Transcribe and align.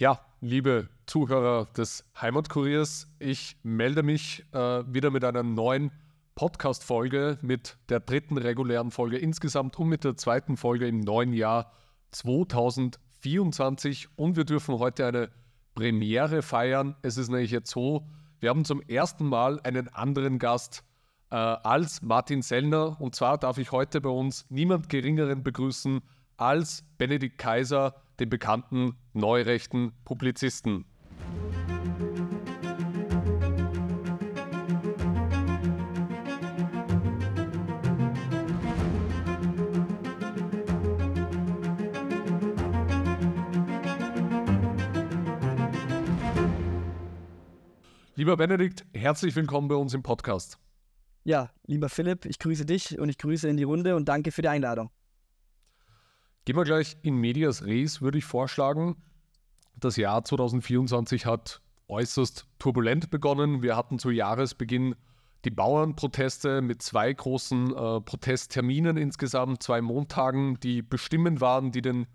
Ja, 0.00 0.18
liebe 0.40 0.88
Zuhörer 1.04 1.66
des 1.76 2.04
Heimatkuriers, 2.18 3.06
ich 3.18 3.58
melde 3.62 4.02
mich 4.02 4.46
äh, 4.52 4.82
wieder 4.86 5.10
mit 5.10 5.22
einer 5.24 5.42
neuen 5.42 5.92
Podcast-Folge, 6.36 7.36
mit 7.42 7.76
der 7.90 8.00
dritten 8.00 8.38
regulären 8.38 8.92
Folge 8.92 9.18
insgesamt 9.18 9.78
und 9.78 9.90
mit 9.90 10.04
der 10.04 10.16
zweiten 10.16 10.56
Folge 10.56 10.88
im 10.88 11.00
neuen 11.00 11.34
Jahr 11.34 11.70
2024. 12.12 14.08
Und 14.16 14.38
wir 14.38 14.44
dürfen 14.44 14.78
heute 14.78 15.06
eine 15.06 15.28
Premiere 15.74 16.40
feiern. 16.40 16.96
Es 17.02 17.18
ist 17.18 17.28
nämlich 17.28 17.50
jetzt 17.50 17.70
so, 17.70 18.08
wir 18.38 18.48
haben 18.48 18.64
zum 18.64 18.80
ersten 18.80 19.26
Mal 19.26 19.60
einen 19.64 19.88
anderen 19.88 20.38
Gast 20.38 20.82
äh, 21.30 21.34
als 21.34 22.00
Martin 22.00 22.40
Sellner. 22.40 22.98
Und 23.02 23.14
zwar 23.14 23.36
darf 23.36 23.58
ich 23.58 23.70
heute 23.70 24.00
bei 24.00 24.08
uns 24.08 24.46
niemand 24.48 24.88
Geringeren 24.88 25.42
begrüßen 25.42 26.00
als 26.38 26.84
Benedikt 26.96 27.36
Kaiser, 27.36 27.96
den 28.20 28.28
bekannten 28.28 28.92
neurechten 29.14 29.92
Publizisten. 30.04 30.84
Lieber 48.14 48.36
Benedikt, 48.36 48.84
herzlich 48.92 49.34
willkommen 49.34 49.68
bei 49.68 49.76
uns 49.76 49.94
im 49.94 50.02
Podcast. 50.02 50.58
Ja, 51.24 51.50
lieber 51.66 51.88
Philipp, 51.88 52.26
ich 52.26 52.38
grüße 52.38 52.66
dich 52.66 52.98
und 52.98 53.08
ich 53.08 53.16
grüße 53.16 53.48
in 53.48 53.56
die 53.56 53.62
Runde 53.62 53.96
und 53.96 54.10
danke 54.10 54.30
für 54.30 54.42
die 54.42 54.48
Einladung. 54.48 54.90
Gehen 56.50 56.56
wir 56.56 56.64
gleich 56.64 56.96
in 57.02 57.14
Medias 57.14 57.64
Res, 57.64 58.02
würde 58.02 58.18
ich 58.18 58.24
vorschlagen. 58.24 58.96
Das 59.78 59.96
Jahr 59.96 60.24
2024 60.24 61.24
hat 61.24 61.62
äußerst 61.86 62.44
turbulent 62.58 63.08
begonnen. 63.08 63.62
Wir 63.62 63.76
hatten 63.76 64.00
zu 64.00 64.10
Jahresbeginn 64.10 64.96
die 65.44 65.50
Bauernproteste 65.50 66.60
mit 66.60 66.82
zwei 66.82 67.12
großen 67.12 67.68
äh, 67.68 68.00
Protestterminen 68.00 68.96
insgesamt, 68.96 69.62
zwei 69.62 69.80
Montagen, 69.80 70.58
die 70.58 70.82
bestimmend 70.82 71.40
waren, 71.40 71.70
die 71.70 71.82
den 71.82 72.08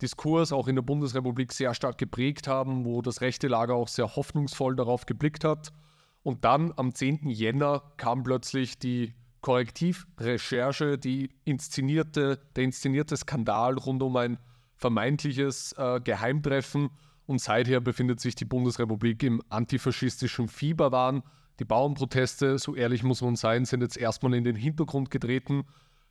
Diskurs 0.00 0.50
auch 0.50 0.66
in 0.66 0.76
der 0.76 0.82
Bundesrepublik 0.82 1.52
sehr 1.52 1.74
stark 1.74 1.98
geprägt 1.98 2.48
haben, 2.48 2.86
wo 2.86 3.02
das 3.02 3.20
rechte 3.20 3.48
Lager 3.48 3.74
auch 3.74 3.88
sehr 3.88 4.16
hoffnungsvoll 4.16 4.76
darauf 4.76 5.04
geblickt 5.04 5.44
hat. 5.44 5.74
Und 6.22 6.46
dann 6.46 6.72
am 6.76 6.94
10. 6.94 7.28
Jänner 7.28 7.82
kam 7.98 8.22
plötzlich 8.22 8.78
die 8.78 9.12
Korrektivrecherche, 9.44 10.96
die 10.96 11.28
inszenierte, 11.44 12.40
der 12.56 12.64
inszenierte 12.64 13.14
Skandal 13.14 13.74
rund 13.74 14.02
um 14.02 14.16
ein 14.16 14.38
vermeintliches 14.78 15.74
äh, 15.76 16.00
Geheimtreffen. 16.00 16.88
Und 17.26 17.42
seither 17.42 17.82
befindet 17.82 18.20
sich 18.20 18.34
die 18.34 18.46
Bundesrepublik 18.46 19.22
im 19.22 19.42
antifaschistischen 19.50 20.48
Fieberwahn. 20.48 21.22
Die 21.58 21.66
Bauernproteste, 21.66 22.58
so 22.58 22.74
ehrlich 22.74 23.02
muss 23.02 23.20
man 23.20 23.36
sein, 23.36 23.66
sind 23.66 23.82
jetzt 23.82 23.98
erstmal 23.98 24.32
in 24.32 24.44
den 24.44 24.56
Hintergrund 24.56 25.10
getreten. 25.10 25.64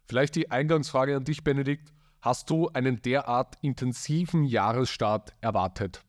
Vielleicht 0.06 0.36
die 0.36 0.52
Eingangsfrage 0.52 1.16
an 1.16 1.24
dich, 1.24 1.44
Benedikt. 1.44 1.92
Hast 2.22 2.52
du 2.52 2.70
einen 2.70 3.02
derart 3.02 3.56
intensiven 3.62 4.44
Jahresstart 4.44 5.34
erwartet? 5.42 6.04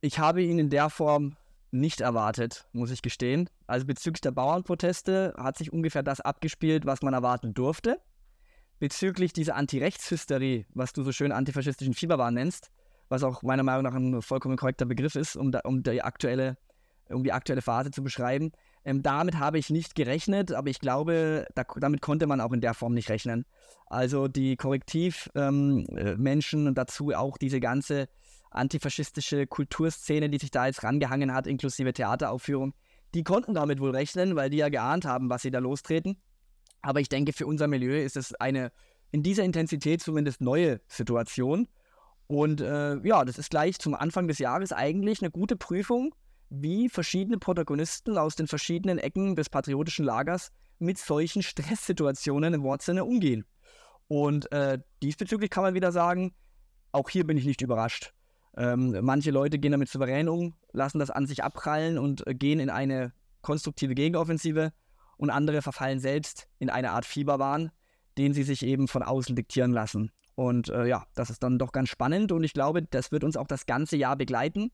Ich 0.00 0.20
habe 0.20 0.44
ihn 0.44 0.60
in 0.60 0.70
der 0.70 0.90
Form 0.90 1.34
nicht 1.70 2.00
erwartet, 2.00 2.66
muss 2.72 2.90
ich 2.90 3.02
gestehen. 3.02 3.48
Also 3.66 3.86
bezüglich 3.86 4.20
der 4.20 4.30
Bauernproteste 4.30 5.34
hat 5.36 5.58
sich 5.58 5.72
ungefähr 5.72 6.02
das 6.02 6.20
abgespielt, 6.20 6.86
was 6.86 7.02
man 7.02 7.14
erwarten 7.14 7.54
durfte. 7.54 8.00
Bezüglich 8.78 9.32
dieser 9.32 9.56
Anti-Rechtshysterie, 9.56 10.66
was 10.74 10.92
du 10.92 11.02
so 11.02 11.12
schön 11.12 11.32
antifaschistischen 11.32 11.94
Fieberwahn 11.94 12.34
nennst, 12.34 12.70
was 13.08 13.22
auch 13.22 13.42
meiner 13.42 13.62
Meinung 13.62 13.82
nach 13.82 13.94
ein 13.94 14.22
vollkommen 14.22 14.56
korrekter 14.56 14.86
Begriff 14.86 15.14
ist, 15.14 15.36
um, 15.36 15.50
da, 15.50 15.60
um, 15.64 15.82
die, 15.82 16.02
aktuelle, 16.02 16.56
um 17.08 17.24
die 17.24 17.32
aktuelle 17.32 17.62
Phase 17.62 17.90
zu 17.90 18.02
beschreiben. 18.02 18.52
Ähm, 18.84 19.02
damit 19.02 19.38
habe 19.38 19.58
ich 19.58 19.70
nicht 19.70 19.94
gerechnet, 19.94 20.52
aber 20.52 20.70
ich 20.70 20.78
glaube, 20.78 21.46
da, 21.54 21.64
damit 21.76 22.00
konnte 22.00 22.26
man 22.26 22.40
auch 22.40 22.52
in 22.52 22.60
der 22.60 22.74
Form 22.74 22.94
nicht 22.94 23.10
rechnen. 23.10 23.44
Also 23.86 24.28
die 24.28 24.56
Korrektivmenschen 24.56 26.60
ähm, 26.60 26.66
äh, 26.66 26.68
und 26.68 26.78
dazu 26.78 27.12
auch 27.14 27.36
diese 27.36 27.60
ganze 27.60 28.08
antifaschistische 28.50 29.46
Kulturszene, 29.46 30.30
die 30.30 30.38
sich 30.38 30.50
da 30.50 30.66
jetzt 30.66 30.82
rangehangen 30.82 31.34
hat, 31.34 31.46
inklusive 31.46 31.92
Theateraufführung, 31.92 32.74
die 33.14 33.24
konnten 33.24 33.54
damit 33.54 33.80
wohl 33.80 33.90
rechnen, 33.90 34.36
weil 34.36 34.50
die 34.50 34.58
ja 34.58 34.68
geahnt 34.68 35.04
haben, 35.04 35.30
was 35.30 35.42
sie 35.42 35.50
da 35.50 35.58
lostreten. 35.58 36.20
Aber 36.82 37.00
ich 37.00 37.08
denke, 37.08 37.32
für 37.32 37.46
unser 37.46 37.66
Milieu 37.66 38.02
ist 38.02 38.16
es 38.16 38.34
eine 38.34 38.70
in 39.10 39.22
dieser 39.22 39.44
Intensität 39.44 40.02
zumindest 40.02 40.40
neue 40.40 40.80
Situation. 40.86 41.66
Und 42.26 42.60
äh, 42.60 42.96
ja, 43.06 43.24
das 43.24 43.38
ist 43.38 43.50
gleich 43.50 43.78
zum 43.78 43.94
Anfang 43.94 44.28
des 44.28 44.38
Jahres 44.38 44.72
eigentlich 44.72 45.22
eine 45.22 45.30
gute 45.30 45.56
Prüfung, 45.56 46.14
wie 46.50 46.88
verschiedene 46.88 47.38
Protagonisten 47.38 48.18
aus 48.18 48.36
den 48.36 48.46
verschiedenen 48.46 48.98
Ecken 48.98 49.34
des 49.34 49.48
patriotischen 49.48 50.04
Lagers 50.04 50.52
mit 50.78 50.98
solchen 50.98 51.42
Stresssituationen 51.42 52.54
im 52.54 52.62
Wortsinne 52.62 53.04
umgehen. 53.04 53.44
Und 54.08 54.50
äh, 54.52 54.78
diesbezüglich 55.02 55.50
kann 55.50 55.62
man 55.62 55.74
wieder 55.74 55.92
sagen, 55.92 56.34
auch 56.92 57.08
hier 57.08 57.26
bin 57.26 57.36
ich 57.36 57.44
nicht 57.44 57.60
überrascht. 57.60 58.12
Ähm, 58.56 58.96
manche 59.02 59.30
Leute 59.30 59.58
gehen 59.58 59.72
damit 59.72 59.88
souverän 59.88 60.28
um, 60.28 60.54
lassen 60.72 60.98
das 60.98 61.10
an 61.10 61.26
sich 61.26 61.44
abprallen 61.44 61.98
und 61.98 62.26
äh, 62.26 62.34
gehen 62.34 62.60
in 62.60 62.70
eine 62.70 63.12
konstruktive 63.42 63.94
Gegenoffensive 63.94 64.72
und 65.16 65.30
andere 65.30 65.62
verfallen 65.62 66.00
selbst 66.00 66.48
in 66.58 66.70
eine 66.70 66.90
Art 66.90 67.04
Fieberwahn, 67.04 67.70
den 68.16 68.32
sie 68.32 68.42
sich 68.42 68.64
eben 68.64 68.88
von 68.88 69.02
außen 69.02 69.36
diktieren 69.36 69.72
lassen. 69.72 70.10
Und 70.34 70.68
äh, 70.68 70.86
ja, 70.86 71.04
das 71.14 71.30
ist 71.30 71.42
dann 71.42 71.58
doch 71.58 71.72
ganz 71.72 71.88
spannend 71.88 72.32
und 72.32 72.44
ich 72.44 72.52
glaube, 72.52 72.82
das 72.82 73.10
wird 73.12 73.24
uns 73.24 73.36
auch 73.36 73.46
das 73.46 73.66
ganze 73.66 73.96
Jahr 73.96 74.16
begleiten. 74.16 74.70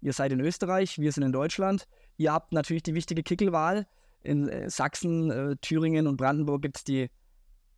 Ihr 0.00 0.12
seid 0.12 0.32
in 0.32 0.40
Österreich, 0.40 0.98
wir 0.98 1.10
sind 1.12 1.24
in 1.24 1.32
Deutschland. 1.32 1.88
Ihr 2.16 2.32
habt 2.32 2.52
natürlich 2.52 2.82
die 2.82 2.94
wichtige 2.94 3.22
Kickelwahl. 3.22 3.86
In 4.22 4.48
äh, 4.48 4.68
Sachsen, 4.68 5.30
äh, 5.30 5.56
Thüringen 5.56 6.06
und 6.06 6.16
Brandenburg 6.16 6.62
gibt 6.62 6.78
es 6.78 6.84
die 6.84 7.10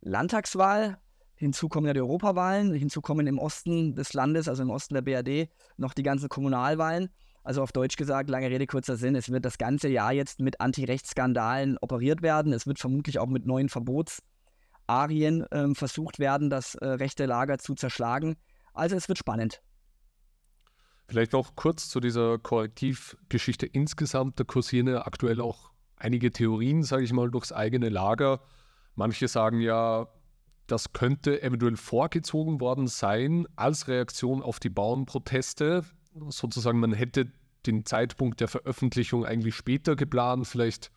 Landtagswahl. 0.01 0.97
Hinzu 1.39 1.69
kommen 1.69 1.87
ja 1.87 1.93
die 1.93 2.01
Europawahlen, 2.01 2.73
hinzu 2.73 2.99
kommen 2.99 3.25
im 3.25 3.39
Osten 3.39 3.95
des 3.95 4.11
Landes, 4.11 4.49
also 4.49 4.61
im 4.61 4.69
Osten 4.69 4.93
der 4.93 5.01
BRD, 5.01 5.49
noch 5.77 5.93
die 5.93 6.03
ganzen 6.03 6.27
Kommunalwahlen. 6.27 7.07
Also 7.45 7.63
auf 7.63 7.71
Deutsch 7.71 7.95
gesagt, 7.95 8.29
lange 8.29 8.49
Rede, 8.49 8.67
kurzer 8.67 8.97
Sinn, 8.97 9.15
es 9.15 9.29
wird 9.29 9.45
das 9.45 9.57
ganze 9.57 9.87
Jahr 9.87 10.11
jetzt 10.11 10.41
mit 10.41 10.59
Antirechtsskandalen 10.59 11.77
operiert 11.77 12.21
werden. 12.21 12.51
Es 12.51 12.67
wird 12.67 12.77
vermutlich 12.77 13.19
auch 13.19 13.27
mit 13.27 13.45
neuen 13.45 13.69
Verbotsarien 13.69 15.43
äh, 15.49 15.73
versucht 15.75 16.19
werden, 16.19 16.49
das 16.49 16.75
äh, 16.75 16.85
rechte 16.85 17.25
Lager 17.25 17.57
zu 17.57 17.73
zerschlagen. 17.73 18.35
Also 18.73 18.97
es 18.97 19.07
wird 19.07 19.17
spannend. 19.17 19.61
Vielleicht 21.07 21.31
noch 21.31 21.55
kurz 21.55 21.87
zu 21.87 22.01
dieser 22.01 22.37
Korrektivgeschichte 22.37 23.65
insgesamt. 23.65 24.41
Da 24.41 24.43
kursieren 24.43 24.87
ja 24.87 25.05
aktuell 25.05 25.39
auch 25.39 25.71
einige 25.95 26.31
Theorien, 26.31 26.83
sage 26.83 27.05
ich 27.05 27.13
mal, 27.13 27.31
durchs 27.31 27.53
eigene 27.53 27.87
Lager. 27.87 28.41
Manche 28.95 29.29
sagen 29.29 29.61
ja, 29.61 30.09
das 30.71 30.93
könnte 30.93 31.41
eventuell 31.41 31.75
vorgezogen 31.75 32.59
worden 32.59 32.87
sein 32.87 33.47
als 33.55 33.87
Reaktion 33.87 34.41
auf 34.41 34.59
die 34.59 34.69
Bauernproteste. 34.69 35.83
Sozusagen, 36.29 36.79
man 36.79 36.93
hätte 36.93 37.31
den 37.65 37.85
Zeitpunkt 37.85 38.39
der 38.39 38.47
Veröffentlichung 38.47 39.25
eigentlich 39.25 39.55
später 39.55 39.95
geplant, 39.95 40.47
vielleicht, 40.47 40.91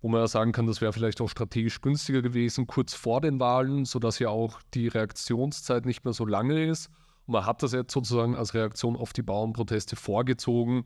wo 0.00 0.08
man 0.08 0.20
ja 0.20 0.26
sagen 0.26 0.52
kann, 0.52 0.66
das 0.66 0.80
wäre 0.80 0.92
vielleicht 0.92 1.20
auch 1.20 1.28
strategisch 1.28 1.80
günstiger 1.80 2.22
gewesen, 2.22 2.66
kurz 2.66 2.94
vor 2.94 3.20
den 3.20 3.40
Wahlen, 3.40 3.84
sodass 3.84 4.18
ja 4.18 4.28
auch 4.28 4.60
die 4.74 4.88
Reaktionszeit 4.88 5.86
nicht 5.86 6.04
mehr 6.04 6.14
so 6.14 6.26
lange 6.26 6.64
ist. 6.64 6.88
Und 7.26 7.34
man 7.34 7.46
hat 7.46 7.62
das 7.62 7.72
jetzt 7.72 7.92
sozusagen 7.92 8.34
als 8.36 8.54
Reaktion 8.54 8.96
auf 8.96 9.12
die 9.12 9.22
Bauernproteste 9.22 9.96
vorgezogen 9.96 10.84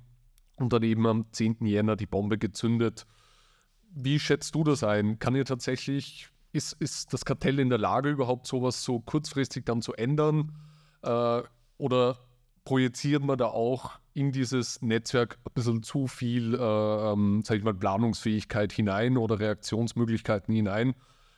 und 0.56 0.72
dann 0.72 0.82
eben 0.82 1.06
am 1.06 1.26
10. 1.32 1.64
Jänner 1.66 1.96
die 1.96 2.06
Bombe 2.06 2.38
gezündet. 2.38 3.06
Wie 3.90 4.18
schätzt 4.18 4.54
du 4.54 4.64
das 4.64 4.84
ein? 4.84 5.18
Kann 5.18 5.34
ihr 5.34 5.44
tatsächlich 5.44 6.30
ist, 6.52 6.74
ist 6.80 7.12
das 7.12 7.24
Kartell 7.24 7.58
in 7.58 7.68
der 7.68 7.78
Lage, 7.78 8.10
überhaupt 8.10 8.46
sowas 8.46 8.82
so 8.82 9.00
kurzfristig 9.00 9.64
dann 9.64 9.82
zu 9.82 9.94
ändern? 9.94 10.52
Äh, 11.02 11.42
oder 11.78 12.18
projiziert 12.64 13.22
man 13.22 13.38
da 13.38 13.46
auch 13.46 13.98
in 14.14 14.32
dieses 14.32 14.82
Netzwerk 14.82 15.38
ein 15.44 15.52
bisschen 15.54 15.82
zu 15.82 16.06
viel, 16.06 16.54
äh, 16.54 16.58
ähm, 17.12 17.42
sag 17.44 17.58
ich 17.58 17.64
mal, 17.64 17.74
Planungsfähigkeit 17.74 18.72
hinein 18.72 19.16
oder 19.16 19.38
Reaktionsmöglichkeiten 19.38 20.54
hinein? 20.54 20.94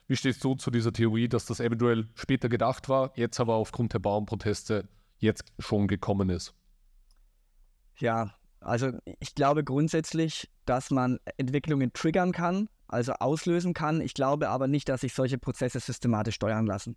Wie 0.06 0.16
stehst 0.16 0.42
du 0.42 0.54
zu 0.56 0.70
dieser 0.70 0.92
Theorie, 0.92 1.28
dass 1.28 1.46
das 1.46 1.60
eventuell 1.60 2.08
später 2.14 2.48
gedacht 2.48 2.88
war, 2.88 3.12
jetzt 3.14 3.38
aber 3.38 3.54
aufgrund 3.54 3.94
der 3.94 4.00
Bauernproteste 4.00 4.88
jetzt 5.18 5.44
schon 5.58 5.86
gekommen 5.86 6.30
ist? 6.30 6.54
Ja, 7.98 8.34
also 8.60 8.90
ich 9.20 9.34
glaube 9.34 9.62
grundsätzlich, 9.62 10.50
dass 10.64 10.90
man 10.90 11.20
Entwicklungen 11.36 11.92
triggern 11.92 12.32
kann, 12.32 12.68
also 12.90 13.12
auslösen 13.14 13.74
kann. 13.74 14.00
Ich 14.00 14.14
glaube 14.14 14.48
aber 14.48 14.68
nicht, 14.68 14.88
dass 14.88 15.02
sich 15.02 15.14
solche 15.14 15.38
Prozesse 15.38 15.80
systematisch 15.80 16.34
steuern 16.34 16.66
lassen. 16.66 16.96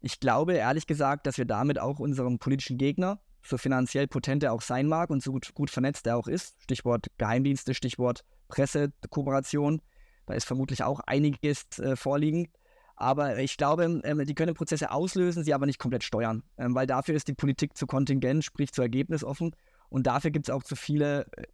Ich 0.00 0.20
glaube 0.20 0.54
ehrlich 0.54 0.86
gesagt, 0.86 1.26
dass 1.26 1.38
wir 1.38 1.44
damit 1.44 1.78
auch 1.78 1.98
unserem 1.98 2.38
politischen 2.38 2.76
Gegner, 2.76 3.20
so 3.42 3.58
finanziell 3.58 4.06
potent 4.06 4.42
er 4.42 4.52
auch 4.52 4.62
sein 4.62 4.86
mag 4.86 5.10
und 5.10 5.22
so 5.22 5.32
gut, 5.32 5.54
gut 5.54 5.70
vernetzt 5.70 6.06
er 6.06 6.16
auch 6.16 6.28
ist, 6.28 6.62
Stichwort 6.62 7.06
Geheimdienste, 7.18 7.74
Stichwort 7.74 8.24
Pressekooperation, 8.48 9.80
da 10.26 10.34
ist 10.34 10.44
vermutlich 10.44 10.82
auch 10.82 11.00
einiges 11.00 11.78
äh, 11.78 11.96
vorliegend. 11.96 12.48
Aber 12.96 13.38
ich 13.38 13.56
glaube, 13.56 14.00
ähm, 14.04 14.24
die 14.24 14.34
können 14.34 14.54
Prozesse 14.54 14.90
auslösen, 14.90 15.42
sie 15.42 15.52
aber 15.52 15.66
nicht 15.66 15.78
komplett 15.78 16.04
steuern, 16.04 16.42
ähm, 16.58 16.74
weil 16.74 16.86
dafür 16.86 17.14
ist 17.14 17.28
die 17.28 17.34
Politik 17.34 17.76
zu 17.76 17.86
Kontingent, 17.86 18.44
sprich 18.44 18.72
zu 18.72 18.82
Ergebnis 18.82 19.24
offen. 19.24 19.54
Und 19.88 20.06
dafür 20.06 20.30
gibt 20.30 20.48
es 20.48 20.54
auch 20.54 20.62
zu 20.62 20.76
viele 20.76 21.26
äh, 21.36 21.44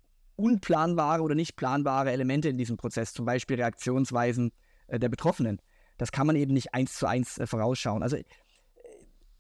unplanbare 0.41 1.23
oder 1.23 1.35
nicht 1.35 1.57
planbare 1.57 2.11
Elemente 2.11 2.49
in 2.49 2.59
diesem 2.59 2.77
Prozess, 2.77 3.13
zum 3.13 3.25
Beispiel 3.25 3.57
Reaktionsweisen 3.57 4.53
äh, 4.89 4.99
der 4.99 5.09
Betroffenen. 5.09 5.61
Das 5.99 6.13
kann 6.13 6.27
man 6.27 6.37
eben 6.37 6.55
nicht 6.55 6.75
eins 6.75 6.95
zu 6.95 7.07
eins 7.07 7.39
äh, 7.39 7.47
vorausschauen. 7.47 8.03
Also 8.03 8.17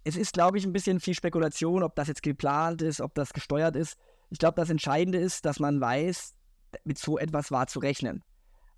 es 0.04 0.16
ist, 0.16 0.32
glaube 0.32 0.58
ich, 0.58 0.64
ein 0.64 0.72
bisschen 0.72 1.00
viel 1.00 1.14
Spekulation, 1.14 1.82
ob 1.82 1.94
das 1.94 2.08
jetzt 2.08 2.22
geplant 2.22 2.82
ist, 2.82 3.00
ob 3.00 3.14
das 3.14 3.32
gesteuert 3.32 3.76
ist. 3.76 3.96
Ich 4.30 4.38
glaube, 4.38 4.56
das 4.56 4.70
Entscheidende 4.70 5.18
ist, 5.18 5.44
dass 5.44 5.58
man 5.58 5.80
weiß, 5.80 6.34
mit 6.84 6.98
so 6.98 7.18
etwas 7.18 7.50
war 7.50 7.66
zu 7.66 7.80
rechnen. 7.80 8.22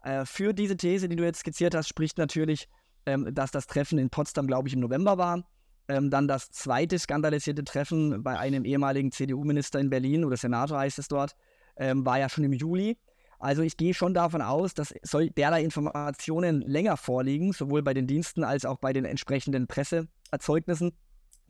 Äh, 0.02 0.24
für 0.24 0.52
diese 0.52 0.76
These, 0.76 1.08
die 1.08 1.16
du 1.16 1.24
jetzt 1.24 1.40
skizziert 1.40 1.74
hast, 1.74 1.88
spricht 1.88 2.18
natürlich, 2.18 2.68
ähm, 3.06 3.34
dass 3.34 3.50
das 3.50 3.66
Treffen 3.66 3.98
in 3.98 4.10
Potsdam, 4.10 4.46
glaube 4.46 4.68
ich, 4.68 4.74
im 4.74 4.80
November 4.80 5.18
war. 5.18 5.44
Ähm, 5.88 6.10
dann 6.10 6.28
das 6.28 6.50
zweite 6.50 6.98
skandalisierte 6.98 7.64
Treffen 7.64 8.22
bei 8.22 8.38
einem 8.38 8.64
ehemaligen 8.64 9.10
CDU-Minister 9.10 9.80
in 9.80 9.90
Berlin 9.90 10.24
oder 10.24 10.36
Senator 10.36 10.78
heißt 10.78 10.98
es 10.98 11.08
dort, 11.08 11.34
ähm, 11.76 12.04
war 12.04 12.18
ja 12.18 12.28
schon 12.28 12.44
im 12.44 12.52
Juli. 12.52 12.98
Also 13.38 13.62
ich 13.62 13.76
gehe 13.76 13.92
schon 13.92 14.14
davon 14.14 14.40
aus, 14.40 14.72
dass 14.72 14.94
soll 15.02 15.30
derlei 15.30 15.64
Informationen 15.64 16.60
länger 16.62 16.96
vorliegen, 16.96 17.52
sowohl 17.52 17.82
bei 17.82 17.92
den 17.92 18.06
Diensten 18.06 18.44
als 18.44 18.64
auch 18.64 18.78
bei 18.78 18.92
den 18.92 19.04
entsprechenden 19.04 19.66
Presseerzeugnissen, 19.66 20.92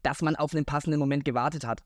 dass 0.03 0.23
man 0.23 0.35
auf 0.37 0.55
einen 0.55 0.65
passenden 0.65 0.99
Moment 0.99 1.25
gewartet 1.25 1.67
hat. 1.67 1.83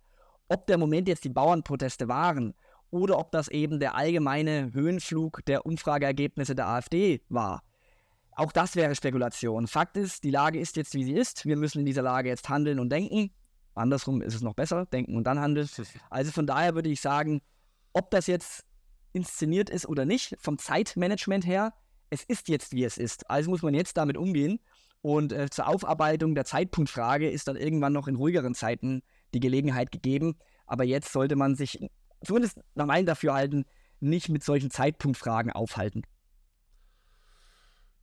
Ob 0.48 0.68
der 0.68 0.78
Moment 0.78 1.08
jetzt 1.08 1.24
die 1.24 1.28
Bauernproteste 1.28 2.06
waren 2.06 2.54
oder 2.90 3.18
ob 3.18 3.32
das 3.32 3.48
eben 3.48 3.80
der 3.80 3.96
allgemeine 3.96 4.72
Höhenflug 4.72 5.44
der 5.46 5.66
Umfrageergebnisse 5.66 6.54
der 6.54 6.68
AfD 6.68 7.20
war. 7.28 7.64
Auch 8.36 8.52
das 8.52 8.76
wäre 8.76 8.94
Spekulation. 8.94 9.66
Fakt 9.66 9.96
ist, 9.96 10.22
die 10.22 10.30
Lage 10.30 10.60
ist 10.60 10.76
jetzt, 10.76 10.94
wie 10.94 11.04
sie 11.04 11.14
ist. 11.14 11.46
Wir 11.46 11.56
müssen 11.56 11.80
in 11.80 11.86
dieser 11.86 12.02
Lage 12.02 12.28
jetzt 12.28 12.48
handeln 12.48 12.78
und 12.78 12.90
denken. 12.90 13.32
Andersrum 13.74 14.22
ist 14.22 14.34
es 14.34 14.42
noch 14.42 14.54
besser, 14.54 14.86
denken 14.86 15.16
und 15.16 15.24
dann 15.24 15.40
handeln. 15.40 15.68
Also 16.10 16.30
von 16.30 16.46
daher 16.46 16.74
würde 16.74 16.90
ich 16.90 17.00
sagen, 17.00 17.40
ob 17.96 18.10
das 18.10 18.26
jetzt 18.26 18.66
inszeniert 19.14 19.70
ist 19.70 19.88
oder 19.88 20.04
nicht, 20.04 20.36
vom 20.38 20.58
Zeitmanagement 20.58 21.46
her, 21.46 21.72
es 22.10 22.22
ist 22.24 22.48
jetzt, 22.48 22.72
wie 22.72 22.84
es 22.84 22.98
ist. 22.98 23.28
Also 23.30 23.48
muss 23.48 23.62
man 23.62 23.72
jetzt 23.72 23.96
damit 23.96 24.18
umgehen. 24.18 24.60
Und 25.00 25.32
äh, 25.32 25.48
zur 25.48 25.66
Aufarbeitung 25.66 26.34
der 26.34 26.44
Zeitpunktfrage 26.44 27.30
ist 27.30 27.48
dann 27.48 27.56
irgendwann 27.56 27.94
noch 27.94 28.06
in 28.06 28.16
ruhigeren 28.16 28.54
Zeiten 28.54 29.02
die 29.32 29.40
Gelegenheit 29.40 29.92
gegeben. 29.92 30.36
Aber 30.66 30.84
jetzt 30.84 31.10
sollte 31.10 31.36
man 31.36 31.54
sich, 31.54 31.78
zumindest 32.22 32.60
nach 32.74 32.84
meinem 32.84 33.06
Dafürhalten, 33.06 33.64
nicht 34.00 34.28
mit 34.28 34.44
solchen 34.44 34.70
Zeitpunktfragen 34.70 35.50
aufhalten. 35.50 36.02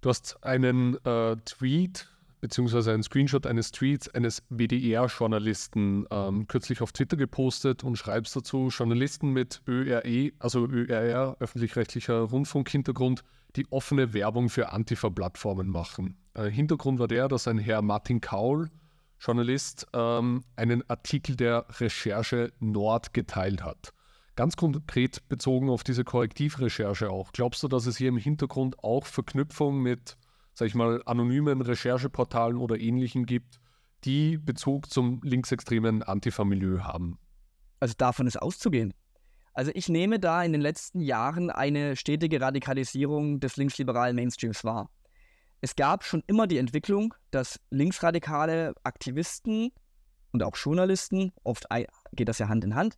Du 0.01 0.09
hast 0.09 0.43
einen 0.43 0.95
äh, 1.05 1.37
Tweet 1.45 2.09
beziehungsweise 2.43 2.91
einen 2.91 3.03
Screenshot 3.03 3.47
eines 3.47 3.71
Tweets 3.71 4.09
eines 4.09 4.43
WDR-Journalisten 4.49 6.05
ähm, 6.11 6.45
kürzlich 6.45 6.81
auf 6.81 6.91
Twitter 6.91 7.15
gepostet 7.15 7.85
und 7.85 7.95
schreibst 7.95 8.35
dazu, 8.35 8.67
Journalisten 8.67 9.31
mit 9.31 9.61
ÖRE, 9.65 10.33
also 10.39 10.67
ÖRR, 10.67 11.37
öffentlich-rechtlicher 11.39 12.19
Rundfunkhintergrund, 12.19 13.23
die 13.55 13.65
offene 13.71 14.13
Werbung 14.13 14.49
für 14.49 14.73
Antifa-Plattformen 14.73 15.69
machen. 15.69 16.17
Äh, 16.33 16.49
Hintergrund 16.49 16.99
war 16.99 17.07
der, 17.07 17.29
dass 17.29 17.47
ein 17.47 17.59
Herr 17.59 17.81
Martin 17.81 18.19
Kaul, 18.19 18.69
Journalist, 19.21 19.87
ähm, 19.93 20.43
einen 20.57 20.83
Artikel 20.89 21.37
der 21.37 21.65
Recherche 21.79 22.51
Nord 22.59 23.13
geteilt 23.13 23.63
hat. 23.63 23.93
Ganz 24.35 24.57
konkret 24.57 25.29
bezogen 25.29 25.69
auf 25.69 25.85
diese 25.85 26.03
Korrektivrecherche 26.03 27.09
auch. 27.09 27.31
Glaubst 27.31 27.63
du, 27.63 27.69
dass 27.69 27.85
es 27.85 27.95
hier 27.95 28.09
im 28.09 28.17
Hintergrund 28.17 28.83
auch 28.83 29.05
Verknüpfung 29.05 29.81
mit 29.81 30.17
sag 30.53 30.67
ich 30.67 30.75
mal, 30.75 31.01
anonymen 31.05 31.61
Rechercheportalen 31.61 32.57
oder 32.57 32.79
ähnlichen 32.79 33.25
gibt, 33.25 33.59
die 34.03 34.37
Bezug 34.37 34.89
zum 34.91 35.21
linksextremen 35.23 36.03
Antifa-Milieu 36.03 36.81
haben. 36.81 37.17
Also 37.79 37.95
davon 37.97 38.27
ist 38.27 38.41
auszugehen. 38.41 38.93
Also 39.53 39.71
ich 39.75 39.87
nehme 39.87 40.19
da 40.19 40.43
in 40.43 40.51
den 40.51 40.61
letzten 40.61 40.99
Jahren 40.99 41.49
eine 41.49 41.95
stetige 41.95 42.41
Radikalisierung 42.41 43.39
des 43.39 43.55
linksliberalen 43.57 44.15
Mainstreams 44.15 44.63
wahr. 44.63 44.89
Es 45.61 45.75
gab 45.75 46.03
schon 46.03 46.23
immer 46.27 46.47
die 46.47 46.57
Entwicklung, 46.57 47.13
dass 47.31 47.59
linksradikale 47.69 48.73
Aktivisten 48.83 49.71
und 50.31 50.43
auch 50.43 50.57
Journalisten, 50.57 51.31
oft 51.43 51.67
geht 52.13 52.27
das 52.27 52.39
ja 52.39 52.49
Hand 52.49 52.65
in 52.65 52.75
Hand, 52.75 52.97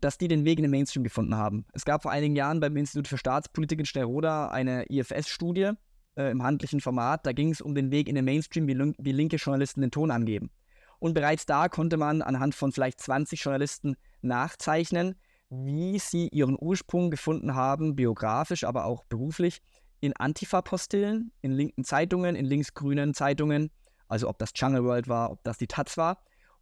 dass 0.00 0.18
die 0.18 0.28
den 0.28 0.44
Weg 0.44 0.58
in 0.58 0.64
den 0.64 0.70
Mainstream 0.70 1.04
gefunden 1.04 1.36
haben. 1.36 1.64
Es 1.72 1.84
gab 1.84 2.02
vor 2.02 2.10
einigen 2.10 2.36
Jahren 2.36 2.60
beim 2.60 2.76
Institut 2.76 3.08
für 3.08 3.16
Staatspolitik 3.16 3.78
in 3.78 3.86
Stellroda 3.86 4.48
eine 4.48 4.84
IFS-Studie, 4.90 5.70
äh, 6.16 6.30
im 6.30 6.42
handlichen 6.42 6.80
Format. 6.80 7.26
Da 7.26 7.32
ging 7.32 7.50
es 7.50 7.60
um 7.60 7.74
den 7.74 7.90
Weg 7.90 8.08
in 8.08 8.14
den 8.14 8.24
Mainstream, 8.24 8.66
wie, 8.68 8.94
wie 8.98 9.12
linke 9.12 9.36
Journalisten 9.36 9.80
den 9.80 9.90
Ton 9.90 10.10
angeben. 10.10 10.50
Und 10.98 11.14
bereits 11.14 11.46
da 11.46 11.68
konnte 11.68 11.96
man 11.96 12.22
anhand 12.22 12.54
von 12.54 12.72
vielleicht 12.72 13.00
20 13.00 13.42
Journalisten 13.42 13.96
nachzeichnen, 14.22 15.16
wie 15.50 15.98
sie 15.98 16.28
ihren 16.28 16.56
Ursprung 16.58 17.10
gefunden 17.10 17.54
haben, 17.54 17.96
biografisch, 17.96 18.64
aber 18.64 18.86
auch 18.86 19.04
beruflich, 19.04 19.60
in 20.00 20.14
Antifa-Postillen, 20.14 21.32
in 21.40 21.52
linken 21.52 21.84
Zeitungen, 21.84 22.36
in 22.36 22.44
linksgrünen 22.44 23.14
Zeitungen, 23.14 23.70
also 24.08 24.28
ob 24.28 24.38
das 24.38 24.52
Jungle 24.54 24.84
World 24.84 25.08
war, 25.08 25.30
ob 25.30 25.42
das 25.44 25.58
die 25.58 25.66
Taz 25.66 25.96
war, 25.96 26.18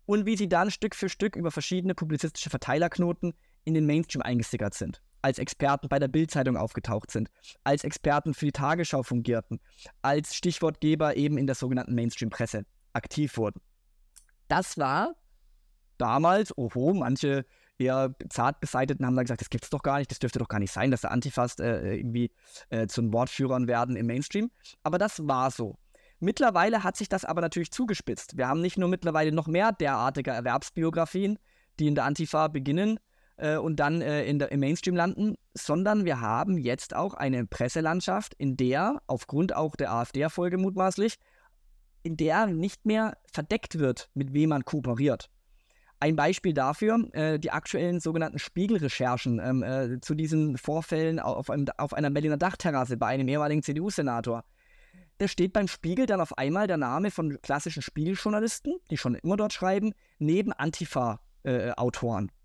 und 0.06 0.26
wie 0.26 0.36
sie 0.36 0.48
dann 0.48 0.70
Stück 0.70 0.94
für 0.94 1.08
Stück 1.08 1.36
über 1.36 1.50
verschiedene 1.50 1.94
publizistische 1.94 2.50
Verteilerknoten 2.50 3.34
in 3.64 3.74
den 3.74 3.86
Mainstream 3.86 4.22
eingestickert 4.22 4.74
sind 4.74 5.00
als 5.22 5.38
Experten 5.38 5.88
bei 5.88 5.98
der 5.98 6.08
Bildzeitung 6.08 6.56
aufgetaucht 6.56 7.10
sind, 7.10 7.30
als 7.64 7.84
Experten 7.84 8.34
für 8.34 8.46
die 8.46 8.52
Tagesschau 8.52 9.02
fungierten, 9.02 9.60
als 10.02 10.34
Stichwortgeber 10.34 11.16
eben 11.16 11.38
in 11.38 11.46
der 11.46 11.54
sogenannten 11.54 11.94
Mainstream-Presse 11.94 12.64
aktiv 12.92 13.36
wurden. 13.36 13.60
Das 14.48 14.76
war 14.76 15.14
damals, 15.98 16.56
oho, 16.58 16.92
manche 16.94 17.46
eher 17.78 18.14
zart 18.28 18.60
beseiteten 18.60 19.04
haben 19.06 19.16
dann 19.16 19.24
gesagt, 19.24 19.40
das 19.40 19.50
gibt 19.50 19.64
es 19.64 19.70
doch 19.70 19.82
gar 19.82 19.98
nicht, 19.98 20.10
das 20.10 20.18
dürfte 20.18 20.38
doch 20.38 20.48
gar 20.48 20.58
nicht 20.58 20.72
sein, 20.72 20.90
dass 20.90 21.02
der 21.02 21.10
Antifast 21.10 21.60
äh, 21.60 21.96
irgendwie 21.96 22.30
äh, 22.70 22.86
zu 22.86 23.12
Wortführern 23.12 23.66
werden 23.66 23.96
im 23.96 24.06
Mainstream. 24.06 24.50
Aber 24.82 24.98
das 24.98 25.26
war 25.26 25.50
so. 25.50 25.76
Mittlerweile 26.20 26.84
hat 26.84 26.96
sich 26.96 27.08
das 27.08 27.24
aber 27.24 27.40
natürlich 27.40 27.72
zugespitzt. 27.72 28.36
Wir 28.36 28.46
haben 28.46 28.60
nicht 28.60 28.78
nur 28.78 28.88
mittlerweile 28.88 29.32
noch 29.32 29.48
mehr 29.48 29.72
derartiger 29.72 30.32
Erwerbsbiografien, 30.32 31.38
die 31.80 31.88
in 31.88 31.94
der 31.94 32.04
Antifa 32.04 32.48
beginnen, 32.48 33.00
äh, 33.36 33.56
und 33.56 33.76
dann 33.76 34.00
äh, 34.00 34.24
in 34.24 34.38
der, 34.38 34.52
im 34.52 34.60
Mainstream 34.60 34.96
landen, 34.96 35.36
sondern 35.54 36.04
wir 36.04 36.20
haben 36.20 36.58
jetzt 36.58 36.94
auch 36.94 37.14
eine 37.14 37.46
Presselandschaft, 37.46 38.34
in 38.34 38.56
der, 38.56 39.00
aufgrund 39.06 39.54
auch 39.54 39.76
der 39.76 39.92
AfD-Erfolge 39.92 40.58
mutmaßlich, 40.58 41.16
in 42.02 42.16
der 42.16 42.46
nicht 42.46 42.84
mehr 42.84 43.16
verdeckt 43.32 43.78
wird, 43.78 44.10
mit 44.14 44.32
wem 44.32 44.50
man 44.50 44.64
kooperiert. 44.64 45.30
Ein 46.00 46.16
Beispiel 46.16 46.52
dafür, 46.52 47.08
äh, 47.12 47.38
die 47.38 47.52
aktuellen 47.52 48.00
sogenannten 48.00 48.40
Spiegelrecherchen 48.40 49.38
ähm, 49.38 49.62
äh, 49.62 50.00
zu 50.00 50.16
diesen 50.16 50.58
Vorfällen 50.58 51.20
auf, 51.20 51.48
einem, 51.48 51.66
auf 51.76 51.94
einer 51.94 52.10
Berliner 52.10 52.36
Dachterrasse 52.36 52.96
bei 52.96 53.06
einem 53.06 53.28
ehemaligen 53.28 53.62
CDU-Senator. 53.62 54.42
Da 55.18 55.28
steht 55.28 55.52
beim 55.52 55.68
Spiegel 55.68 56.06
dann 56.06 56.20
auf 56.20 56.36
einmal 56.36 56.66
der 56.66 56.78
Name 56.78 57.12
von 57.12 57.40
klassischen 57.40 57.82
Spiegeljournalisten, 57.82 58.74
die 58.90 58.96
schon 58.96 59.14
immer 59.14 59.36
dort 59.36 59.52
schreiben, 59.52 59.92
neben 60.18 60.52
Antifa-Autoren. 60.52 62.28
Äh, 62.28 62.41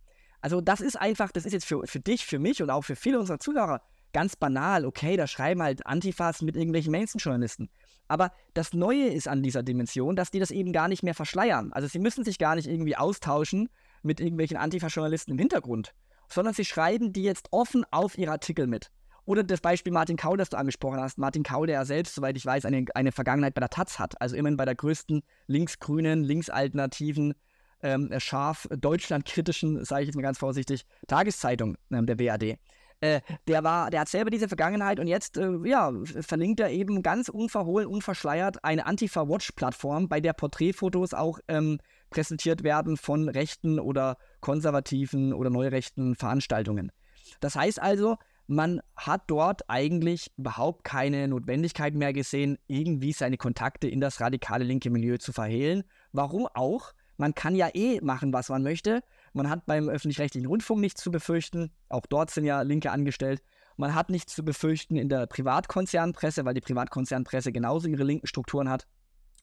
also 0.48 0.62
das 0.62 0.80
ist 0.80 0.96
einfach, 0.96 1.34
das 1.34 1.46
ist 1.46 1.52
jetzt 1.52 1.66
für, 1.66 1.86
für 1.86 2.00
dich, 2.00 2.26
für 2.26 2.40
mich 2.40 2.64
und 2.64 2.70
auch 2.70 2.84
für 2.84 2.96
viele 2.96 3.20
unserer 3.20 3.38
Zuhörer 3.38 3.82
ganz 4.14 4.38
banal. 4.38 4.86
Okay, 4.86 5.18
da 5.18 5.28
schreiben 5.28 5.62
halt 5.62 5.86
Antifas 5.86 6.42
mit 6.42 6.56
irgendwelchen 6.56 6.90
Mainstream-Journalisten. 6.94 7.70
Aber 8.08 8.32
das 8.54 8.72
Neue 8.72 9.08
ist 9.08 9.28
an 9.28 9.44
dieser 9.44 9.62
Dimension, 9.62 10.16
dass 10.16 10.32
die 10.32 10.40
das 10.40 10.52
eben 10.52 10.72
gar 10.72 10.88
nicht 10.88 11.04
mehr 11.04 11.16
verschleiern. 11.16 11.74
Also 11.74 11.90
sie 11.90 12.00
müssen 12.00 12.24
sich 12.24 12.40
gar 12.40 12.56
nicht 12.56 12.66
irgendwie 12.66 12.96
austauschen 12.96 13.68
mit 14.04 14.22
irgendwelchen 14.22 14.56
Antifa-Journalisten 14.56 15.32
im 15.32 15.38
Hintergrund, 15.38 15.94
sondern 16.30 16.54
sie 16.54 16.64
schreiben 16.64 17.12
die 17.12 17.24
jetzt 17.24 17.50
offen 17.52 17.84
auf 17.92 18.18
ihre 18.18 18.32
Artikel 18.32 18.68
mit. 18.68 18.90
Oder 19.26 19.44
das 19.44 19.60
Beispiel 19.60 19.92
Martin 19.92 20.16
Kaul, 20.16 20.38
das 20.38 20.48
du 20.48 20.58
angesprochen 20.58 21.02
hast. 21.02 21.18
Martin 21.18 21.44
Kaul, 21.44 21.68
der 21.68 21.74
ja 21.74 21.84
selbst, 21.84 22.16
soweit 22.16 22.38
ich 22.38 22.46
weiß, 22.46 22.64
eine, 22.64 22.86
eine 22.96 23.12
Vergangenheit 23.12 23.54
bei 23.54 23.60
der 23.60 23.70
Taz 23.70 24.00
hat. 24.00 24.22
Also 24.22 24.38
immerhin 24.38 24.56
bei 24.56 24.64
der 24.64 24.76
größten 24.76 25.24
linksgrünen, 25.48 26.24
linksalternativen 26.24 27.34
ähm, 27.82 28.10
scharf 28.20 28.68
deutschlandkritischen, 28.70 29.84
sage 29.86 30.04
ich 30.04 30.08
jetzt 30.08 30.16
mal 30.16 30.22
ganz 30.22 30.38
vorsichtig, 30.38 30.86
Tageszeitung 31.08 31.78
ähm, 31.92 32.06
der 32.06 32.16
BAD. 32.16 32.58
Äh, 33.00 33.22
der 33.48 33.64
war, 33.64 33.92
der 33.92 34.02
hat 34.02 34.10
selber 34.10 34.32
diese 34.32 34.48
Vergangenheit 34.48 35.00
und 35.00 35.08
jetzt 35.08 35.38
äh, 35.38 35.52
ja, 35.66 35.94
verlinkt 36.22 36.60
er 36.60 36.72
eben 36.72 37.04
ganz 37.04 37.30
unverhohlen, 37.30 37.88
unverschleiert 37.88 38.64
eine 38.64 38.88
Antifa-Watch-Plattform, 38.88 40.10
bei 40.10 40.20
der 40.20 40.34
Porträtfotos 40.34 41.14
auch 41.14 41.40
ähm, 41.48 41.80
präsentiert 42.10 42.64
werden 42.64 42.98
von 42.98 43.30
rechten 43.30 43.80
oder 43.80 44.18
konservativen 44.40 45.34
oder 45.34 45.52
neurechten 45.52 46.16
Veranstaltungen. 46.16 46.92
Das 47.40 47.56
heißt 47.56 47.80
also, 47.80 48.18
man 48.48 48.82
hat 48.96 49.24
dort 49.28 49.70
eigentlich 49.70 50.32
überhaupt 50.38 50.84
keine 50.84 51.28
Notwendigkeit 51.28 51.94
mehr 51.94 52.14
gesehen, 52.14 52.58
irgendwie 52.68 53.12
seine 53.12 53.38
Kontakte 53.38 53.88
in 53.90 54.00
das 54.00 54.22
radikale 54.22 54.64
linke 54.64 54.90
Milieu 54.90 55.18
zu 55.18 55.34
verhehlen. 55.34 55.84
Warum 56.14 56.48
auch? 56.54 56.94
Man 57.18 57.34
kann 57.36 57.56
ja 57.56 57.70
eh 57.74 58.00
machen, 58.02 58.32
was 58.32 58.50
man 58.50 58.64
möchte. 58.64 59.02
Man 59.34 59.50
hat 59.50 59.66
beim 59.66 59.90
öffentlich-rechtlichen 59.90 60.48
Rundfunk 60.48 60.80
nichts 60.80 61.02
zu 61.02 61.12
befürchten. 61.12 61.72
Auch 61.90 62.06
dort 62.08 62.32
sind 62.32 62.46
ja 62.46 62.62
Linke 62.62 62.92
angestellt. 62.92 63.42
Man 63.76 63.94
hat 63.94 64.10
nichts 64.10 64.34
zu 64.34 64.44
befürchten 64.44 64.96
in 64.96 65.10
der 65.10 65.28
Privatkonzernpresse, 65.28 66.46
weil 66.46 66.54
die 66.54 66.62
Privatkonzernpresse 66.62 67.52
genauso 67.52 67.88
ihre 67.88 68.04
linken 68.04 68.28
Strukturen 68.28 68.70
hat 68.70 68.88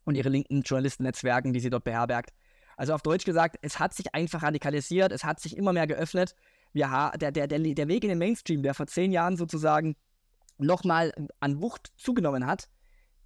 und 0.04 0.16
ihre 0.16 0.28
linken 0.28 0.62
Journalistennetzwerken, 0.62 1.52
die 1.52 1.60
sie 1.60 1.70
dort 1.70 1.84
beherbergt. 1.84 2.30
Also 2.76 2.94
auf 2.94 3.02
Deutsch 3.02 3.24
gesagt, 3.24 3.56
es 3.62 3.78
hat 3.78 3.94
sich 3.94 4.14
einfach 4.14 4.42
radikalisiert, 4.42 5.12
es 5.12 5.24
hat 5.24 5.40
sich 5.40 5.56
immer 5.56 5.72
mehr 5.72 5.86
geöffnet. 5.86 6.34
Wir 6.72 7.12
der, 7.20 7.30
der, 7.30 7.46
der, 7.46 7.58
der 7.60 7.88
Weg 7.88 8.02
in 8.02 8.08
den 8.08 8.18
Mainstream, 8.18 8.62
der 8.62 8.74
vor 8.74 8.86
zehn 8.86 9.12
Jahren 9.12 9.36
sozusagen 9.36 9.94
nochmal 10.58 11.12
an 11.40 11.60
Wucht 11.60 11.92
zugenommen 11.96 12.46
hat, 12.46 12.68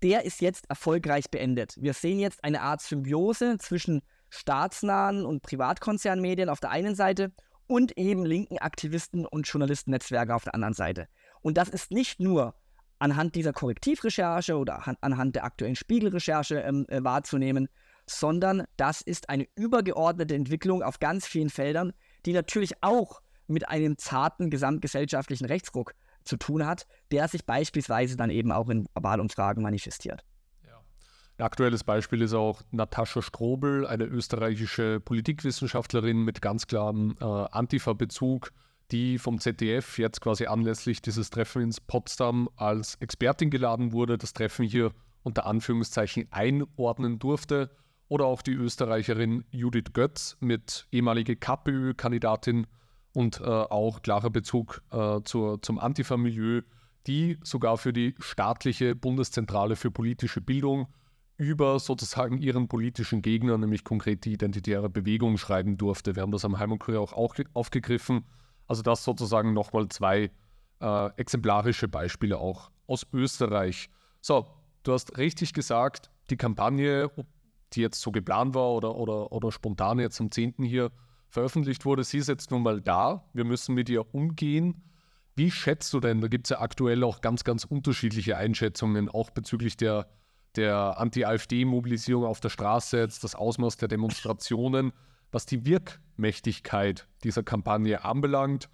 der 0.02 0.24
ist 0.24 0.40
jetzt 0.40 0.68
erfolgreich 0.68 1.30
beendet. 1.30 1.74
Wir 1.78 1.94
sehen 1.94 2.18
jetzt 2.18 2.44
eine 2.44 2.60
Art 2.60 2.82
Symbiose 2.82 3.56
zwischen 3.58 4.02
staatsnahen 4.30 5.24
und 5.24 5.42
Privatkonzernmedien 5.42 6.48
auf 6.48 6.60
der 6.60 6.70
einen 6.70 6.94
Seite 6.94 7.32
und 7.66 7.96
eben 7.96 8.24
linken 8.24 8.58
Aktivisten 8.58 9.26
und 9.26 9.46
Journalistennetzwerke 9.46 10.34
auf 10.34 10.44
der 10.44 10.54
anderen 10.54 10.74
Seite. 10.74 11.08
Und 11.40 11.56
das 11.56 11.68
ist 11.68 11.90
nicht 11.90 12.20
nur 12.20 12.54
anhand 12.98 13.34
dieser 13.34 13.52
Korrektivrecherche 13.52 14.56
oder 14.56 14.96
anhand 15.00 15.36
der 15.36 15.44
aktuellen 15.44 15.76
Spiegelrecherche 15.76 16.60
ähm, 16.60 16.86
äh, 16.88 17.02
wahrzunehmen, 17.04 17.68
sondern 18.06 18.64
das 18.76 19.00
ist 19.00 19.28
eine 19.28 19.46
übergeordnete 19.54 20.34
Entwicklung 20.34 20.82
auf 20.82 20.98
ganz 20.98 21.26
vielen 21.26 21.50
Feldern, 21.50 21.92
die 22.26 22.32
natürlich 22.32 22.72
auch 22.82 23.20
mit 23.46 23.68
einem 23.68 23.98
zarten 23.98 24.50
gesamtgesellschaftlichen 24.50 25.46
Rechtsruck 25.46 25.94
zu 26.24 26.36
tun 26.36 26.66
hat, 26.66 26.86
der 27.10 27.28
sich 27.28 27.46
beispielsweise 27.46 28.16
dann 28.16 28.30
eben 28.30 28.52
auch 28.52 28.68
in 28.68 28.86
Wahlumfragen 28.94 29.62
manifestiert. 29.62 30.24
Ein 31.38 31.44
aktuelles 31.44 31.84
Beispiel 31.84 32.22
ist 32.22 32.34
auch 32.34 32.62
Natascha 32.72 33.22
Strobel, 33.22 33.86
eine 33.86 34.02
österreichische 34.04 34.98
Politikwissenschaftlerin 34.98 36.24
mit 36.24 36.42
ganz 36.42 36.66
klarem 36.66 37.14
äh, 37.20 37.24
Antifa-Bezug, 37.24 38.50
die 38.90 39.18
vom 39.18 39.38
ZDF 39.38 39.98
jetzt 39.98 40.20
quasi 40.20 40.46
anlässlich 40.46 41.00
dieses 41.00 41.30
Treffens 41.30 41.78
in 41.78 41.84
Potsdam 41.86 42.48
als 42.56 42.96
Expertin 42.96 43.50
geladen 43.50 43.92
wurde, 43.92 44.18
das 44.18 44.32
Treffen 44.32 44.66
hier 44.66 44.90
unter 45.22 45.46
Anführungszeichen 45.46 46.26
einordnen 46.32 47.20
durfte. 47.20 47.70
Oder 48.08 48.24
auch 48.24 48.42
die 48.42 48.54
Österreicherin 48.54 49.44
Judith 49.52 49.92
Götz 49.92 50.36
mit 50.40 50.88
ehemalige 50.90 51.36
KPÖ-Kandidatin 51.36 52.66
und 53.12 53.40
äh, 53.40 53.44
auch 53.44 54.02
klarer 54.02 54.30
Bezug 54.30 54.82
äh, 54.90 55.20
zur, 55.22 55.62
zum 55.62 55.78
Antifa-Milieu, 55.78 56.62
die 57.06 57.38
sogar 57.44 57.78
für 57.78 57.92
die 57.92 58.16
staatliche 58.18 58.96
Bundeszentrale 58.96 59.76
für 59.76 59.92
politische 59.92 60.40
Bildung 60.40 60.88
über 61.38 61.78
sozusagen 61.78 62.38
ihren 62.38 62.68
politischen 62.68 63.22
Gegner, 63.22 63.56
nämlich 63.56 63.84
konkret 63.84 64.24
die 64.24 64.32
Identitäre 64.32 64.90
Bewegung, 64.90 65.38
schreiben 65.38 65.76
durfte. 65.76 66.16
Wir 66.16 66.22
haben 66.22 66.32
das 66.32 66.44
am 66.44 66.58
Heimat 66.58 66.88
auch, 66.88 67.12
auch 67.12 67.36
aufgegriffen. 67.54 68.26
Also 68.66 68.82
das 68.82 69.04
sozusagen 69.04 69.54
nochmal 69.54 69.88
zwei 69.88 70.30
äh, 70.80 71.10
exemplarische 71.16 71.88
Beispiele 71.88 72.38
auch 72.38 72.70
aus 72.86 73.06
Österreich. 73.12 73.88
So, 74.20 74.46
du 74.82 74.92
hast 74.92 75.16
richtig 75.16 75.54
gesagt, 75.54 76.10
die 76.28 76.36
Kampagne, 76.36 77.10
die 77.72 77.80
jetzt 77.82 78.00
so 78.00 78.10
geplant 78.10 78.54
war 78.54 78.72
oder, 78.72 78.96
oder, 78.96 79.30
oder 79.30 79.52
spontan 79.52 80.00
jetzt 80.00 80.20
am 80.20 80.30
10. 80.30 80.54
hier 80.64 80.90
veröffentlicht 81.28 81.84
wurde, 81.84 82.02
sie 82.02 82.18
ist 82.18 82.28
jetzt 82.28 82.50
nun 82.50 82.62
mal 82.62 82.80
da. 82.80 83.28
Wir 83.32 83.44
müssen 83.44 83.74
mit 83.74 83.88
ihr 83.88 84.12
umgehen. 84.12 84.82
Wie 85.36 85.52
schätzt 85.52 85.92
du 85.92 86.00
denn, 86.00 86.20
da 86.20 86.26
gibt 86.26 86.46
es 86.46 86.50
ja 86.50 86.60
aktuell 86.60 87.04
auch 87.04 87.20
ganz, 87.20 87.44
ganz 87.44 87.64
unterschiedliche 87.64 88.36
Einschätzungen, 88.36 89.08
auch 89.08 89.30
bezüglich 89.30 89.76
der, 89.76 90.08
der 90.56 90.98
Anti-AfD-Mobilisierung 90.98 92.24
auf 92.24 92.40
der 92.40 92.48
Straße, 92.48 92.98
jetzt 92.98 93.24
das 93.24 93.34
Ausmaß 93.34 93.76
der 93.76 93.88
Demonstrationen, 93.88 94.92
was 95.30 95.46
die 95.46 95.64
Wirkmächtigkeit 95.64 97.06
dieser 97.22 97.42
Kampagne 97.42 98.04
anbelangt, 98.04 98.68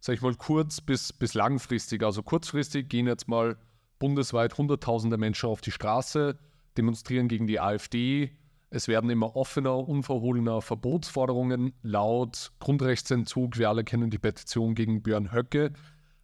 sage 0.00 0.16
ich 0.16 0.22
mal 0.22 0.34
kurz 0.34 0.80
bis, 0.80 1.12
bis 1.12 1.34
langfristig. 1.34 2.02
Also 2.02 2.22
kurzfristig 2.22 2.88
gehen 2.88 3.06
jetzt 3.06 3.28
mal 3.28 3.56
bundesweit 3.98 4.56
Hunderttausende 4.56 5.16
Menschen 5.16 5.48
auf 5.48 5.60
die 5.60 5.72
Straße, 5.72 6.38
demonstrieren 6.76 7.28
gegen 7.28 7.46
die 7.46 7.60
AfD. 7.60 8.36
Es 8.70 8.88
werden 8.88 9.10
immer 9.10 9.36
offener, 9.36 9.76
unverhohlener 9.88 10.60
Verbotsforderungen 10.60 11.72
laut, 11.82 12.52
Grundrechtsentzug. 12.60 13.58
Wir 13.58 13.68
alle 13.68 13.84
kennen 13.84 14.10
die 14.10 14.18
Petition 14.18 14.74
gegen 14.74 15.02
Björn 15.02 15.32
Höcke. 15.32 15.72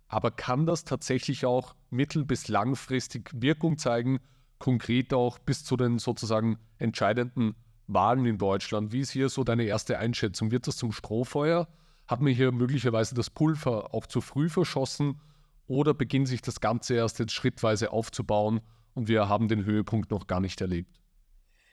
Aber 0.08 0.30
kann 0.30 0.66
das 0.66 0.84
tatsächlich 0.84 1.46
auch 1.46 1.74
mittel- 1.88 2.24
bis 2.24 2.48
langfristig 2.48 3.30
Wirkung 3.32 3.78
zeigen, 3.78 4.20
konkret 4.62 5.12
auch 5.12 5.40
bis 5.40 5.64
zu 5.64 5.76
den 5.76 5.98
sozusagen 5.98 6.56
entscheidenden 6.78 7.56
Wahlen 7.88 8.24
in 8.26 8.38
Deutschland? 8.38 8.92
Wie 8.92 9.00
ist 9.00 9.10
hier 9.10 9.28
so 9.28 9.42
deine 9.42 9.64
erste 9.64 9.98
Einschätzung? 9.98 10.52
Wird 10.52 10.68
das 10.68 10.76
zum 10.76 10.92
Strohfeuer? 10.92 11.66
Hat 12.06 12.20
man 12.20 12.32
hier 12.32 12.52
möglicherweise 12.52 13.16
das 13.16 13.28
Pulver 13.28 13.92
auch 13.92 14.06
zu 14.06 14.20
früh 14.20 14.48
verschossen? 14.48 15.20
Oder 15.66 15.94
beginnt 15.94 16.28
sich 16.28 16.42
das 16.42 16.60
Ganze 16.60 16.94
erst 16.94 17.18
jetzt 17.18 17.32
schrittweise 17.32 17.90
aufzubauen 17.90 18.60
und 18.94 19.08
wir 19.08 19.28
haben 19.28 19.48
den 19.48 19.64
Höhepunkt 19.64 20.12
noch 20.12 20.28
gar 20.28 20.38
nicht 20.38 20.60
erlebt? 20.60 21.00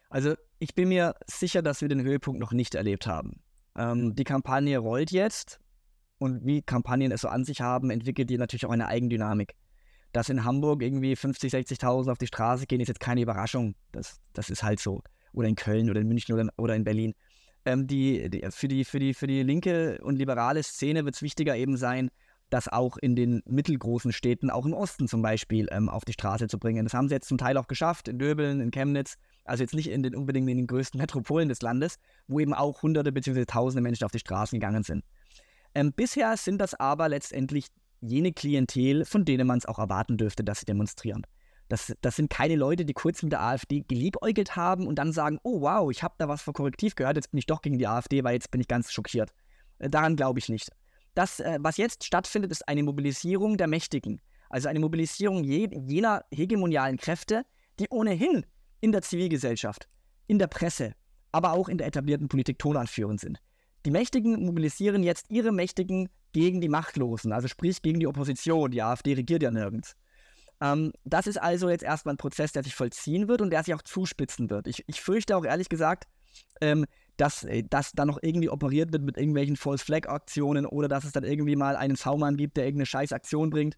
Also 0.10 0.34
ich 0.58 0.74
bin 0.74 0.90
mir 0.90 1.14
sicher, 1.28 1.62
dass 1.62 1.82
wir 1.82 1.90
den 1.90 2.02
Höhepunkt 2.02 2.40
noch 2.40 2.54
nicht 2.54 2.74
erlebt 2.74 3.06
haben. 3.06 3.44
Ähm, 3.78 4.16
die 4.16 4.24
Kampagne 4.24 4.80
rollt 4.80 5.12
jetzt 5.12 5.60
und 6.18 6.44
wie 6.44 6.64
Kampagnen 6.64 7.12
es 7.12 7.22
so 7.22 7.28
an 7.28 7.46
sich 7.46 7.62
haben, 7.62 7.92
entwickelt 7.92 8.32
die 8.32 8.40
natürlich 8.40 8.66
auch 8.66 8.72
eine 8.72 8.88
Eigendynamik. 8.88 9.54
Dass 10.12 10.30
in 10.30 10.44
Hamburg 10.44 10.82
irgendwie 10.82 11.16
50, 11.16 11.54
60.000 11.54 12.12
auf 12.12 12.18
die 12.18 12.28
Straße 12.28 12.66
gehen, 12.66 12.82
ist 12.82 12.88
jetzt 12.88 13.00
keine 13.00 13.22
Überraschung. 13.22 13.76
Das, 13.92 14.20
das 14.34 14.50
ist 14.50 14.64
halt 14.64 14.80
so. 14.80 15.02
Oder 15.34 15.48
in 15.48 15.56
Köln 15.56 15.90
oder 15.90 16.02
in 16.02 16.08
München 16.08 16.34
oder 16.34 16.44
in, 16.44 16.50
oder 16.58 16.76
in 16.76 16.84
Berlin. 16.84 17.14
Ähm, 17.66 17.88
die, 17.88 18.30
die, 18.30 18.46
für, 18.50 18.68
die, 18.68 18.86
für, 18.86 19.00
die, 19.00 19.14
für 19.14 19.28
die 19.28 19.44
linke 19.44 20.00
und 20.02 20.18
liberale 20.18 20.64
Szene 20.64 21.06
wird 21.06 21.16
es 21.16 21.22
wichtiger 21.22 21.56
eben 21.56 21.78
sein, 21.78 22.10
das 22.50 22.68
auch 22.68 22.98
in 22.98 23.16
den 23.16 23.42
mittelgroßen 23.46 24.12
Städten, 24.12 24.50
auch 24.50 24.66
im 24.66 24.74
Osten 24.74 25.08
zum 25.08 25.22
Beispiel, 25.22 25.68
ähm, 25.72 25.90
auf 25.90 26.06
die 26.06 26.14
Straße 26.14 26.48
zu 26.48 26.58
bringen. 26.58 26.86
Das 26.86 26.94
haben 26.94 27.08
sie 27.08 27.16
jetzt 27.16 27.28
zum 27.28 27.38
Teil 27.38 27.58
auch 27.58 27.68
geschafft, 27.68 28.08
in 28.08 28.18
Döbeln, 28.18 28.60
in 28.60 28.72
Chemnitz, 28.72 29.18
also 29.46 29.64
jetzt 29.64 29.74
nicht 29.74 29.90
in 29.90 30.04
den, 30.04 30.16
unbedingt 30.16 30.50
in 30.50 30.58
den 30.58 30.68
größten 30.68 31.00
Metropolen 31.00 31.50
des 31.50 31.62
Landes, 31.62 31.98
wo 32.28 32.40
eben 32.40 32.54
auch 32.54 32.82
Hunderte 32.82 33.12
bzw. 33.12 33.46
Tausende 33.46 33.82
Menschen 33.82 34.06
auf 34.06 34.12
die 34.12 34.20
Straßen 34.20 34.60
gegangen 34.60 34.84
sind. 34.84 35.04
Ähm, 35.76 35.94
bisher 35.94 36.36
sind 36.38 36.60
das 36.60 36.74
aber 36.74 37.10
letztendlich 37.10 37.68
jene 38.02 38.34
Klientel, 38.34 39.06
von 39.06 39.26
denen 39.26 39.48
man 39.48 39.58
es 39.58 39.66
auch 39.66 39.80
erwarten 39.80 40.18
dürfte, 40.18 40.44
dass 40.44 40.60
sie 40.60 40.66
demonstrieren. 40.66 41.26
Das, 41.68 41.94
das 42.02 42.16
sind 42.16 42.32
keine 42.32 42.56
Leute, 42.56 42.84
die 42.84 42.94
kurz 42.94 43.22
mit 43.22 43.32
der 43.32 43.42
AfD 43.42 43.82
geliebäugelt 43.82 44.56
haben 44.56 44.88
und 44.88 44.96
dann 44.96 45.14
sagen, 45.14 45.40
oh 45.44 45.62
wow, 45.62 45.92
ich 45.92 46.02
habe 46.02 46.16
da 46.18 46.28
was 46.28 46.42
vor 46.42 46.54
Korrektiv 46.54 46.96
gehört, 46.96 47.16
jetzt 47.16 47.32
bin 47.32 47.38
ich 47.38 47.46
doch 47.46 47.62
gegen 47.62 47.78
die 47.78 47.88
AfD, 47.88 48.24
weil 48.24 48.34
jetzt 48.34 48.50
bin 48.50 48.60
ich 48.60 48.68
ganz 48.68 48.92
schockiert. 48.92 49.32
Äh, 49.78 49.90
daran 49.90 50.16
glaube 50.16 50.40
ich 50.40 50.50
nicht. 50.50 50.70
Das, 51.14 51.40
äh, 51.40 51.60
was 51.62 51.78
jetzt 51.78 52.04
stattfindet, 52.04 52.52
ist 52.52 52.68
eine 52.68 52.82
Mobilisierung 52.82 53.58
der 53.58 53.68
Mächtigen. 53.68 54.20
Also 54.50 54.68
eine 54.68 54.80
Mobilisierung 54.80 55.44
je, 55.44 55.70
jener 55.86 56.26
hegemonialen 56.34 56.98
Kräfte, 56.98 57.44
die 57.80 57.88
ohnehin 57.90 58.46
in 58.82 58.92
der 58.92 59.04
Zivilgesellschaft, 59.04 59.88
in 60.26 60.40
der 60.40 60.48
Presse, 60.48 60.94
aber 61.32 61.54
auch 61.54 61.70
in 61.70 61.78
der 61.78 61.88
etablierten 61.88 62.30
Politik 62.30 62.58
tonanführend 62.58 63.20
sind. 63.20 63.40
Die 63.86 63.92
Mächtigen 63.92 64.46
mobilisieren 64.46 65.04
jetzt 65.04 65.30
ihre 65.30 65.52
Mächtigen 65.52 66.10
gegen 66.32 66.62
die 66.62 66.70
Machtlosen, 66.70 67.32
also 67.32 67.48
sprich 67.48 67.82
gegen 67.82 68.00
die 68.00 68.08
Opposition. 68.08 68.72
Die 68.72 68.82
AfD 68.82 69.14
regiert 69.14 69.42
ja 69.42 69.52
nirgends. 69.52 69.96
Ähm, 70.62 70.92
das 71.06 71.28
ist 71.28 71.38
also 71.38 71.70
jetzt 71.70 71.84
erstmal 71.84 72.16
ein 72.16 72.18
Prozess, 72.18 72.52
der 72.52 72.64
sich 72.64 72.76
vollziehen 72.76 73.28
wird 73.28 73.42
und 73.42 73.52
der 73.52 73.64
sich 73.64 73.74
auch 73.74 73.82
zuspitzen 73.82 74.50
wird. 74.50 74.68
Ich, 74.68 74.84
ich 74.88 75.02
fürchte 75.02 75.38
auch 75.38 75.46
ehrlich 75.46 75.70
gesagt, 75.70 76.08
ähm, 76.62 76.86
dass, 77.18 77.44
äh, 77.44 77.64
dass 77.64 77.92
da 77.94 78.06
noch 78.06 78.20
irgendwie 78.22 78.50
operiert 78.50 78.92
wird 78.92 79.04
mit 79.04 79.18
irgendwelchen 79.18 79.56
False-Flag-Aktionen 79.56 80.66
oder 80.66 80.88
dass 80.88 81.06
es 81.06 81.12
dann 81.12 81.24
irgendwie 81.24 81.56
mal 81.56 81.76
einen 81.76 81.96
V-Mann 81.96 82.38
gibt, 82.38 82.58
der 82.58 82.66
irgendeine 82.66 82.86
scheiß 82.86 83.14
Aktion 83.14 83.50
bringt. 83.50 83.78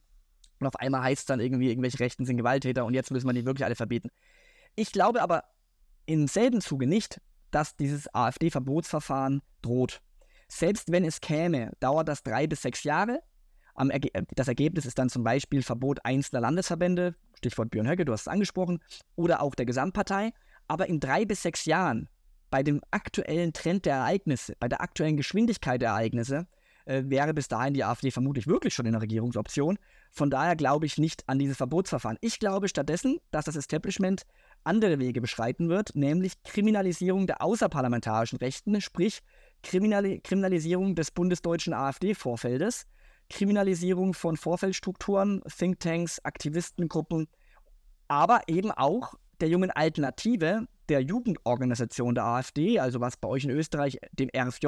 Und 0.59 0.67
auf 0.67 0.75
einmal 0.75 1.03
heißt 1.03 1.21
es 1.21 1.25
dann 1.25 1.39
irgendwie, 1.39 1.69
irgendwelche 1.69 1.99
Rechten 1.99 2.25
sind 2.25 2.37
Gewalttäter 2.37 2.85
und 2.85 2.93
jetzt 2.93 3.11
müssen 3.11 3.27
wir 3.27 3.33
die 3.33 3.45
wirklich 3.45 3.65
alle 3.65 3.75
verbieten. 3.75 4.09
Ich 4.75 4.91
glaube 4.91 5.21
aber 5.21 5.43
im 6.05 6.27
selben 6.27 6.61
Zuge 6.61 6.87
nicht, 6.87 7.19
dass 7.51 7.75
dieses 7.75 8.13
AfD-Verbotsverfahren 8.13 9.41
droht. 9.61 10.01
Selbst 10.47 10.91
wenn 10.91 11.05
es 11.05 11.21
käme, 11.21 11.71
dauert 11.79 12.07
das 12.07 12.23
drei 12.23 12.47
bis 12.47 12.61
sechs 12.61 12.83
Jahre. 12.83 13.21
Erge 13.77 14.09
das 14.35 14.47
Ergebnis 14.47 14.85
ist 14.85 14.99
dann 14.99 15.09
zum 15.09 15.23
Beispiel 15.23 15.63
Verbot 15.63 16.03
einzelner 16.03 16.41
Landesverbände, 16.41 17.15
Stichwort 17.37 17.71
Björn 17.71 17.87
Höcke, 17.87 18.05
du 18.05 18.13
hast 18.13 18.21
es 18.21 18.27
angesprochen, 18.27 18.79
oder 19.15 19.41
auch 19.41 19.55
der 19.55 19.65
Gesamtpartei. 19.65 20.33
Aber 20.67 20.87
in 20.87 20.99
drei 20.99 21.25
bis 21.25 21.41
sechs 21.41 21.65
Jahren, 21.65 22.09
bei 22.49 22.63
dem 22.63 22.81
aktuellen 22.91 23.53
Trend 23.53 23.85
der 23.85 23.95
Ereignisse, 23.95 24.55
bei 24.59 24.67
der 24.67 24.81
aktuellen 24.81 25.17
Geschwindigkeit 25.17 25.81
der 25.81 25.89
Ereignisse, 25.89 26.47
äh, 26.85 27.03
wäre 27.05 27.33
bis 27.33 27.47
dahin 27.47 27.73
die 27.73 27.83
AfD 27.83 28.11
vermutlich 28.11 28.47
wirklich 28.47 28.73
schon 28.73 28.85
in 28.85 28.91
der 28.91 29.01
Regierungsoption. 29.01 29.77
Von 30.11 30.29
daher 30.29 30.55
glaube 30.55 30.85
ich 30.85 30.97
nicht 30.97 31.27
an 31.27 31.39
dieses 31.39 31.57
Verbotsverfahren. 31.57 32.17
Ich 32.21 32.39
glaube 32.39 32.67
stattdessen, 32.67 33.19
dass 33.31 33.45
das 33.45 33.55
Establishment 33.55 34.23
andere 34.63 34.99
Wege 34.99 35.21
beschreiten 35.21 35.69
wird, 35.69 35.95
nämlich 35.95 36.41
Kriminalisierung 36.43 37.27
der 37.27 37.41
außerparlamentarischen 37.41 38.37
Rechten, 38.37 38.79
sprich 38.81 39.21
Kriminali 39.63 40.19
Kriminalisierung 40.19 40.95
des 40.95 41.11
bundesdeutschen 41.11 41.73
AfD-Vorfeldes, 41.73 42.85
Kriminalisierung 43.29 44.13
von 44.13 44.37
Vorfeldstrukturen, 44.37 45.41
Thinktanks, 45.47 46.19
Aktivistengruppen, 46.23 47.27
aber 48.07 48.41
eben 48.47 48.71
auch 48.71 49.13
der 49.39 49.49
jungen 49.49 49.71
Alternative, 49.71 50.67
der 50.89 51.01
Jugendorganisation 51.01 52.15
der 52.15 52.25
AfD, 52.25 52.79
also 52.79 52.99
was 52.99 53.17
bei 53.17 53.27
euch 53.27 53.43
in 53.43 53.51
Österreich 53.51 53.97
dem 54.11 54.29
RFJ 54.35 54.67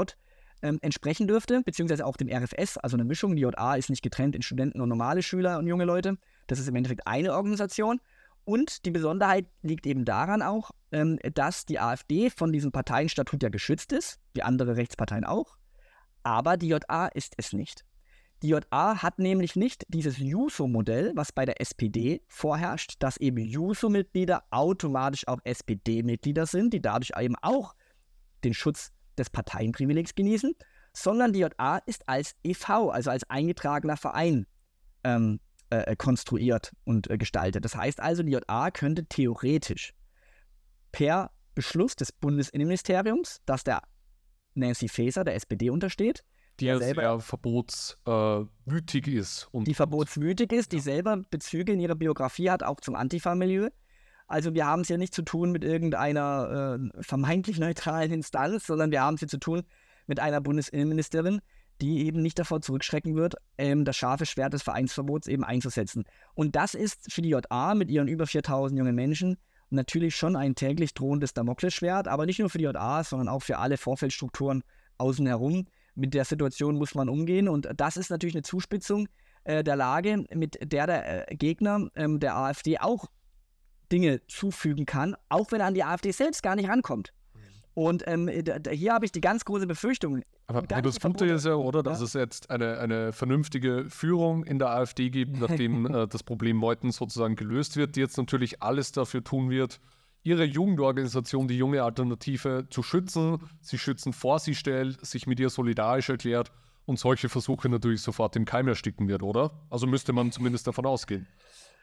ähm, 0.61 0.79
entsprechen 0.81 1.27
dürfte, 1.27 1.61
beziehungsweise 1.63 2.05
auch 2.05 2.17
dem 2.17 2.29
RFS, 2.29 2.77
also 2.77 2.95
eine 2.95 3.03
Mischung. 3.03 3.35
Die 3.35 3.41
JA 3.41 3.75
ist 3.75 3.89
nicht 3.89 4.01
getrennt 4.01 4.35
in 4.35 4.41
Studenten 4.41 4.81
und 4.81 4.89
normale 4.89 5.21
Schüler 5.21 5.59
und 5.59 5.67
junge 5.67 5.85
Leute. 5.85 6.17
Das 6.47 6.59
ist 6.59 6.67
im 6.67 6.75
Endeffekt 6.75 7.05
eine 7.05 7.33
Organisation. 7.33 7.99
Und 8.45 8.85
die 8.85 8.91
Besonderheit 8.91 9.45
liegt 9.61 9.85
eben 9.85 10.05
daran 10.05 10.41
auch, 10.41 10.71
ähm, 10.91 11.17
dass 11.33 11.65
die 11.65 11.79
AfD 11.79 12.29
von 12.29 12.51
diesem 12.51 12.71
Parteienstatut 12.71 13.41
ja 13.41 13.49
geschützt 13.49 13.93
ist, 13.93 14.19
wie 14.33 14.43
andere 14.43 14.75
Rechtsparteien 14.75 15.23
auch. 15.23 15.57
Aber 16.23 16.57
die 16.57 16.67
JA 16.67 17.07
ist 17.07 17.33
es 17.37 17.53
nicht. 17.53 17.85
Die 18.41 18.49
JA 18.49 19.01
hat 19.01 19.19
nämlich 19.19 19.55
nicht 19.55 19.85
dieses 19.87 20.17
Juso-Modell, 20.17 21.13
was 21.15 21.31
bei 21.31 21.45
der 21.45 21.61
SPD 21.61 22.21
vorherrscht, 22.27 22.95
dass 22.99 23.15
eben 23.17 23.37
Juso-Mitglieder 23.37 24.43
automatisch 24.51 25.25
auch 25.29 25.39
SPD-Mitglieder 25.45 26.45
sind, 26.45 26.73
die 26.73 26.81
dadurch 26.81 27.11
eben 27.17 27.37
auch 27.41 27.73
den 28.43 28.53
Schutz 28.53 28.91
des 29.17 29.29
Parteienprivilegs 29.29 30.15
genießen, 30.15 30.53
sondern 30.91 31.31
die 31.31 31.39
JA 31.39 31.77
ist 31.85 32.07
als 32.09 32.35
EV, 32.43 32.89
also 32.91 33.11
als 33.11 33.29
eingetragener 33.29 33.95
Verein, 33.95 34.45
ähm, 35.05 35.39
äh, 35.69 35.95
konstruiert 35.95 36.73
und 36.83 37.09
äh, 37.09 37.17
gestaltet. 37.17 37.65
Das 37.65 37.75
heißt 37.75 37.99
also, 37.99 38.23
die 38.23 38.31
JA 38.31 38.71
könnte 38.71 39.05
theoretisch 39.05 39.93
per 40.91 41.31
Beschluss 41.55 41.95
des 41.95 42.11
Bundesinnenministeriums, 42.11 43.41
das 43.45 43.63
der 43.63 43.81
Nancy 44.55 44.87
Faeser, 44.87 45.23
der 45.23 45.35
SPD, 45.35 45.69
untersteht, 45.69 46.23
die 46.59 46.65
ja 46.65 46.77
sehr 46.77 47.19
verbotswütig 47.19 49.07
äh, 49.07 49.11
ist. 49.11 49.47
Und 49.51 49.67
die 49.67 49.73
verbotswütig 49.73 50.51
ist, 50.51 50.71
die 50.71 50.79
selber 50.79 51.21
Bezüge 51.29 51.73
in 51.73 51.79
ihrer 51.79 51.95
Biografie 51.95 52.49
hat, 52.49 52.63
auch 52.63 52.79
zum 52.79 52.95
Antifa-Milieu. 52.95 53.69
Also 54.27 54.53
wir 54.53 54.65
haben 54.65 54.81
es 54.81 54.89
ja 54.89 54.97
nicht 54.97 55.13
zu 55.13 55.23
tun 55.23 55.51
mit 55.51 55.63
irgendeiner 55.63 56.79
äh, 56.79 57.03
vermeintlich 57.03 57.59
neutralen 57.59 58.11
Instanz, 58.11 58.67
sondern 58.67 58.91
wir 58.91 59.01
haben 59.01 59.15
es 59.15 59.19
hier 59.19 59.27
zu 59.27 59.39
tun 59.39 59.63
mit 60.07 60.19
einer 60.19 60.41
Bundesinnenministerin, 60.41 61.41
die 61.83 62.05
eben 62.05 62.21
nicht 62.21 62.39
davor 62.39 62.61
zurückschrecken 62.61 63.15
wird, 63.15 63.35
ähm, 63.57 63.83
das 63.83 63.97
scharfe 63.97 64.25
Schwert 64.25 64.53
des 64.53 64.63
Vereinsverbots 64.63 65.27
eben 65.27 65.43
einzusetzen. 65.43 66.05
Und 66.33 66.55
das 66.55 66.75
ist 66.75 67.11
für 67.11 67.21
die 67.21 67.29
JA 67.29 67.75
mit 67.75 67.91
ihren 67.91 68.07
über 68.07 68.25
4000 68.25 68.77
jungen 68.79 68.95
Menschen 68.95 69.37
natürlich 69.69 70.15
schon 70.15 70.35
ein 70.35 70.55
täglich 70.55 70.93
drohendes 70.93 71.33
Damoklesschwert, 71.33 72.07
aber 72.07 72.25
nicht 72.25 72.39
nur 72.39 72.49
für 72.49 72.57
die 72.57 72.63
JA, 72.63 73.03
sondern 73.03 73.27
auch 73.27 73.41
für 73.43 73.57
alle 73.57 73.77
Vorfeldstrukturen 73.77 74.63
außen 74.97 75.27
herum. 75.27 75.67
Mit 75.95 76.13
der 76.13 76.25
Situation 76.25 76.75
muss 76.75 76.95
man 76.95 77.09
umgehen 77.09 77.49
und 77.49 77.67
das 77.75 77.97
ist 77.97 78.09
natürlich 78.09 78.35
eine 78.35 78.43
Zuspitzung 78.43 79.09
äh, 79.43 79.63
der 79.63 79.75
Lage, 79.75 80.25
mit 80.33 80.57
der 80.61 80.87
der 80.87 81.31
äh, 81.31 81.35
Gegner 81.35 81.89
ähm, 81.95 82.19
der 82.19 82.37
AfD 82.37 82.79
auch 82.79 83.07
Dinge 83.91 84.25
zufügen 84.27 84.85
kann, 84.85 85.15
auch 85.27 85.51
wenn 85.51 85.59
er 85.59 85.67
an 85.67 85.73
die 85.73 85.83
AfD 85.83 86.11
selbst 86.11 86.41
gar 86.43 86.55
nicht 86.55 86.69
rankommt. 86.69 87.13
Und 87.73 88.03
ähm, 88.05 88.29
hier 88.71 88.93
habe 88.93 89.05
ich 89.05 89.11
die 89.11 89.21
ganz 89.21 89.45
große 89.45 89.65
Befürchtung. 89.65 90.21
Aber, 90.45 90.61
das 90.61 90.99
Gute 90.99 91.25
ist 91.25 91.45
ja, 91.45 91.55
oder, 91.55 91.81
dass 91.81 91.99
ja? 91.99 92.05
es 92.05 92.13
jetzt 92.13 92.49
eine, 92.51 92.77
eine 92.79 93.13
vernünftige 93.13 93.85
Führung 93.89 94.43
in 94.43 94.59
der 94.59 94.69
AfD 94.69 95.09
gibt, 95.09 95.39
nachdem 95.39 95.85
äh, 95.93 96.07
das 96.07 96.21
Problem 96.21 96.57
Meuthen 96.57 96.91
sozusagen 96.91 97.35
gelöst 97.35 97.75
wird, 97.75 97.95
die 97.95 98.01
jetzt 98.01 98.17
natürlich 98.17 98.61
alles 98.61 98.91
dafür 98.91 99.23
tun 99.23 99.49
wird, 99.49 99.79
ihre 100.23 100.43
Jugendorganisation, 100.43 101.47
die 101.47 101.57
junge 101.57 101.83
Alternative, 101.83 102.67
zu 102.69 102.83
schützen. 102.83 103.39
Sie 103.61 103.77
schützen 103.77 104.13
vor 104.13 104.39
sie 104.39 104.55
stellt, 104.55 105.03
sich 105.05 105.25
mit 105.25 105.39
ihr 105.39 105.49
solidarisch 105.49 106.09
erklärt 106.09 106.51
und 106.85 106.99
solche 106.99 107.29
Versuche 107.29 107.69
natürlich 107.69 108.01
sofort 108.01 108.35
im 108.35 108.45
Keim 108.45 108.67
ersticken 108.67 109.07
wird, 109.07 109.23
oder? 109.23 109.51
Also 109.69 109.87
müsste 109.87 110.13
man 110.13 110.31
zumindest 110.31 110.67
davon 110.67 110.85
ausgehen. 110.85 111.27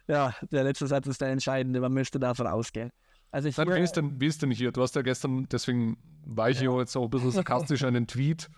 Ja, 0.06 0.34
der 0.50 0.64
letzte 0.64 0.86
Satz 0.86 1.06
ist 1.06 1.20
der 1.20 1.28
entscheidende. 1.28 1.80
Man 1.80 1.92
müsste 1.92 2.18
davon 2.18 2.46
ausgehen. 2.46 2.90
Also 3.32 3.48
ich 3.48 3.56
Nein, 3.56 3.68
wie, 3.68 3.80
ist 3.80 3.92
denn, 3.92 4.20
wie 4.20 4.26
ist 4.26 4.42
denn 4.42 4.50
hier? 4.50 4.72
Du 4.72 4.82
hast 4.82 4.96
ja 4.96 5.02
gestern, 5.02 5.48
deswegen 5.50 5.96
war 6.24 6.50
ich 6.50 6.60
ja. 6.60 6.76
jetzt 6.78 6.96
auch 6.96 7.04
ein 7.04 7.10
bisschen 7.10 7.30
sarkastisch, 7.30 7.84
einen 7.84 8.06
Tweet 8.06 8.50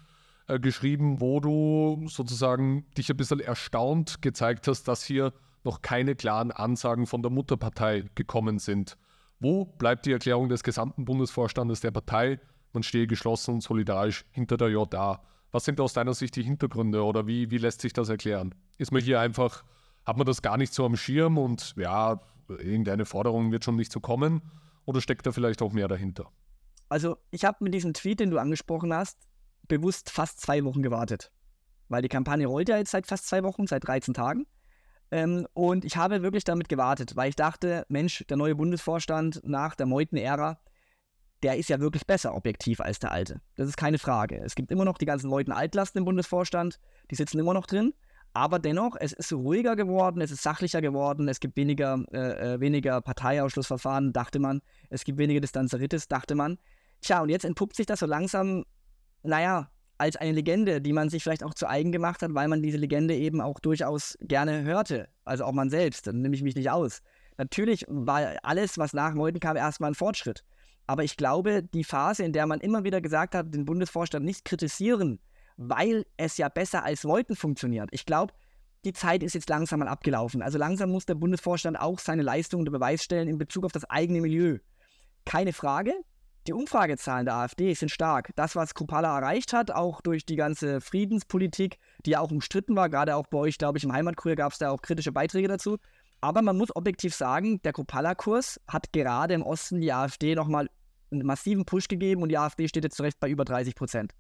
äh, 0.49 0.59
geschrieben, 0.59 1.21
wo 1.21 1.41
du 1.41 2.07
sozusagen 2.09 2.87
dich 2.97 3.11
ein 3.11 3.17
bisschen 3.17 3.41
erstaunt 3.41 4.23
gezeigt 4.23 4.67
hast, 4.69 4.85
dass 4.85 5.05
hier 5.05 5.33
noch 5.65 5.83
keine 5.83 6.17
klaren 6.17 6.51
Ansagen 6.51 7.07
von 7.07 7.23
der 7.23 7.31
Mutterpartei 7.31 8.05
gekommen 8.15 8.59
sind. 8.59 8.97
Wo 9.41 9.65
bleibt 9.65 10.07
die 10.07 10.13
Erklärung 10.13 10.49
des 10.49 10.63
gesamten 10.63 11.05
Bundesvorstandes 11.05 11.81
der 11.81 11.91
Partei? 11.91 12.41
Man 12.73 12.83
stehe 12.83 13.07
geschlossen 13.07 13.55
und 13.55 13.61
solidarisch 13.63 14.25
hinter 14.31 14.57
der 14.57 14.71
JA. 14.71 15.21
Was 15.51 15.65
sind 15.67 15.81
aus 15.81 15.93
deiner 15.93 16.15
Sicht 16.15 16.35
die 16.37 16.43
Hintergründe 16.43 17.05
oder 17.05 17.27
wie, 17.27 17.51
wie 17.51 17.59
lässt 17.59 17.83
sich 17.83 17.93
das 17.93 18.09
erklären? 18.09 18.55
Ist 18.79 18.91
man 18.91 19.03
hier 19.03 19.21
einfach, 19.21 19.65
hat 20.07 20.17
man 20.17 20.27
das 20.27 20.41
gar 20.41 20.57
nicht 20.57 20.73
so 20.73 20.87
am 20.87 20.97
Schirm 20.97 21.37
und 21.37 21.75
ja, 21.77 22.21
irgendeine 22.49 23.05
Forderung 23.05 23.53
wird 23.53 23.65
schon 23.65 23.77
nicht 23.77 23.93
so 23.93 24.01
kommen? 24.01 24.41
Oder 24.85 25.01
steckt 25.01 25.27
da 25.27 25.33
vielleicht 25.33 25.63
auch 25.63 25.73
mehr 25.73 25.89
dahinter? 25.89 26.31
Also, 26.89 27.17
ich 27.31 27.45
habe 27.45 27.65
mit 27.65 27.75
diesem 27.75 27.95
Tweet, 27.95 28.21
den 28.21 28.31
du 28.31 28.39
angesprochen 28.39 28.93
hast, 28.93 29.19
bewusst 29.69 30.11
fast 30.11 30.41
zwei 30.41 30.65
Wochen 30.65 30.83
gewartet. 30.83 31.31
Weil 31.89 32.03
die 32.03 32.09
Kampagne 32.09 32.47
rollt 32.47 32.69
ja 32.69 32.77
jetzt 32.77 32.91
seit 32.91 33.07
fast 33.07 33.27
zwei 33.27 33.43
Wochen, 33.43 33.67
seit 33.67 33.87
13 33.87 34.15
Tagen. 34.15 34.47
Ähm, 35.11 35.47
und 35.53 35.85
ich 35.85 35.97
habe 35.97 36.23
wirklich 36.23 36.45
damit 36.45 36.69
gewartet, 36.69 37.17
weil 37.17 37.29
ich 37.29 37.37
dachte, 37.37 37.85
Mensch, 37.89 38.25
der 38.29 38.37
neue 38.37 38.55
Bundesvorstand 38.55 39.41
nach 39.45 39.75
der 39.75 39.87
Meuthen-Ära, 39.87 40.59
der 41.43 41.59
ist 41.59 41.69
ja 41.69 41.81
wirklich 41.81 42.07
besser 42.07 42.35
objektiv 42.35 42.81
als 42.81 42.99
der 42.99 43.13
alte. 43.13 43.41
Das 43.57 43.69
ist 43.69 43.77
keine 43.77 43.99
Frage. 43.99 44.41
Es 44.43 44.55
gibt 44.55 44.71
immer 44.71 44.85
noch 44.85 44.99
die 44.99 45.07
ganzen 45.07 45.29
Leuten 45.29 45.53
Altlasten 45.53 45.99
im 45.99 46.05
Bundesvorstand, 46.05 46.81
die 47.11 47.15
sitzen 47.15 47.39
immer 47.39 47.53
noch 47.53 47.67
drin. 47.67 47.95
Aber 48.35 48.59
dennoch, 48.59 48.97
es 48.99 49.13
ist 49.13 49.33
ruhiger 49.33 49.77
geworden, 49.77 50.21
es 50.23 50.31
ist 50.31 50.43
sachlicher 50.43 50.81
geworden, 50.81 51.29
es 51.29 51.39
gibt 51.39 51.57
weniger, 51.57 52.03
äh, 52.13 52.55
äh, 52.55 52.61
weniger 52.61 53.01
Parteiausschlussverfahren, 53.03 54.13
dachte 54.13 54.39
man. 54.39 54.63
Es 54.89 55.05
gibt 55.05 55.19
weniger 55.19 55.41
Distanzeritis, 55.41 56.09
dachte 56.09 56.35
man. 56.35 56.59
Tja, 57.03 57.21
und 57.21 57.29
jetzt 57.29 57.45
entpuppt 57.45 57.77
sich 57.77 57.87
das 57.87 58.01
so 58.01 58.07
langsam, 58.07 58.65
naja, 59.23 59.71
als 59.99 60.17
eine 60.17 60.33
Legende, 60.33 60.81
die 60.81 60.93
man 60.93 61.11
sich 61.11 61.23
vielleicht 61.23 61.45
auch 61.45 61.55
zu 61.55 61.69
eigen 61.69 61.93
gemacht 61.93 62.23
hat, 62.23 62.35
weil 62.35 62.49
man 62.49 62.63
diese 62.63 62.79
Legende 62.79 63.15
eben 63.15 63.41
auch 63.41 63.61
durchaus 63.61 64.17
gerne 64.23 64.63
hörte. 64.63 65.09
Also 65.25 65.45
auch 65.45 65.53
man 65.53 65.69
selbst, 65.69 66.07
dann 66.07 66.23
nehme 66.23 66.35
ich 66.35 66.43
mich 66.43 66.57
nicht 66.57 66.71
aus. 66.71 67.03
Natürlich 67.37 67.85
war 67.89 68.37
alles, 68.43 68.79
was 68.79 68.95
nach 68.95 69.15
Meuthen 69.15 69.41
kam, 69.41 69.57
erstmal 69.57 69.91
ein 69.91 69.95
Fortschritt. 69.95 70.43
Aber 70.87 71.05
ich 71.05 71.17
glaube, 71.17 71.63
die 71.63 71.85
Phase, 71.85 72.25
in 72.25 72.33
der 72.33 72.47
man 72.47 72.61
immer 72.61 72.83
wieder 72.83 73.01
gesagt 73.01 73.35
hat, 73.35 73.55
den 73.55 73.65
Bundesvorstand 73.65 74.25
nicht 74.25 74.45
kritisieren, 74.45 75.21
weil 75.57 76.05
es 76.17 76.37
ja 76.37 76.49
besser 76.49 76.85
als 76.85 77.03
Leuten 77.03 77.37
funktioniert. 77.37 77.89
Ich 77.93 78.07
glaube, 78.07 78.33
die 78.85 78.93
Zeit 78.93 79.23
ist 79.23 79.35
jetzt 79.35 79.49
langsam 79.49 79.81
mal 79.81 79.89
abgelaufen. 79.89 80.43
Also 80.43 80.59
langsam 80.59 80.91
muss 80.91 81.07
der 81.07 81.15
Bundesvorstand 81.15 81.79
auch 81.79 81.99
seine 81.99 82.23
Leistungen 82.23 82.63
unter 82.63 82.73
Beweis 82.73 83.03
stellen 83.03 83.29
in 83.29 83.39
Bezug 83.39 83.65
auf 83.65 83.73
das 83.73 83.85
eigene 83.85 84.21
Milieu. 84.21 84.59
Keine 85.25 85.53
Frage. 85.53 85.95
Die 86.49 86.53
Umfragezahlen 86.53 87.25
der 87.25 87.37
AfD 87.37 87.73
sind 87.75 87.91
stark. 87.91 88.33
Das, 88.35 88.57
was 88.57 88.75
Kupala 88.75 89.17
erreicht 89.17 89.53
hat, 89.53 89.71
auch 89.71 90.01
durch 90.01 90.27
die 90.27 90.35
ganze 90.35 90.81
Friedenspolitik, 90.81 91.79
die 92.05 92.11
ja 92.11 92.21
auch 92.21 92.33
umstritten 92.33 92.75
war, 92.75 92.89
gerade 92.89 93.15
auch 93.15 93.29
bei 93.29 93.39
euch, 93.39 93.59
glaube 93.59 93.79
ich, 93.79 93.85
im 93.85 93.93
Heimatkurier 93.93 94.35
gab 94.35 94.51
es 94.51 94.59
da 94.59 94.71
auch 94.71 94.83
kritische 94.83 95.13
Beiträge 95.13 95.47
dazu. 95.47 95.79
Aber 96.21 96.43
man 96.43 96.57
muss 96.57 96.75
objektiv 96.75 97.15
sagen, 97.15 97.63
der 97.63 97.73
Kupala-Kurs 97.73 98.61
hat 98.67 98.93
gerade 98.93 99.35
im 99.35 99.43
Osten 99.43 99.81
die 99.81 99.93
AfD 99.93 100.35
nochmal 100.35 100.69
einen 101.13 101.25
massiven 101.25 101.65
Push 101.65 101.87
gegeben 101.87 102.23
und 102.23 102.31
die 102.31 102.39
AfD 102.39 102.67
steht 102.67 102.83
jetzt 102.83 102.97
zurecht 102.97 103.21
bei 103.21 103.29
über 103.29 103.45
30 103.45 103.77
Prozent. 103.77 104.13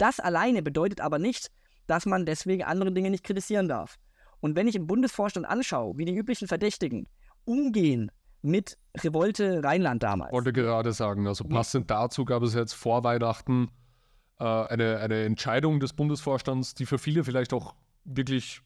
Das 0.00 0.18
alleine 0.18 0.62
bedeutet 0.62 1.02
aber 1.02 1.18
nicht, 1.18 1.50
dass 1.86 2.06
man 2.06 2.24
deswegen 2.24 2.62
andere 2.62 2.90
Dinge 2.90 3.10
nicht 3.10 3.22
kritisieren 3.22 3.68
darf. 3.68 3.96
Und 4.40 4.56
wenn 4.56 4.66
ich 4.66 4.74
im 4.74 4.86
Bundesvorstand 4.86 5.44
anschaue, 5.46 5.98
wie 5.98 6.06
die 6.06 6.14
üblichen 6.14 6.48
Verdächtigen 6.48 7.06
umgehen 7.44 8.10
mit 8.40 8.78
Revolte 8.96 9.62
Rheinland 9.62 10.02
damals. 10.02 10.30
Ich 10.30 10.34
wollte 10.34 10.54
gerade 10.54 10.92
sagen, 10.94 11.26
also 11.26 11.44
passend 11.44 11.90
dazu 11.90 12.24
gab 12.24 12.42
es 12.42 12.54
jetzt 12.54 12.72
vor 12.72 13.04
Weihnachten 13.04 13.68
äh, 14.38 14.44
eine, 14.44 15.00
eine 15.00 15.24
Entscheidung 15.24 15.80
des 15.80 15.92
Bundesvorstands, 15.92 16.74
die 16.74 16.86
für 16.86 16.98
viele 16.98 17.22
vielleicht 17.22 17.52
auch 17.52 17.74
wirklich 18.04 18.62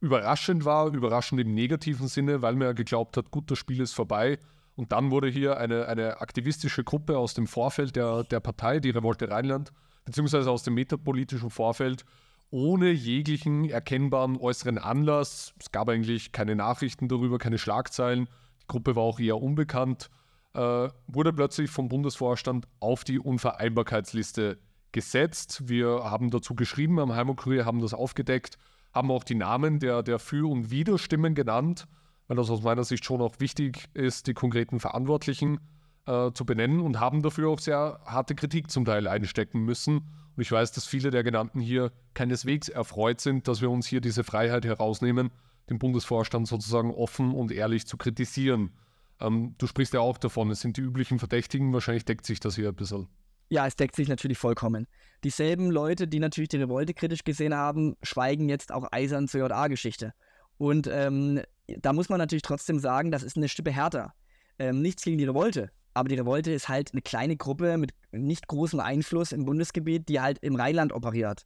überraschend 0.00 0.64
war, 0.64 0.92
überraschend 0.92 1.40
im 1.40 1.54
negativen 1.54 2.08
Sinne, 2.08 2.42
weil 2.42 2.54
man 2.54 2.66
ja 2.66 2.72
geglaubt 2.72 3.16
hat, 3.16 3.30
gut, 3.30 3.48
das 3.48 3.58
Spiel 3.60 3.80
ist 3.80 3.92
vorbei. 3.92 4.40
Und 4.74 4.90
dann 4.90 5.12
wurde 5.12 5.28
hier 5.28 5.58
eine, 5.58 5.86
eine 5.86 6.20
aktivistische 6.20 6.82
Gruppe 6.82 7.16
aus 7.16 7.34
dem 7.34 7.46
Vorfeld 7.46 7.94
der, 7.94 8.24
der 8.24 8.40
Partei, 8.40 8.80
die 8.80 8.90
Revolte 8.90 9.30
Rheinland, 9.30 9.72
beziehungsweise 10.04 10.50
aus 10.50 10.62
dem 10.62 10.74
metapolitischen 10.74 11.50
Vorfeld 11.50 12.04
ohne 12.50 12.90
jeglichen 12.90 13.68
erkennbaren 13.68 14.36
äußeren 14.36 14.78
Anlass. 14.78 15.54
Es 15.58 15.72
gab 15.72 15.88
eigentlich 15.88 16.32
keine 16.32 16.54
Nachrichten 16.54 17.08
darüber, 17.08 17.38
keine 17.38 17.58
Schlagzeilen. 17.58 18.28
Die 18.62 18.66
Gruppe 18.66 18.94
war 18.94 19.04
auch 19.04 19.18
eher 19.18 19.40
unbekannt. 19.40 20.10
Äh, 20.54 20.88
wurde 21.06 21.32
plötzlich 21.32 21.70
vom 21.70 21.88
Bundesvorstand 21.88 22.68
auf 22.78 23.04
die 23.04 23.18
Unvereinbarkeitsliste 23.18 24.58
gesetzt. 24.92 25.62
Wir 25.66 26.04
haben 26.04 26.30
dazu 26.30 26.54
geschrieben, 26.54 26.98
am 26.98 27.14
Heimatkurier 27.14 27.64
haben 27.64 27.80
das 27.80 27.94
aufgedeckt, 27.94 28.58
haben 28.92 29.10
auch 29.10 29.24
die 29.24 29.34
Namen 29.34 29.80
der, 29.80 30.02
der 30.02 30.18
Für- 30.18 30.50
und 30.50 30.70
Widerstimmen 30.70 31.34
genannt, 31.34 31.88
weil 32.28 32.36
das 32.36 32.50
aus 32.50 32.62
meiner 32.62 32.84
Sicht 32.84 33.06
schon 33.06 33.22
auch 33.22 33.40
wichtig 33.40 33.88
ist, 33.94 34.26
die 34.26 34.34
konkreten 34.34 34.78
Verantwortlichen 34.78 35.58
äh, 36.06 36.32
zu 36.32 36.44
benennen 36.44 36.80
und 36.80 37.00
haben 37.00 37.22
dafür 37.22 37.48
auch 37.48 37.58
sehr 37.58 38.00
harte 38.04 38.34
Kritik 38.34 38.70
zum 38.70 38.84
Teil 38.84 39.06
einstecken 39.06 39.60
müssen. 39.60 39.98
Und 40.36 40.42
ich 40.42 40.50
weiß, 40.50 40.72
dass 40.72 40.86
viele 40.86 41.10
der 41.10 41.22
genannten 41.22 41.60
hier 41.60 41.92
keineswegs 42.14 42.68
erfreut 42.68 43.20
sind, 43.20 43.48
dass 43.48 43.60
wir 43.60 43.70
uns 43.70 43.86
hier 43.86 44.00
diese 44.00 44.24
Freiheit 44.24 44.64
herausnehmen, 44.64 45.30
den 45.68 45.78
Bundesvorstand 45.78 46.48
sozusagen 46.48 46.90
offen 46.92 47.32
und 47.32 47.52
ehrlich 47.52 47.86
zu 47.86 47.96
kritisieren. 47.96 48.72
Ähm, 49.20 49.54
du 49.58 49.66
sprichst 49.66 49.94
ja 49.94 50.00
auch 50.00 50.18
davon, 50.18 50.50
es 50.50 50.60
sind 50.60 50.76
die 50.76 50.80
üblichen 50.80 51.18
Verdächtigen, 51.18 51.72
wahrscheinlich 51.72 52.04
deckt 52.04 52.26
sich 52.26 52.40
das 52.40 52.56
hier 52.56 52.68
ein 52.68 52.74
bisschen. 52.74 53.08
Ja, 53.50 53.66
es 53.66 53.76
deckt 53.76 53.94
sich 53.94 54.08
natürlich 54.08 54.38
vollkommen. 54.38 54.86
Dieselben 55.24 55.70
Leute, 55.70 56.08
die 56.08 56.18
natürlich 56.18 56.48
die 56.48 56.56
Revolte 56.56 56.94
kritisch 56.94 57.22
gesehen 57.22 57.54
haben, 57.54 57.96
schweigen 58.02 58.48
jetzt 58.48 58.72
auch 58.72 58.88
eisern 58.90 59.28
zur 59.28 59.42
JA-Geschichte. 59.42 60.14
Und 60.56 60.88
ähm, 60.90 61.42
da 61.66 61.92
muss 61.92 62.08
man 62.08 62.18
natürlich 62.18 62.42
trotzdem 62.42 62.78
sagen, 62.78 63.10
das 63.10 63.22
ist 63.22 63.36
eine 63.36 63.48
Stippe 63.48 63.70
härter. 63.70 64.14
Ähm, 64.58 64.80
nichts 64.80 65.04
gegen 65.04 65.18
die 65.18 65.24
Revolte. 65.24 65.70
Aber 65.94 66.08
die 66.08 66.16
Revolte 66.16 66.52
ist 66.52 66.68
halt 66.68 66.92
eine 66.92 67.02
kleine 67.02 67.36
Gruppe 67.36 67.76
mit 67.78 67.92
nicht 68.12 68.48
großem 68.48 68.80
Einfluss 68.80 69.32
im 69.32 69.44
Bundesgebiet, 69.44 70.08
die 70.08 70.20
halt 70.20 70.38
im 70.40 70.56
Rheinland 70.56 70.92
operiert. 70.92 71.44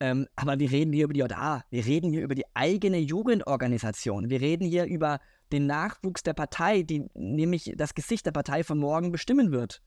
Ähm, 0.00 0.26
aber 0.36 0.58
wir 0.58 0.70
reden 0.70 0.92
hier 0.92 1.04
über 1.04 1.12
die 1.12 1.20
JA, 1.20 1.62
wir 1.70 1.84
reden 1.84 2.10
hier 2.10 2.22
über 2.22 2.34
die 2.34 2.46
eigene 2.54 2.98
Jugendorganisation, 2.98 4.30
wir 4.30 4.40
reden 4.40 4.66
hier 4.66 4.86
über 4.86 5.20
den 5.52 5.66
Nachwuchs 5.66 6.22
der 6.22 6.32
Partei, 6.32 6.82
die 6.82 7.06
nämlich 7.14 7.72
das 7.76 7.94
Gesicht 7.94 8.24
der 8.24 8.32
Partei 8.32 8.64
von 8.64 8.78
morgen 8.78 9.12
bestimmen 9.12 9.52
wird. 9.52 9.82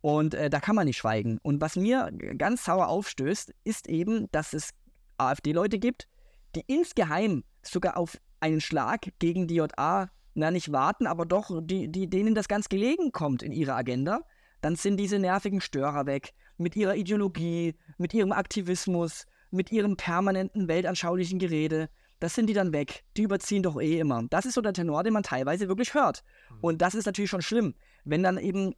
Und 0.00 0.34
äh, 0.34 0.50
da 0.50 0.60
kann 0.60 0.76
man 0.76 0.86
nicht 0.86 0.98
schweigen. 0.98 1.38
Und 1.42 1.60
was 1.60 1.76
mir 1.76 2.10
ganz 2.38 2.64
sauer 2.64 2.88
aufstößt, 2.88 3.52
ist 3.64 3.88
eben, 3.88 4.30
dass 4.32 4.52
es 4.52 4.70
AfD-Leute 5.18 5.78
gibt, 5.78 6.08
die 6.54 6.64
insgeheim 6.66 7.44
sogar 7.62 7.96
auf 7.96 8.18
einen 8.40 8.60
Schlag 8.60 9.12
gegen 9.18 9.46
die 9.46 9.56
JA, 9.56 10.08
na 10.36 10.50
nicht 10.50 10.70
warten, 10.70 11.06
aber 11.06 11.24
doch, 11.24 11.50
die, 11.62 11.88
die, 11.88 12.08
denen 12.08 12.34
das 12.34 12.46
ganz 12.46 12.68
gelegen 12.68 13.10
kommt 13.10 13.42
in 13.42 13.52
ihrer 13.52 13.74
Agenda, 13.74 14.20
dann 14.60 14.76
sind 14.76 14.98
diese 14.98 15.18
nervigen 15.18 15.60
Störer 15.60 16.06
weg. 16.06 16.34
Mit 16.58 16.76
ihrer 16.76 16.94
Ideologie, 16.94 17.74
mit 17.98 18.14
ihrem 18.14 18.32
Aktivismus, 18.32 19.26
mit 19.50 19.72
ihrem 19.72 19.96
permanenten 19.96 20.68
weltanschaulichen 20.68 21.38
Gerede. 21.38 21.88
Das 22.20 22.34
sind 22.34 22.48
die 22.48 22.54
dann 22.54 22.72
weg. 22.72 23.04
Die 23.16 23.22
überziehen 23.22 23.62
doch 23.62 23.80
eh 23.80 23.98
immer. 23.98 24.24
Das 24.30 24.46
ist 24.46 24.54
so 24.54 24.60
der 24.60 24.72
Tenor, 24.72 25.04
den 25.04 25.12
man 25.12 25.22
teilweise 25.22 25.68
wirklich 25.68 25.94
hört. 25.94 26.22
Hm. 26.48 26.58
Und 26.60 26.82
das 26.82 26.94
ist 26.94 27.06
natürlich 27.06 27.30
schon 27.30 27.42
schlimm, 27.42 27.74
wenn 28.04 28.22
dann 28.22 28.38
eben, 28.38 28.74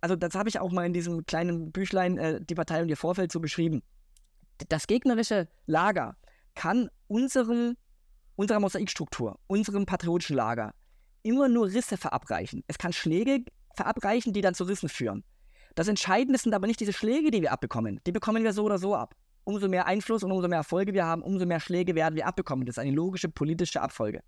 also 0.00 0.16
das 0.16 0.34
habe 0.34 0.48
ich 0.48 0.60
auch 0.60 0.70
mal 0.70 0.86
in 0.86 0.92
diesem 0.92 1.24
kleinen 1.26 1.72
Büchlein, 1.72 2.18
äh, 2.18 2.40
die 2.40 2.54
Partei 2.54 2.82
und 2.82 2.88
ihr 2.88 2.96
Vorfeld 2.96 3.32
so 3.32 3.40
beschrieben. 3.40 3.82
Das 4.68 4.86
gegnerische 4.86 5.48
Lager 5.66 6.16
kann 6.54 6.88
unserem, 7.08 7.76
unserer 8.36 8.60
Mosaikstruktur, 8.60 9.38
unserem 9.46 9.86
patriotischen 9.86 10.36
Lager 10.36 10.72
immer 11.22 11.48
nur 11.48 11.66
Risse 11.66 11.96
verabreichen. 11.96 12.64
Es 12.66 12.78
kann 12.78 12.92
Schläge 12.92 13.44
verabreichen, 13.74 14.32
die 14.32 14.40
dann 14.40 14.54
zu 14.54 14.64
Rissen 14.64 14.88
führen. 14.88 15.24
Das 15.74 15.88
Entscheidende 15.88 16.38
sind 16.38 16.54
aber 16.54 16.66
nicht 16.66 16.80
diese 16.80 16.92
Schläge, 16.92 17.30
die 17.30 17.42
wir 17.42 17.52
abbekommen. 17.52 18.00
Die 18.06 18.12
bekommen 18.12 18.42
wir 18.42 18.52
so 18.52 18.64
oder 18.64 18.78
so 18.78 18.94
ab. 18.94 19.14
Umso 19.44 19.68
mehr 19.68 19.86
Einfluss 19.86 20.22
und 20.22 20.32
umso 20.32 20.48
mehr 20.48 20.58
Erfolge 20.58 20.92
wir 20.92 21.06
haben, 21.06 21.22
umso 21.22 21.46
mehr 21.46 21.60
Schläge 21.60 21.94
werden 21.94 22.16
wir 22.16 22.26
abbekommen. 22.26 22.66
Das 22.66 22.74
ist 22.74 22.78
eine 22.78 22.90
logische 22.90 23.28
politische 23.28 23.80
Abfolge. 23.80 24.22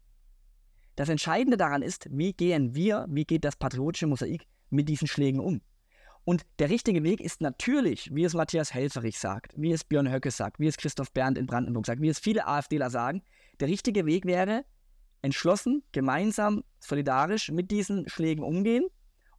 Das 0.97 1.09
Entscheidende 1.09 1.57
daran 1.57 1.83
ist, 1.83 2.07
wie 2.11 2.33
gehen 2.33 2.75
wir, 2.75 3.07
wie 3.09 3.25
geht 3.25 3.45
das 3.45 3.57
patriotische 3.57 4.07
Mosaik 4.07 4.47
mit 4.71 4.89
diesen 4.89 5.09
Schlägen 5.09 5.41
um? 5.41 5.61
Und 6.25 6.43
der 6.59 6.71
richtige 6.71 7.03
Weg 7.03 7.21
ist 7.21 7.41
natürlich, 7.41 8.15
wie 8.15 8.25
es 8.25 8.35
Matthias 8.35 8.73
Helferich 8.73 9.19
sagt, 9.19 9.53
wie 9.57 9.73
es 9.73 9.83
Björn 9.83 10.11
Höcke 10.11 10.31
sagt, 10.31 10.61
wie 10.61 10.69
es 10.69 10.77
Christoph 10.77 11.13
Berndt 11.13 11.37
in 11.37 11.47
Brandenburg 11.47 11.87
sagt, 11.87 12.01
wie 12.01 12.09
es 12.09 12.21
viele 12.21 12.47
AfDler 12.47 12.91
sagen, 12.91 13.23
der 13.59 13.69
richtige 13.69 14.07
Weg 14.07 14.25
wäre, 14.25 14.65
entschlossen, 15.23 15.83
gemeinsam, 15.93 16.65
solidarisch 16.81 17.51
mit 17.51 17.71
diesen 17.71 18.09
Schlägen 18.09 18.45
umgehen 18.45 18.87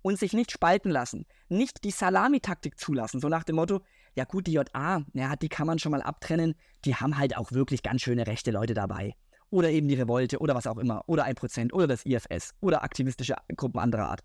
und 0.02 0.19
sich 0.19 0.34
nicht 0.34 0.52
spalten 0.52 0.89
lassen. 0.89 1.26
Nicht 1.50 1.84
die 1.84 1.91
Salamitaktik 1.91 2.80
zulassen, 2.80 3.19
so 3.19 3.30
nach 3.30 3.43
dem 3.43 3.58
Motto, 3.58 3.82
ja 4.15 4.26
gut, 4.26 4.48
die 4.48 4.54
JA, 4.54 5.04
ja, 5.13 5.36
die 5.36 5.50
kann 5.50 5.67
man 5.67 5.80
schon 5.80 5.91
mal 5.91 6.02
abtrennen, 6.02 6.56
die 6.86 6.96
haben 6.96 7.17
halt 7.17 7.36
auch 7.38 7.52
wirklich 7.52 7.84
ganz 7.84 8.02
schöne 8.02 8.28
rechte 8.28 8.52
Leute 8.52 8.74
dabei. 8.74 9.15
Oder 9.50 9.69
eben 9.69 9.88
die 9.88 9.96
Revolte 9.96 10.39
oder 10.39 10.56
was 10.56 10.67
auch 10.67 10.78
immer. 10.78 11.04
Oder 11.08 11.26
ein 11.26 11.36
Prozent 11.36 11.74
oder 11.74 11.88
das 11.88 12.06
IFS 12.06 12.54
oder 12.60 12.84
aktivistische 12.84 13.36
Gruppen 13.56 13.80
anderer 13.80 14.10
Art. 14.10 14.22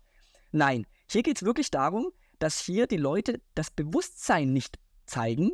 Nein, 0.51 0.87
hier 1.09 1.23
geht 1.23 1.37
es 1.37 1.43
wirklich 1.43 1.69
darum, 1.69 2.09
dass 2.39 2.59
hier 2.59 2.87
die 2.87 2.97
Leute 2.97 3.41
das 3.53 3.69
Bewusstsein 3.69 4.53
nicht 4.53 4.79
zeigen, 5.05 5.51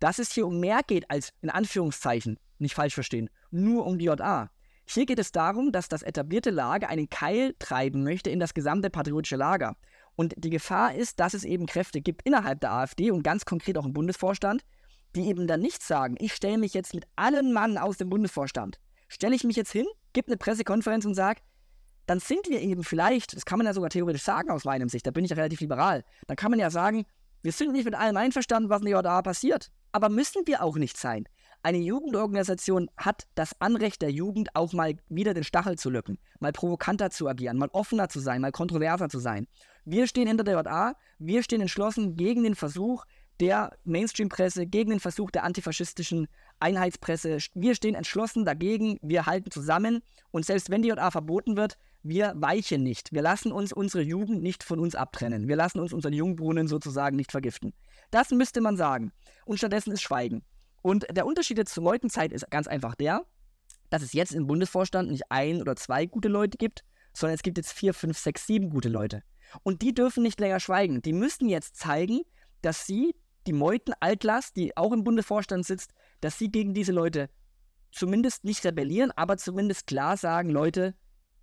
dass 0.00 0.18
es 0.18 0.32
hier 0.32 0.46
um 0.46 0.60
mehr 0.60 0.80
geht 0.86 1.10
als 1.10 1.32
in 1.42 1.50
Anführungszeichen, 1.50 2.38
nicht 2.58 2.74
falsch 2.74 2.94
verstehen, 2.94 3.28
nur 3.50 3.86
um 3.86 3.98
die 3.98 4.06
JA. 4.06 4.50
Hier 4.90 5.04
geht 5.04 5.18
es 5.18 5.32
darum, 5.32 5.70
dass 5.70 5.88
das 5.88 6.02
etablierte 6.02 6.48
Lager 6.48 6.88
einen 6.88 7.10
Keil 7.10 7.54
treiben 7.58 8.04
möchte 8.04 8.30
in 8.30 8.40
das 8.40 8.54
gesamte 8.54 8.88
patriotische 8.88 9.36
Lager. 9.36 9.76
Und 10.16 10.32
die 10.38 10.48
Gefahr 10.48 10.94
ist, 10.94 11.20
dass 11.20 11.34
es 11.34 11.44
eben 11.44 11.66
Kräfte 11.66 12.00
gibt 12.00 12.22
innerhalb 12.22 12.60
der 12.60 12.72
AfD 12.72 13.10
und 13.10 13.22
ganz 13.22 13.44
konkret 13.44 13.76
auch 13.76 13.84
im 13.84 13.92
Bundesvorstand, 13.92 14.62
die 15.14 15.28
eben 15.28 15.46
dann 15.46 15.60
nicht 15.60 15.82
sagen, 15.82 16.16
ich 16.18 16.32
stelle 16.32 16.56
mich 16.56 16.72
jetzt 16.72 16.94
mit 16.94 17.04
allen 17.16 17.52
Mann 17.52 17.76
aus 17.76 17.98
dem 17.98 18.08
Bundesvorstand, 18.08 18.80
stelle 19.08 19.36
ich 19.36 19.44
mich 19.44 19.56
jetzt 19.56 19.72
hin, 19.72 19.86
gebe 20.14 20.28
eine 20.28 20.38
Pressekonferenz 20.38 21.04
und 21.04 21.14
sage, 21.14 21.42
dann 22.06 22.18
sind 22.18 22.48
wir 22.48 22.62
eben 22.62 22.82
vielleicht, 22.82 23.36
das 23.36 23.44
kann 23.44 23.58
man 23.58 23.66
ja 23.66 23.74
sogar 23.74 23.90
theoretisch 23.90 24.22
sagen 24.22 24.50
aus 24.50 24.64
meinem 24.64 24.88
Sicht, 24.88 25.06
da 25.06 25.10
bin 25.10 25.22
ich 25.22 25.30
ja 25.30 25.36
relativ 25.36 25.60
liberal, 25.60 26.02
dann 26.26 26.36
kann 26.36 26.50
man 26.50 26.60
ja 26.60 26.70
sagen, 26.70 27.04
wir 27.42 27.52
sind 27.52 27.72
nicht 27.72 27.84
mit 27.84 27.94
allem 27.94 28.16
einverstanden, 28.16 28.70
was 28.70 28.80
in 28.80 28.86
der 28.86 29.02
JA 29.02 29.20
passiert, 29.20 29.70
aber 29.92 30.08
müssen 30.08 30.46
wir 30.46 30.62
auch 30.62 30.76
nicht 30.76 30.96
sein. 30.96 31.28
Eine 31.62 31.78
Jugendorganisation 31.78 32.88
hat 32.96 33.26
das 33.34 33.60
Anrecht 33.60 34.00
der 34.00 34.12
Jugend, 34.12 34.54
auch 34.54 34.72
mal 34.72 34.94
wieder 35.08 35.34
den 35.34 35.42
Stachel 35.42 35.76
zu 35.76 35.90
lücken, 35.90 36.18
mal 36.38 36.52
provokanter 36.52 37.10
zu 37.10 37.28
agieren, 37.28 37.58
mal 37.58 37.68
offener 37.72 38.08
zu 38.08 38.20
sein, 38.20 38.40
mal 38.40 38.52
kontroverser 38.52 39.08
zu 39.08 39.18
sein. 39.18 39.48
Wir 39.84 40.06
stehen 40.06 40.28
hinter 40.28 40.44
der 40.44 40.54
JA, 40.54 40.94
wir 41.18 41.42
stehen 41.42 41.60
entschlossen 41.60 42.16
gegen 42.16 42.44
den 42.44 42.54
Versuch 42.54 43.04
der 43.40 43.76
Mainstream-Presse, 43.84 44.66
gegen 44.66 44.90
den 44.90 45.00
Versuch 45.00 45.30
der 45.32 45.42
antifaschistischen 45.42 46.28
Einheitspresse. 46.60 47.38
Wir 47.54 47.74
stehen 47.74 47.96
entschlossen 47.96 48.44
dagegen, 48.44 48.98
wir 49.02 49.26
halten 49.26 49.50
zusammen 49.50 50.02
und 50.30 50.46
selbst 50.46 50.70
wenn 50.70 50.82
die 50.82 50.88
JA 50.88 51.10
verboten 51.10 51.56
wird, 51.56 51.76
wir 52.04 52.34
weichen 52.36 52.84
nicht. 52.84 53.12
Wir 53.12 53.22
lassen 53.22 53.50
uns 53.50 53.72
unsere 53.72 54.04
Jugend 54.04 54.42
nicht 54.42 54.62
von 54.62 54.78
uns 54.78 54.94
abtrennen. 54.94 55.48
Wir 55.48 55.56
lassen 55.56 55.80
uns 55.80 55.92
unseren 55.92 56.12
Jungbrunnen 56.12 56.68
sozusagen 56.68 57.16
nicht 57.16 57.32
vergiften. 57.32 57.74
Das 58.12 58.30
müsste 58.30 58.60
man 58.60 58.76
sagen. 58.76 59.10
Und 59.44 59.58
stattdessen 59.58 59.92
ist 59.92 60.02
Schweigen. 60.02 60.44
Und 60.82 61.06
der 61.10 61.26
Unterschied 61.26 61.58
jetzt 61.58 61.74
zur 61.74 61.84
Leutenzeit 61.84 62.32
ist 62.32 62.50
ganz 62.50 62.66
einfach 62.66 62.94
der, 62.94 63.24
dass 63.90 64.02
es 64.02 64.12
jetzt 64.12 64.32
im 64.32 64.46
Bundesvorstand 64.46 65.10
nicht 65.10 65.24
ein 65.30 65.60
oder 65.60 65.76
zwei 65.76 66.06
gute 66.06 66.28
Leute 66.28 66.58
gibt, 66.58 66.84
sondern 67.12 67.34
es 67.34 67.42
gibt 67.42 67.58
jetzt 67.58 67.72
vier, 67.72 67.94
fünf, 67.94 68.18
sechs, 68.18 68.46
sieben 68.46 68.70
gute 68.70 68.88
Leute. 68.88 69.22
Und 69.62 69.82
die 69.82 69.94
dürfen 69.94 70.22
nicht 70.22 70.40
länger 70.40 70.60
schweigen. 70.60 71.02
Die 71.02 71.12
müssen 71.12 71.48
jetzt 71.48 71.76
zeigen, 71.76 72.20
dass 72.62 72.86
sie 72.86 73.14
die 73.46 73.52
Meuten 73.52 73.92
Altlast, 74.00 74.56
die 74.56 74.76
auch 74.76 74.92
im 74.92 75.04
Bundesvorstand 75.04 75.64
sitzt, 75.64 75.92
dass 76.20 76.38
sie 76.38 76.50
gegen 76.50 76.74
diese 76.74 76.92
Leute 76.92 77.30
zumindest 77.90 78.44
nicht 78.44 78.64
rebellieren, 78.64 79.10
aber 79.12 79.38
zumindest 79.38 79.86
klar 79.86 80.16
sagen, 80.16 80.50
Leute, 80.50 80.94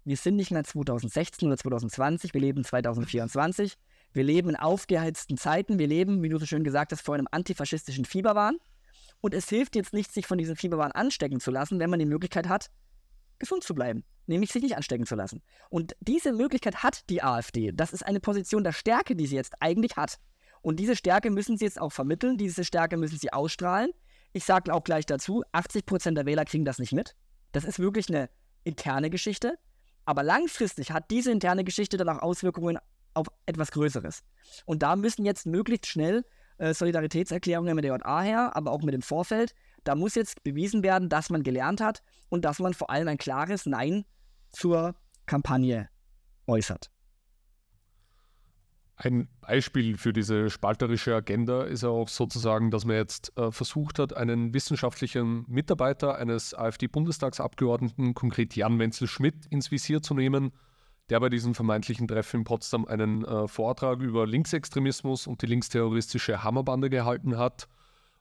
wir 0.03 0.17
sind 0.17 0.35
nicht 0.35 0.51
mehr 0.51 0.63
2016 0.63 1.47
oder 1.47 1.57
2020, 1.57 2.33
wir 2.33 2.41
leben 2.41 2.63
2024. 2.63 3.75
Wir 4.13 4.23
leben 4.23 4.49
in 4.49 4.55
aufgeheizten 4.55 5.35
Zeiten, 5.35 5.79
wir 5.79 5.87
leben, 5.87 6.21
wie 6.21 6.29
du 6.29 6.37
so 6.37 6.45
schön 6.45 6.63
gesagt 6.63 6.91
hast, 6.91 7.01
vor 7.01 7.15
einem 7.15 7.27
antifaschistischen 7.31 8.05
Fieberwahn. 8.05 8.57
Und 9.25 9.33
es 9.33 9.49
hilft 9.49 9.75
jetzt 9.75 9.91
nicht, 9.91 10.13
sich 10.13 10.27
von 10.27 10.37
diesem 10.37 10.55
Fieberwahn 10.55 10.91
anstecken 10.91 11.39
zu 11.39 11.49
lassen, 11.49 11.79
wenn 11.79 11.89
man 11.89 11.97
die 11.97 12.05
Möglichkeit 12.05 12.47
hat, 12.47 12.69
gesund 13.39 13.63
zu 13.63 13.73
bleiben, 13.73 14.03
nämlich 14.27 14.51
sich 14.51 14.61
nicht 14.61 14.77
anstecken 14.77 15.07
zu 15.07 15.15
lassen. 15.15 15.41
Und 15.71 15.95
diese 15.99 16.31
Möglichkeit 16.31 16.83
hat 16.83 17.09
die 17.09 17.23
AfD. 17.23 17.71
Das 17.73 17.91
ist 17.91 18.05
eine 18.05 18.19
Position 18.19 18.63
der 18.63 18.71
Stärke, 18.71 19.15
die 19.15 19.25
sie 19.25 19.35
jetzt 19.35 19.55
eigentlich 19.61 19.97
hat. 19.97 20.19
Und 20.61 20.79
diese 20.79 20.95
Stärke 20.95 21.31
müssen 21.31 21.57
sie 21.57 21.65
jetzt 21.65 21.81
auch 21.81 21.91
vermitteln, 21.91 22.37
diese 22.37 22.63
Stärke 22.63 22.97
müssen 22.97 23.17
sie 23.17 23.33
ausstrahlen. 23.33 23.93
Ich 24.31 24.43
sage 24.43 24.71
auch 24.71 24.83
gleich 24.83 25.07
dazu, 25.07 25.43
80% 25.53 26.13
der 26.13 26.27
Wähler 26.27 26.45
kriegen 26.45 26.63
das 26.63 26.77
nicht 26.77 26.93
mit. 26.93 27.15
Das 27.51 27.63
ist 27.63 27.79
wirklich 27.79 28.09
eine 28.09 28.29
interne 28.63 29.09
Geschichte. 29.09 29.57
Aber 30.05 30.21
langfristig 30.21 30.91
hat 30.91 31.09
diese 31.09 31.31
interne 31.31 31.63
Geschichte 31.63 31.97
dann 31.97 32.09
auch 32.09 32.21
Auswirkungen 32.21 32.77
auf 33.15 33.25
etwas 33.47 33.71
Größeres. 33.71 34.21
Und 34.65 34.83
da 34.83 34.95
müssen 34.95 35.25
jetzt 35.25 35.47
möglichst 35.47 35.87
schnell 35.87 36.23
äh, 36.57 36.73
Solidaritätserklärungen 36.73 37.75
mit 37.75 37.85
der 37.85 37.97
JA 37.97 38.21
her, 38.21 38.55
aber 38.55 38.71
auch 38.71 38.81
mit 38.81 38.93
dem 38.93 39.01
Vorfeld. 39.01 39.53
Da 39.83 39.95
muss 39.95 40.15
jetzt 40.15 40.43
bewiesen 40.43 40.83
werden, 40.83 41.09
dass 41.09 41.29
man 41.29 41.43
gelernt 41.43 41.81
hat 41.81 42.01
und 42.29 42.45
dass 42.45 42.59
man 42.59 42.73
vor 42.73 42.89
allem 42.89 43.07
ein 43.07 43.17
klares 43.17 43.65
Nein 43.65 44.05
zur 44.51 44.95
Kampagne 45.25 45.89
äußert. 46.47 46.89
Ein 48.97 49.27
Beispiel 49.41 49.97
für 49.97 50.13
diese 50.13 50.49
spalterische 50.49 51.13
Agenda 51.13 51.63
ist 51.63 51.83
auch 51.83 52.07
sozusagen, 52.07 52.71
dass 52.71 52.85
man 52.85 52.95
jetzt 52.95 53.37
äh, 53.37 53.51
versucht 53.51 53.99
hat, 53.99 54.15
einen 54.15 54.53
wissenschaftlichen 54.53 55.43
Mitarbeiter 55.49 56.15
eines 56.15 56.53
AfD-Bundestagsabgeordneten, 56.53 58.13
konkret 58.13 58.55
Jan 58.55 58.79
Wenzel 58.79 59.07
Schmidt, 59.07 59.45
ins 59.47 59.69
Visier 59.69 60.01
zu 60.01 60.13
nehmen 60.13 60.53
der 61.09 61.19
bei 61.19 61.29
diesem 61.29 61.53
vermeintlichen 61.53 62.07
Treffen 62.07 62.37
in 62.37 62.43
Potsdam 62.43 62.85
einen 62.85 63.23
äh, 63.25 63.47
Vortrag 63.47 63.99
über 63.99 64.25
Linksextremismus 64.25 65.27
und 65.27 65.41
die 65.41 65.45
linksterroristische 65.45 66.43
Hammerbande 66.43 66.89
gehalten 66.89 67.37
hat 67.37 67.67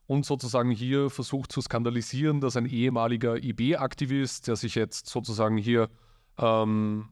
und 0.07 0.27
sozusagen 0.27 0.71
hier 0.71 1.09
versucht 1.09 1.51
zu 1.51 1.63
skandalisieren, 1.63 2.41
dass 2.41 2.57
ein 2.57 2.67
ehemaliger 2.67 3.43
IB-Aktivist, 3.43 4.49
der 4.49 4.57
sich 4.57 4.75
jetzt 4.75 5.07
sozusagen 5.07 5.57
hier 5.57 5.89
ähm, 6.39 7.09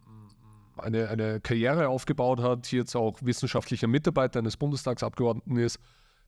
eine, 0.76 1.08
eine 1.08 1.40
Karriere 1.40 1.88
aufgebaut 1.88 2.40
hat, 2.40 2.66
hier 2.66 2.80
jetzt 2.80 2.94
auch 2.94 3.18
wissenschaftlicher 3.22 3.86
Mitarbeiter 3.86 4.40
eines 4.40 4.58
Bundestagsabgeordneten 4.58 5.56
ist, 5.56 5.78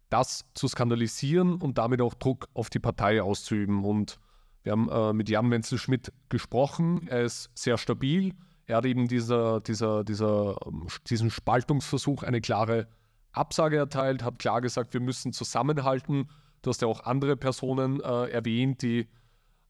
das 0.09 0.47
zu 0.55 0.69
skandalisieren 0.69 1.57
und 1.57 1.77
damit 1.77 2.01
auch 2.01 2.15
Druck 2.15 2.49
auf 2.55 2.71
die 2.71 2.79
Partei 2.79 3.23
auszuüben. 3.23 3.85
Und 3.85 4.19
wir 4.63 4.73
haben 4.73 4.89
äh, 4.89 5.13
mit 5.13 5.29
Jan 5.29 5.51
Wenzel 5.51 5.77
Schmidt 5.77 6.13
gesprochen. 6.31 7.09
Er 7.09 7.23
ist 7.23 7.51
sehr 7.55 7.77
stabil 7.77 8.35
er 8.67 8.79
hat 8.79 8.87
eben 8.87 9.09
dieser, 9.09 9.61
dieser, 9.61 10.05
dieser, 10.05 10.57
ähm, 10.67 10.87
diesen 11.09 11.31
Spaltungsversuch 11.31 12.23
eine 12.23 12.41
klare 12.41 12.89
Absage 13.33 13.77
erteilt, 13.77 14.23
hat 14.23 14.39
klar 14.39 14.61
gesagt, 14.61 14.95
wir 14.95 15.01
müssen 15.01 15.33
zusammenhalten. 15.33 16.29
Du 16.63 16.71
hast 16.71 16.83
ja 16.83 16.89
auch 16.89 17.05
andere 17.05 17.37
Personen 17.37 18.01
äh, 18.01 18.31
erwähnt, 18.31 18.83
die 18.83 19.09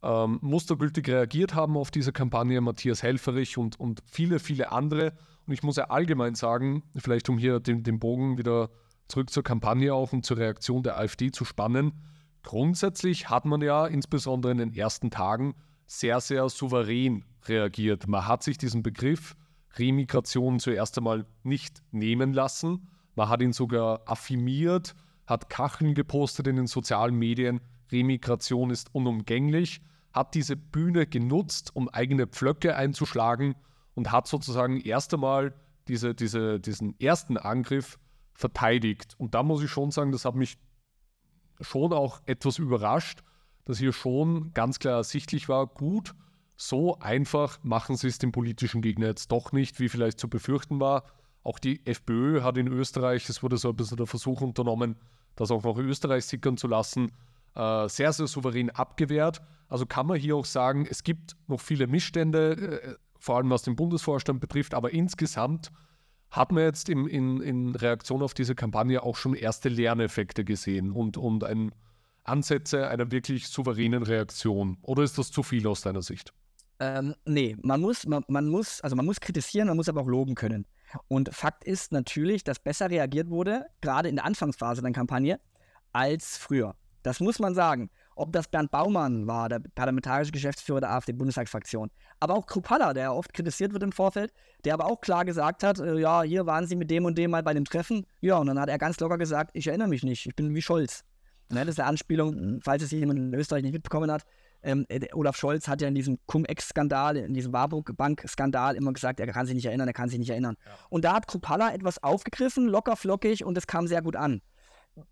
ähm, 0.02 0.38
mustergültig 0.42 1.08
reagiert 1.08 1.54
haben 1.54 1.76
auf 1.76 1.90
diese 1.90 2.12
Kampagne, 2.12 2.60
Matthias 2.60 3.02
Helferich 3.02 3.56
und, 3.56 3.80
und 3.80 4.02
viele, 4.06 4.38
viele 4.38 4.70
andere. 4.70 5.14
Und 5.46 5.54
ich 5.54 5.62
muss 5.62 5.76
ja 5.76 5.84
allgemein 5.84 6.34
sagen, 6.34 6.82
vielleicht 6.96 7.28
um 7.28 7.38
hier 7.38 7.58
den, 7.58 7.82
den 7.82 7.98
Bogen 7.98 8.38
wieder 8.38 8.70
zurück 9.08 9.30
zur 9.30 9.42
Kampagne 9.42 9.92
auch 9.92 10.12
und 10.12 10.24
zur 10.24 10.36
Reaktion 10.36 10.82
der 10.82 10.98
AfD 10.98 11.30
zu 11.30 11.44
spannen, 11.44 11.92
grundsätzlich 12.42 13.30
hat 13.30 13.44
man 13.44 13.60
ja 13.60 13.86
insbesondere 13.86 14.52
in 14.52 14.58
den 14.58 14.72
ersten 14.74 15.10
Tagen 15.10 15.54
sehr, 15.86 16.20
sehr 16.20 16.48
souverän 16.48 17.24
reagiert. 17.46 18.06
Man 18.06 18.26
hat 18.26 18.42
sich 18.42 18.58
diesen 18.58 18.82
Begriff 18.82 19.36
Remigration 19.78 20.60
zuerst 20.60 20.96
einmal 20.98 21.26
nicht 21.42 21.82
nehmen 21.90 22.32
lassen. 22.32 22.88
Man 23.16 23.28
hat 23.28 23.42
ihn 23.42 23.52
sogar 23.52 24.02
affirmiert, 24.06 24.94
hat 25.26 25.50
Kacheln 25.50 25.94
gepostet 25.94 26.46
in 26.46 26.56
den 26.56 26.66
sozialen 26.66 27.16
Medien. 27.16 27.60
Remigration 27.90 28.70
ist 28.70 28.94
unumgänglich, 28.94 29.80
hat 30.12 30.34
diese 30.34 30.56
Bühne 30.56 31.06
genutzt, 31.06 31.74
um 31.74 31.88
eigene 31.88 32.26
Pflöcke 32.26 32.76
einzuschlagen 32.76 33.54
und 33.94 34.12
hat 34.12 34.26
sozusagen 34.26 34.80
erst 34.80 35.14
einmal 35.14 35.54
diese, 35.88 36.14
diese, 36.14 36.60
diesen 36.60 36.98
ersten 36.98 37.36
Angriff 37.36 37.98
verteidigt. 38.32 39.14
Und 39.18 39.34
da 39.34 39.42
muss 39.42 39.62
ich 39.62 39.70
schon 39.70 39.90
sagen, 39.90 40.12
das 40.12 40.24
hat 40.24 40.34
mich 40.34 40.58
schon 41.60 41.92
auch 41.92 42.20
etwas 42.26 42.58
überrascht, 42.58 43.22
dass 43.64 43.78
hier 43.78 43.92
schon 43.92 44.52
ganz 44.52 44.78
klar 44.78 44.96
ersichtlich 44.96 45.48
war, 45.48 45.66
gut, 45.66 46.14
so 46.56 46.98
einfach 46.98 47.58
machen 47.62 47.96
sie 47.96 48.08
es 48.08 48.18
dem 48.18 48.32
politischen 48.32 48.82
Gegner 48.82 49.06
jetzt 49.06 49.32
doch 49.32 49.52
nicht, 49.52 49.80
wie 49.80 49.88
vielleicht 49.88 50.20
zu 50.20 50.28
befürchten 50.28 50.80
war. 50.80 51.04
Auch 51.42 51.58
die 51.58 51.84
FPÖ 51.84 52.42
hat 52.42 52.56
in 52.56 52.68
Österreich, 52.68 53.28
es 53.28 53.42
wurde 53.42 53.56
so 53.56 53.70
ein 53.70 53.76
bisschen 53.76 53.96
der 53.96 54.06
Versuch 54.06 54.40
unternommen, 54.40 54.96
das 55.36 55.50
auch 55.50 55.64
nach 55.64 55.76
Österreich 55.76 56.24
sickern 56.24 56.56
zu 56.56 56.68
lassen, 56.68 57.12
äh, 57.54 57.88
sehr, 57.88 58.12
sehr 58.12 58.26
souverän 58.26 58.70
abgewehrt. 58.70 59.42
Also 59.68 59.86
kann 59.86 60.06
man 60.06 60.18
hier 60.18 60.36
auch 60.36 60.44
sagen, 60.44 60.86
es 60.88 61.02
gibt 61.02 61.36
noch 61.48 61.60
viele 61.60 61.86
Missstände, 61.86 62.52
äh, 62.52 62.94
vor 63.18 63.36
allem 63.36 63.50
was 63.50 63.62
den 63.62 63.76
Bundesvorstand 63.76 64.40
betrifft, 64.40 64.74
aber 64.74 64.92
insgesamt 64.92 65.72
hat 66.30 66.52
man 66.52 66.64
jetzt 66.64 66.88
im, 66.88 67.06
in, 67.06 67.40
in 67.40 67.74
Reaktion 67.74 68.22
auf 68.22 68.34
diese 68.34 68.54
Kampagne 68.54 69.02
auch 69.02 69.16
schon 69.16 69.34
erste 69.34 69.68
Lerneffekte 69.68 70.44
gesehen 70.44 70.92
und, 70.92 71.16
und 71.16 71.44
ein, 71.44 71.72
Ansätze 72.24 72.88
einer 72.88 73.10
wirklich 73.10 73.48
souveränen 73.48 74.02
Reaktion. 74.02 74.78
Oder 74.82 75.02
ist 75.02 75.18
das 75.18 75.30
zu 75.30 75.42
viel 75.42 75.66
aus 75.66 75.82
deiner 75.82 76.02
Sicht? 76.02 76.32
Ähm, 76.80 77.14
nee, 77.24 77.56
man 77.62 77.80
muss, 77.80 78.06
man, 78.06 78.24
man, 78.28 78.48
muss, 78.48 78.80
also 78.80 78.96
man 78.96 79.06
muss 79.06 79.20
kritisieren, 79.20 79.68
man 79.68 79.76
muss 79.76 79.88
aber 79.88 80.00
auch 80.00 80.08
loben 80.08 80.34
können. 80.34 80.66
Und 81.08 81.34
Fakt 81.34 81.64
ist 81.64 81.92
natürlich, 81.92 82.44
dass 82.44 82.58
besser 82.58 82.90
reagiert 82.90 83.28
wurde, 83.28 83.66
gerade 83.80 84.08
in 84.08 84.16
der 84.16 84.24
Anfangsphase 84.24 84.82
der 84.82 84.92
Kampagne, 84.92 85.40
als 85.92 86.36
früher. 86.36 86.74
Das 87.02 87.20
muss 87.20 87.38
man 87.38 87.54
sagen. 87.54 87.90
Ob 88.16 88.32
das 88.32 88.46
Bernd 88.46 88.70
Baumann 88.70 89.26
war, 89.26 89.48
der 89.48 89.60
parlamentarische 89.74 90.30
Geschäftsführer 90.30 90.80
der 90.80 90.90
AfD-Bundestagsfraktion, 90.92 91.90
aber 92.20 92.34
auch 92.34 92.46
Krupalla, 92.46 92.94
der 92.94 93.12
oft 93.12 93.34
kritisiert 93.34 93.72
wird 93.72 93.82
im 93.82 93.90
Vorfeld, 93.90 94.32
der 94.64 94.74
aber 94.74 94.86
auch 94.86 95.00
klar 95.00 95.24
gesagt 95.24 95.64
hat, 95.64 95.80
äh, 95.80 95.98
ja, 95.98 96.22
hier 96.22 96.46
waren 96.46 96.66
Sie 96.66 96.76
mit 96.76 96.90
dem 96.90 97.06
und 97.06 97.18
dem 97.18 97.32
mal 97.32 97.42
bei 97.42 97.54
dem 97.54 97.64
Treffen. 97.64 98.06
Ja, 98.20 98.36
und 98.38 98.46
dann 98.46 98.60
hat 98.60 98.68
er 98.68 98.78
ganz 98.78 99.00
locker 99.00 99.18
gesagt, 99.18 99.50
ich 99.54 99.66
erinnere 99.66 99.88
mich 99.88 100.04
nicht, 100.04 100.26
ich 100.26 100.36
bin 100.36 100.54
wie 100.54 100.62
Scholz. 100.62 101.04
Ne, 101.50 101.60
das 101.60 101.74
ist 101.74 101.80
eine 101.80 101.88
Anspielung, 101.88 102.60
falls 102.62 102.82
es 102.82 102.90
jemand 102.90 103.18
in 103.18 103.34
Österreich 103.34 103.62
nicht 103.62 103.72
mitbekommen 103.72 104.10
hat. 104.10 104.24
Ähm, 104.62 104.86
äh, 104.88 105.06
Olaf 105.12 105.36
Scholz 105.36 105.68
hat 105.68 105.82
ja 105.82 105.88
in 105.88 105.94
diesem 105.94 106.18
Cum-Ex-Skandal, 106.26 107.18
in 107.18 107.34
diesem 107.34 107.52
Warburg-Bank-Skandal 107.52 108.76
immer 108.76 108.92
gesagt, 108.94 109.20
er 109.20 109.26
kann 109.26 109.44
sich 109.44 109.54
nicht 109.54 109.66
erinnern, 109.66 109.88
er 109.88 109.94
kann 109.94 110.08
sich 110.08 110.18
nicht 110.18 110.30
erinnern. 110.30 110.56
Ja. 110.64 110.72
Und 110.88 111.04
da 111.04 111.14
hat 111.14 111.26
Krupalla 111.26 111.74
etwas 111.74 112.02
aufgegriffen, 112.02 112.66
locker 112.66 112.96
flockig 112.96 113.44
und 113.44 113.58
es 113.58 113.66
kam 113.66 113.86
sehr 113.86 114.00
gut 114.00 114.16
an. 114.16 114.40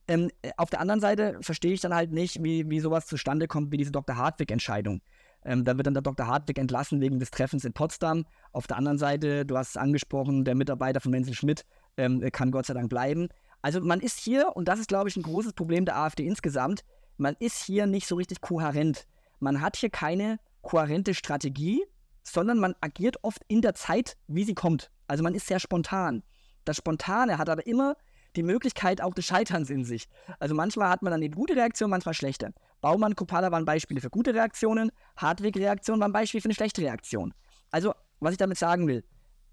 Ähm, 0.08 0.30
äh, 0.40 0.52
auf 0.56 0.70
der 0.70 0.80
anderen 0.80 1.00
Seite 1.00 1.38
verstehe 1.42 1.74
ich 1.74 1.80
dann 1.80 1.94
halt 1.94 2.12
nicht, 2.12 2.42
wie, 2.42 2.70
wie 2.70 2.80
sowas 2.80 3.06
zustande 3.06 3.46
kommt, 3.46 3.72
wie 3.72 3.76
diese 3.76 3.92
Dr. 3.92 4.16
Hartwig-Entscheidung. 4.16 5.02
Ähm, 5.44 5.64
da 5.64 5.76
wird 5.76 5.86
dann 5.86 5.94
der 5.94 6.02
Dr. 6.02 6.26
Hartwig 6.26 6.58
entlassen 6.58 7.00
wegen 7.00 7.18
des 7.18 7.30
Treffens 7.30 7.64
in 7.64 7.72
Potsdam. 7.72 8.24
Auf 8.52 8.66
der 8.66 8.76
anderen 8.78 8.98
Seite, 8.98 9.44
du 9.44 9.58
hast 9.58 9.70
es 9.70 9.76
angesprochen, 9.76 10.44
der 10.44 10.54
Mitarbeiter 10.54 11.00
von 11.00 11.10
Menzel 11.10 11.34
Schmidt 11.34 11.64
ähm, 11.96 12.26
kann 12.32 12.52
Gott 12.52 12.66
sei 12.66 12.74
Dank 12.74 12.88
bleiben. 12.88 13.28
Also 13.62 13.80
man 13.80 14.00
ist 14.00 14.18
hier, 14.18 14.54
und 14.54 14.66
das 14.66 14.80
ist, 14.80 14.88
glaube 14.88 15.08
ich, 15.08 15.16
ein 15.16 15.22
großes 15.22 15.52
Problem 15.52 15.84
der 15.84 15.96
AfD 15.96 16.26
insgesamt, 16.26 16.84
man 17.16 17.36
ist 17.38 17.62
hier 17.62 17.86
nicht 17.86 18.06
so 18.06 18.16
richtig 18.16 18.40
kohärent. 18.40 19.06
Man 19.38 19.60
hat 19.60 19.76
hier 19.76 19.90
keine 19.90 20.38
kohärente 20.62 21.14
Strategie, 21.14 21.84
sondern 22.22 22.58
man 22.58 22.74
agiert 22.80 23.16
oft 23.22 23.42
in 23.48 23.62
der 23.62 23.74
Zeit, 23.74 24.16
wie 24.26 24.44
sie 24.44 24.54
kommt. 24.54 24.90
Also 25.06 25.22
man 25.22 25.34
ist 25.34 25.46
sehr 25.46 25.60
spontan. 25.60 26.22
Das 26.64 26.76
Spontane 26.76 27.38
hat 27.38 27.48
aber 27.48 27.66
immer 27.66 27.96
die 28.36 28.42
Möglichkeit 28.42 29.00
auch 29.00 29.14
des 29.14 29.26
Scheiterns 29.26 29.70
in 29.70 29.84
sich. 29.84 30.08
Also 30.38 30.54
manchmal 30.54 30.88
hat 30.88 31.02
man 31.02 31.10
dann 31.10 31.20
eine 31.20 31.30
gute 31.30 31.54
Reaktion, 31.54 31.90
manchmal 31.90 32.14
schlechte. 32.14 32.52
Baumann, 32.80 33.14
Kopala 33.14 33.52
waren 33.52 33.64
Beispiele 33.64 34.00
für 34.00 34.10
gute 34.10 34.34
Reaktionen, 34.34 34.90
Hartwig-Reaktion 35.16 36.00
waren 36.00 36.12
Beispiele 36.12 36.40
für 36.40 36.46
eine 36.46 36.54
schlechte 36.54 36.82
Reaktion. 36.82 37.34
Also, 37.70 37.94
was 38.20 38.32
ich 38.32 38.38
damit 38.38 38.58
sagen 38.58 38.86
will, 38.88 39.04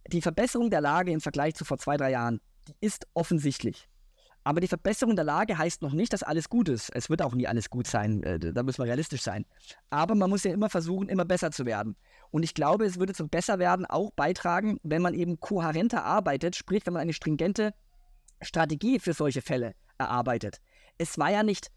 die 0.08 0.22
Verbesserung 0.22 0.70
der 0.70 0.82
Lage 0.82 1.12
im 1.12 1.22
Vergleich 1.22 1.56
zu 1.56 1.66
vor 1.66 1.78
zwei, 1.78 1.98
drei 1.98 2.12
Jahren, 2.12 2.40
die 2.68 2.76
ist 2.80 3.08
offensichtlich. 3.14 3.90
Aber 4.44 4.62
die 4.62 4.68
Verbesserung 4.68 5.16
der 5.16 5.26
Lage 5.26 5.58
heißt 5.58 5.82
noch 5.82 5.94
nicht, 5.94 6.14
dass 6.14 6.24
alles 6.24 6.50
gut 6.50 6.70
ist. 6.70 6.90
Es 6.96 7.10
wird 7.10 7.22
auch 7.22 7.36
nie 7.36 7.48
alles 7.48 7.70
gut 7.70 7.88
sein. 7.88 8.24
Äh, 8.24 8.40
da 8.40 8.64
müssen 8.64 8.80
wir 8.80 8.86
realistisch 8.86 9.22
sein. 9.22 9.46
Aber 9.90 10.16
man 10.16 10.30
muss 10.30 10.44
ja 10.44 10.54
immer 10.54 10.70
versuchen, 10.70 11.10
immer 11.10 11.26
besser 11.26 11.52
zu 11.52 11.66
werden. 11.66 11.96
Und 12.32 12.44
ich 12.44 12.54
glaube, 12.54 12.86
es 12.86 12.98
würde 12.98 13.14
zum 13.14 13.30
Besserwerden 13.30 13.86
auch 13.86 14.12
beitragen, 14.12 14.80
wenn 14.84 15.02
man 15.02 15.14
eben 15.14 15.40
kohärenter 15.40 16.04
arbeitet, 16.04 16.56
sprich, 16.56 16.86
wenn 16.86 16.94
man 16.94 17.02
eine 17.02 17.14
stringente 17.14 17.74
Strategie 18.42 19.00
für 19.00 19.14
solche 19.14 19.42
Fälle 19.42 19.74
erarbeitet. 19.98 20.62
Es 20.98 21.18
war 21.18 21.32
ja 21.32 21.44
nicht, 21.44 21.70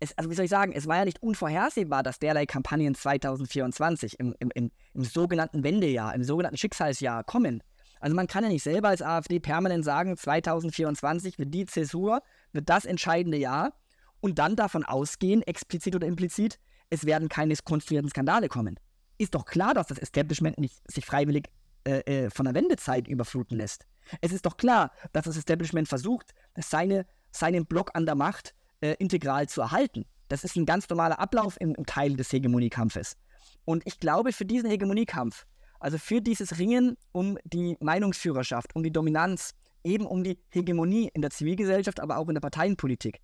es, 0.00 0.16
also 0.16 0.30
wie 0.30 0.34
soll 0.34 0.44
ich 0.44 0.50
sagen, 0.50 0.72
es 0.72 0.86
war 0.86 0.98
ja 0.98 1.04
nicht 1.04 1.22
unvorhersehbar, 1.22 2.02
dass 2.02 2.18
derlei 2.18 2.46
Kampagnen 2.46 2.94
2024 2.94 4.20
im, 4.20 4.34
im, 4.38 4.50
im, 4.54 4.70
im 4.94 5.04
sogenannten 5.04 5.64
Wendejahr, 5.64 6.14
im 6.14 6.22
sogenannten 6.22 6.56
Schicksalsjahr 6.56 7.24
kommen. 7.24 7.62
Also 8.00 8.14
man 8.14 8.26
kann 8.26 8.44
ja 8.44 8.50
nicht 8.50 8.62
selber 8.62 8.88
als 8.88 9.02
AfD 9.02 9.40
permanent 9.40 9.84
sagen, 9.84 10.16
2024 10.16 11.38
wird 11.38 11.52
die 11.52 11.66
Zäsur, 11.66 12.22
wird 12.52 12.68
das 12.68 12.84
entscheidende 12.84 13.38
Jahr 13.38 13.72
und 14.20 14.38
dann 14.38 14.56
davon 14.56 14.84
ausgehen, 14.84 15.42
explizit 15.42 15.94
oder 15.94 16.06
implizit, 16.06 16.58
es 16.90 17.04
werden 17.04 17.28
keine 17.28 17.54
konstruierten 17.56 18.10
Skandale 18.10 18.48
kommen. 18.48 18.78
Ist 19.18 19.34
doch 19.34 19.44
klar, 19.44 19.74
dass 19.74 19.88
das 19.88 19.98
Establishment 19.98 20.58
nicht 20.58 20.80
sich 20.90 21.04
freiwillig 21.04 21.48
äh, 21.84 22.26
äh, 22.26 22.30
von 22.30 22.44
der 22.44 22.54
Wendezeit 22.54 23.08
überfluten 23.08 23.56
lässt. 23.56 23.86
Es 24.20 24.32
ist 24.32 24.46
doch 24.46 24.56
klar, 24.56 24.92
dass 25.12 25.24
das 25.24 25.36
Establishment 25.36 25.88
versucht, 25.88 26.34
seine, 26.56 27.06
seinen 27.30 27.66
Block 27.66 27.90
an 27.94 28.06
der 28.06 28.14
Macht 28.14 28.54
äh, 28.80 28.94
integral 28.98 29.48
zu 29.48 29.60
erhalten. 29.60 30.04
Das 30.28 30.44
ist 30.44 30.56
ein 30.56 30.66
ganz 30.66 30.88
normaler 30.88 31.18
Ablauf 31.18 31.56
im, 31.60 31.74
im 31.74 31.86
Teil 31.86 32.16
des 32.16 32.32
Hegemoniekampfes. 32.32 33.16
Und 33.64 33.86
ich 33.86 34.00
glaube, 34.00 34.32
für 34.32 34.44
diesen 34.44 34.68
Hegemoniekampf 34.68 35.46
also 35.80 35.98
für 35.98 36.20
dieses 36.20 36.58
Ringen 36.58 36.96
um 37.12 37.38
die 37.44 37.76
Meinungsführerschaft, 37.80 38.74
um 38.74 38.82
die 38.82 38.92
Dominanz, 38.92 39.54
eben 39.84 40.06
um 40.06 40.24
die 40.24 40.38
Hegemonie 40.50 41.10
in 41.14 41.22
der 41.22 41.30
Zivilgesellschaft, 41.30 42.00
aber 42.00 42.18
auch 42.18 42.28
in 42.28 42.34
der 42.34 42.40
Parteienpolitik. 42.40 43.20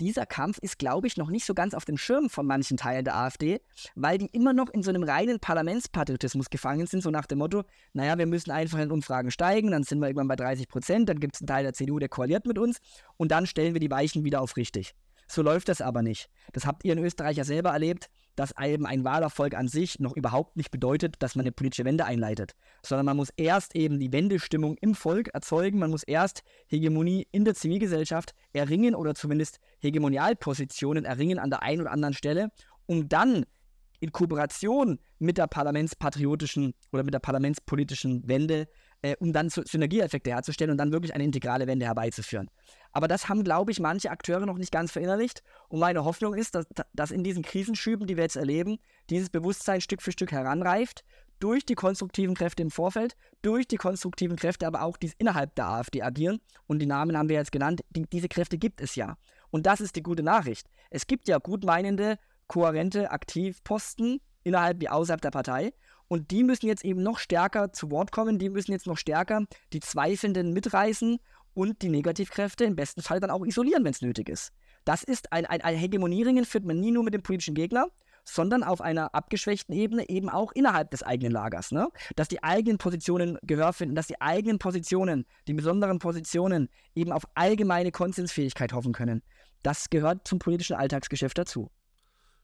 Dieser 0.00 0.24
Kampf 0.24 0.56
ist, 0.62 0.78
glaube 0.78 1.06
ich, 1.06 1.18
noch 1.18 1.28
nicht 1.28 1.44
so 1.44 1.52
ganz 1.52 1.74
auf 1.74 1.84
dem 1.84 1.98
Schirm 1.98 2.30
von 2.30 2.46
manchen 2.46 2.78
Teilen 2.78 3.04
der 3.04 3.16
AfD, 3.16 3.60
weil 3.94 4.16
die 4.16 4.28
immer 4.32 4.54
noch 4.54 4.70
in 4.70 4.82
so 4.82 4.88
einem 4.88 5.02
reinen 5.02 5.40
Parlamentspatriotismus 5.40 6.48
gefangen 6.48 6.86
sind, 6.86 7.02
so 7.02 7.10
nach 7.10 7.26
dem 7.26 7.38
Motto, 7.38 7.64
naja, 7.92 8.16
wir 8.16 8.24
müssen 8.24 8.50
einfach 8.50 8.78
in 8.78 8.90
Umfragen 8.90 9.30
steigen, 9.30 9.70
dann 9.70 9.82
sind 9.82 9.98
wir 9.98 10.06
irgendwann 10.06 10.28
bei 10.28 10.36
30 10.36 10.68
Prozent, 10.68 11.10
dann 11.10 11.20
gibt 11.20 11.34
es 11.34 11.42
einen 11.42 11.48
Teil 11.48 11.64
der 11.64 11.74
CDU, 11.74 11.98
der 11.98 12.08
koaliert 12.08 12.46
mit 12.46 12.58
uns 12.58 12.78
und 13.18 13.30
dann 13.30 13.44
stellen 13.44 13.74
wir 13.74 13.80
die 13.80 13.90
Weichen 13.90 14.24
wieder 14.24 14.40
auf 14.40 14.56
richtig. 14.56 14.94
So 15.28 15.42
läuft 15.42 15.68
das 15.68 15.82
aber 15.82 16.00
nicht. 16.00 16.30
Das 16.54 16.64
habt 16.64 16.82
ihr 16.84 16.94
in 16.94 16.98
Österreich 16.98 17.36
ja 17.36 17.44
selber 17.44 17.70
erlebt 17.70 18.08
dass 18.40 18.54
eben 18.58 18.86
ein 18.86 19.04
Wahlerfolg 19.04 19.54
an 19.54 19.68
sich 19.68 20.00
noch 20.00 20.16
überhaupt 20.16 20.56
nicht 20.56 20.70
bedeutet, 20.70 21.16
dass 21.18 21.36
man 21.36 21.42
eine 21.42 21.52
politische 21.52 21.84
Wende 21.84 22.06
einleitet, 22.06 22.54
sondern 22.82 23.04
man 23.04 23.18
muss 23.18 23.28
erst 23.36 23.76
eben 23.76 24.00
die 24.00 24.14
Wendestimmung 24.14 24.78
im 24.80 24.94
Volk 24.94 25.28
erzeugen, 25.34 25.78
man 25.78 25.90
muss 25.90 26.04
erst 26.04 26.42
Hegemonie 26.66 27.28
in 27.32 27.44
der 27.44 27.54
Zivilgesellschaft 27.54 28.34
erringen 28.54 28.94
oder 28.94 29.14
zumindest 29.14 29.60
Hegemonialpositionen 29.80 31.04
erringen 31.04 31.38
an 31.38 31.50
der 31.50 31.62
einen 31.62 31.82
oder 31.82 31.92
anderen 31.92 32.14
Stelle, 32.14 32.50
um 32.86 33.10
dann 33.10 33.44
in 34.00 34.10
Kooperation 34.10 35.00
mit 35.18 35.36
der 35.36 35.46
parlamentspatriotischen 35.46 36.72
oder 36.92 37.02
mit 37.02 37.12
der 37.12 37.18
parlamentspolitischen 37.18 38.26
Wende 38.26 38.68
äh, 39.02 39.16
um 39.18 39.32
dann 39.32 39.48
Synergieeffekte 39.48 40.30
herzustellen 40.30 40.72
und 40.72 40.78
dann 40.78 40.92
wirklich 40.92 41.14
eine 41.14 41.24
integrale 41.24 41.66
Wende 41.66 41.86
herbeizuführen. 41.86 42.50
Aber 42.92 43.08
das 43.08 43.28
haben, 43.28 43.44
glaube 43.44 43.70
ich, 43.70 43.80
manche 43.80 44.10
Akteure 44.10 44.46
noch 44.46 44.58
nicht 44.58 44.72
ganz 44.72 44.92
verinnerlicht. 44.92 45.42
Und 45.68 45.80
meine 45.80 46.04
Hoffnung 46.04 46.34
ist, 46.34 46.54
dass, 46.54 46.66
dass 46.92 47.10
in 47.10 47.24
diesen 47.24 47.42
Krisenschüben, 47.42 48.06
die 48.06 48.16
wir 48.16 48.24
jetzt 48.24 48.36
erleben, 48.36 48.78
dieses 49.08 49.30
Bewusstsein 49.30 49.80
Stück 49.80 50.02
für 50.02 50.12
Stück 50.12 50.32
heranreift, 50.32 51.04
durch 51.38 51.64
die 51.64 51.74
konstruktiven 51.74 52.34
Kräfte 52.34 52.62
im 52.62 52.70
Vorfeld, 52.70 53.16
durch 53.42 53.66
die 53.66 53.76
konstruktiven 53.76 54.36
Kräfte 54.36 54.66
aber 54.66 54.82
auch, 54.82 54.96
die 54.96 55.10
innerhalb 55.18 55.54
der 55.54 55.68
AfD 55.68 56.02
agieren. 56.02 56.40
Und 56.66 56.80
die 56.80 56.86
Namen 56.86 57.16
haben 57.16 57.28
wir 57.28 57.36
jetzt 57.36 57.52
genannt. 57.52 57.80
Die, 57.90 58.04
diese 58.04 58.28
Kräfte 58.28 58.58
gibt 58.58 58.80
es 58.80 58.94
ja. 58.94 59.16
Und 59.50 59.66
das 59.66 59.80
ist 59.80 59.96
die 59.96 60.02
gute 60.02 60.22
Nachricht. 60.22 60.68
Es 60.90 61.06
gibt 61.06 61.28
ja 61.28 61.38
gutmeinende, 61.38 62.18
kohärente 62.46 63.10
Aktivposten 63.10 64.20
innerhalb 64.44 64.80
wie 64.80 64.88
außerhalb 64.88 65.20
der 65.20 65.30
Partei. 65.30 65.72
Und 66.12 66.32
die 66.32 66.42
müssen 66.42 66.66
jetzt 66.66 66.84
eben 66.84 67.04
noch 67.04 67.20
stärker 67.20 67.72
zu 67.72 67.92
Wort 67.92 68.10
kommen, 68.10 68.40
die 68.40 68.48
müssen 68.48 68.72
jetzt 68.72 68.88
noch 68.88 68.98
stärker 68.98 69.44
die 69.72 69.78
Zweifelnden 69.78 70.52
mitreißen 70.52 71.20
und 71.54 71.82
die 71.82 71.88
Negativkräfte 71.88 72.64
im 72.64 72.74
besten 72.74 73.00
Fall 73.00 73.20
dann 73.20 73.30
auch 73.30 73.46
isolieren, 73.46 73.84
wenn 73.84 73.92
es 73.92 74.02
nötig 74.02 74.28
ist. 74.28 74.52
Das 74.84 75.04
ist 75.04 75.32
ein, 75.32 75.46
ein, 75.46 75.60
ein 75.60 75.76
Hegemonieringen 75.76 76.44
führt 76.44 76.64
man 76.64 76.80
nie 76.80 76.90
nur 76.90 77.04
mit 77.04 77.14
dem 77.14 77.22
politischen 77.22 77.54
Gegner, 77.54 77.86
sondern 78.24 78.64
auf 78.64 78.80
einer 78.80 79.14
abgeschwächten 79.14 79.72
Ebene 79.72 80.08
eben 80.08 80.28
auch 80.28 80.50
innerhalb 80.50 80.90
des 80.90 81.04
eigenen 81.04 81.30
Lagers. 81.30 81.70
Ne? 81.70 81.88
Dass 82.16 82.26
die 82.26 82.42
eigenen 82.42 82.78
Positionen 82.78 83.38
Gehör 83.42 83.72
finden, 83.72 83.94
dass 83.94 84.08
die 84.08 84.20
eigenen 84.20 84.58
Positionen, 84.58 85.26
die 85.46 85.54
besonderen 85.54 86.00
Positionen 86.00 86.70
eben 86.96 87.12
auf 87.12 87.22
allgemeine 87.36 87.92
Konsensfähigkeit 87.92 88.72
hoffen 88.72 88.92
können. 88.92 89.22
Das 89.62 89.90
gehört 89.90 90.26
zum 90.26 90.40
politischen 90.40 90.74
Alltagsgeschäft 90.74 91.38
dazu. 91.38 91.70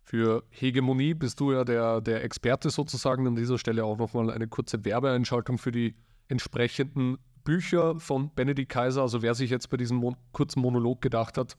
Für 0.08 0.44
Hegemonie 0.50 1.14
bist 1.14 1.40
du 1.40 1.50
ja 1.50 1.64
der, 1.64 2.00
der 2.00 2.22
Experte 2.22 2.70
sozusagen. 2.70 3.26
An 3.26 3.34
dieser 3.34 3.58
Stelle 3.58 3.84
auch 3.84 3.98
nochmal 3.98 4.30
eine 4.30 4.46
kurze 4.46 4.84
Werbeeinschaltung 4.84 5.58
für 5.58 5.72
die 5.72 5.96
entsprechenden 6.28 7.18
Bücher 7.42 7.98
von 7.98 8.32
Benedikt 8.32 8.70
Kaiser. 8.70 9.02
Also 9.02 9.22
wer 9.22 9.34
sich 9.34 9.50
jetzt 9.50 9.68
bei 9.68 9.76
diesem 9.76 9.96
mon 9.96 10.14
kurzen 10.30 10.60
Monolog 10.60 11.02
gedacht 11.02 11.36
hat, 11.36 11.56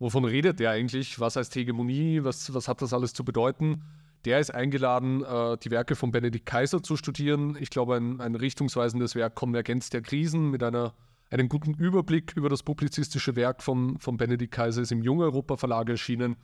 wovon 0.00 0.24
redet 0.24 0.58
der 0.58 0.72
eigentlich? 0.72 1.20
Was 1.20 1.36
heißt 1.36 1.54
Hegemonie? 1.54 2.24
Was, 2.24 2.52
was 2.52 2.66
hat 2.66 2.82
das 2.82 2.92
alles 2.92 3.14
zu 3.14 3.24
bedeuten? 3.24 3.84
Der 4.24 4.40
ist 4.40 4.52
eingeladen, 4.52 5.22
äh, 5.22 5.56
die 5.58 5.70
Werke 5.70 5.94
von 5.94 6.10
Benedikt 6.10 6.46
Kaiser 6.46 6.82
zu 6.82 6.96
studieren. 6.96 7.56
Ich 7.60 7.70
glaube, 7.70 7.94
ein, 7.94 8.20
ein 8.20 8.34
richtungsweisendes 8.34 9.14
Werk 9.14 9.36
Konvergenz 9.36 9.88
der 9.88 10.02
Krisen 10.02 10.50
mit 10.50 10.64
einer, 10.64 10.94
einem 11.30 11.48
guten 11.48 11.74
Überblick 11.74 12.32
über 12.34 12.48
das 12.48 12.64
publizistische 12.64 13.36
Werk 13.36 13.62
von, 13.62 14.00
von 14.00 14.16
Benedikt 14.16 14.52
Kaiser 14.52 14.82
ist 14.82 14.90
im 14.90 15.04
Jung 15.04 15.20
Europa 15.20 15.56
Verlag 15.56 15.88
erschienen. 15.88 16.34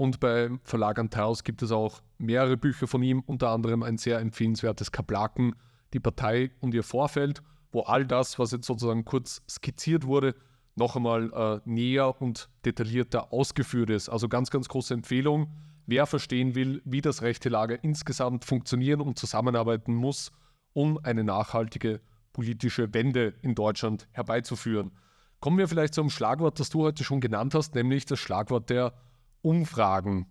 Und 0.00 0.18
beim 0.18 0.60
Verlag 0.64 0.98
Antaus 0.98 1.44
gibt 1.44 1.60
es 1.60 1.72
auch 1.72 2.00
mehrere 2.16 2.56
Bücher 2.56 2.86
von 2.86 3.02
ihm, 3.02 3.22
unter 3.26 3.50
anderem 3.50 3.82
ein 3.82 3.98
sehr 3.98 4.18
empfehlenswertes 4.18 4.92
Kaplaken, 4.92 5.54
die 5.92 6.00
Partei 6.00 6.52
und 6.60 6.72
ihr 6.72 6.84
Vorfeld, 6.84 7.42
wo 7.70 7.82
all 7.82 8.06
das, 8.06 8.38
was 8.38 8.52
jetzt 8.52 8.66
sozusagen 8.66 9.04
kurz 9.04 9.42
skizziert 9.46 10.06
wurde, 10.06 10.34
noch 10.74 10.96
einmal 10.96 11.30
äh, 11.34 11.60
näher 11.68 12.18
und 12.22 12.48
detaillierter 12.64 13.30
ausgeführt 13.30 13.90
ist. 13.90 14.08
Also 14.08 14.26
ganz, 14.30 14.50
ganz 14.50 14.70
große 14.70 14.94
Empfehlung. 14.94 15.52
Wer 15.84 16.06
verstehen 16.06 16.54
will, 16.54 16.80
wie 16.86 17.02
das 17.02 17.20
rechte 17.20 17.50
Lager 17.50 17.84
insgesamt 17.84 18.46
funktionieren 18.46 19.02
und 19.02 19.18
zusammenarbeiten 19.18 19.94
muss, 19.94 20.32
um 20.72 20.98
eine 21.02 21.24
nachhaltige 21.24 22.00
politische 22.32 22.94
Wende 22.94 23.34
in 23.42 23.54
Deutschland 23.54 24.08
herbeizuführen. 24.12 24.92
Kommen 25.40 25.58
wir 25.58 25.68
vielleicht 25.68 25.92
zum 25.92 26.08
Schlagwort, 26.08 26.58
das 26.58 26.70
du 26.70 26.84
heute 26.84 27.04
schon 27.04 27.20
genannt 27.20 27.54
hast, 27.54 27.74
nämlich 27.74 28.06
das 28.06 28.18
Schlagwort 28.18 28.70
der 28.70 28.94
Umfragen. 29.42 30.26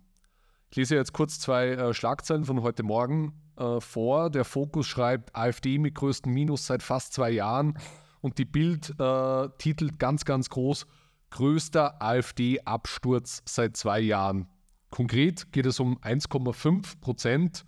Ich 0.70 0.76
lese 0.76 0.94
jetzt 0.94 1.12
kurz 1.12 1.40
zwei 1.40 1.68
äh, 1.68 1.94
Schlagzeilen 1.94 2.44
von 2.44 2.62
heute 2.62 2.82
Morgen 2.82 3.34
äh, 3.56 3.80
vor. 3.80 4.30
Der 4.30 4.44
Fokus 4.44 4.86
schreibt 4.86 5.34
AfD 5.34 5.78
mit 5.78 5.94
größtem 5.94 6.32
Minus 6.32 6.66
seit 6.66 6.82
fast 6.82 7.12
zwei 7.12 7.30
Jahren 7.30 7.78
und 8.20 8.38
die 8.38 8.44
Bild 8.44 8.94
äh, 8.98 9.48
titelt 9.58 9.98
ganz, 9.98 10.24
ganz 10.24 10.48
groß 10.50 10.86
größter 11.30 12.02
AfD-Absturz 12.02 13.42
seit 13.46 13.76
zwei 13.76 14.00
Jahren. 14.00 14.48
Konkret 14.90 15.52
geht 15.52 15.66
es 15.66 15.80
um 15.80 15.98
1,5 15.98 17.00
Prozent 17.00 17.64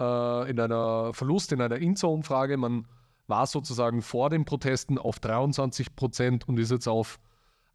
äh, 0.00 0.50
in 0.50 0.58
einer 0.58 1.12
Verlust 1.12 1.52
in 1.52 1.60
einer 1.60 1.76
Inzo-Umfrage. 1.76 2.56
Man 2.56 2.88
war 3.26 3.46
sozusagen 3.46 4.02
vor 4.02 4.30
den 4.30 4.44
Protesten 4.44 4.98
auf 4.98 5.20
23 5.20 5.94
Prozent 5.94 6.48
und 6.48 6.58
ist 6.58 6.70
jetzt 6.70 6.88
auf 6.88 7.18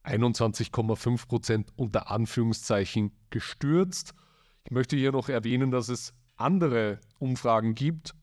21,5 0.08 1.28
Prozent 1.28 1.70
unter 1.76 2.10
Anführungszeichen 2.10 3.12
gestürzt. 3.30 4.13
Ich 4.63 4.72
möchte 4.72 4.96
hier 4.96 5.12
noch 5.12 5.30
erwähnen, 5.30 5.72
dass 5.72 5.89
es 5.89 6.13
andere 6.38 7.00
Umfragen 7.20 7.76
gibt, 7.76 8.15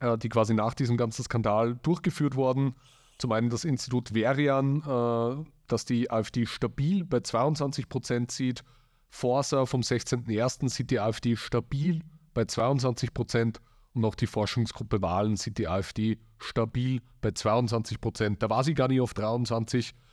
äh, 0.00 0.16
die 0.16 0.28
quasi 0.28 0.54
nach 0.54 0.74
diesem 0.74 0.96
ganzen 0.96 1.22
Skandal 1.22 1.76
durchgeführt 1.76 2.36
wurden. 2.36 2.74
Zum 3.18 3.32
einen 3.32 3.50
das 3.50 3.64
Institut 3.64 4.14
Verian, 4.14 4.82
äh, 4.82 5.44
das 5.68 5.84
die 5.84 6.10
AfD 6.10 6.46
stabil 6.46 7.04
bei 7.04 7.20
22 7.20 7.88
Prozent 7.88 8.30
sieht. 8.30 8.64
Forsa 9.10 9.66
vom 9.66 9.82
16.01. 9.82 10.68
sieht 10.68 10.90
die 10.90 11.00
AfD 11.00 11.36
stabil 11.36 12.00
bei 12.32 12.44
22 12.44 13.12
Prozent 13.12 13.60
und 13.92 14.04
auch 14.04 14.14
die 14.14 14.26
Forschungsgruppe 14.26 15.02
Wahlen 15.02 15.36
sieht 15.36 15.58
die 15.58 15.68
AfD 15.68 16.18
stabil 16.38 17.02
bei 17.20 17.32
22 17.32 18.00
Prozent. 18.00 18.42
Da 18.42 18.48
war 18.48 18.64
sie 18.64 18.74
gar 18.74 18.88
nicht 18.88 19.00
auf 19.00 19.12
23 19.12 19.92
Prozent. 19.92 20.09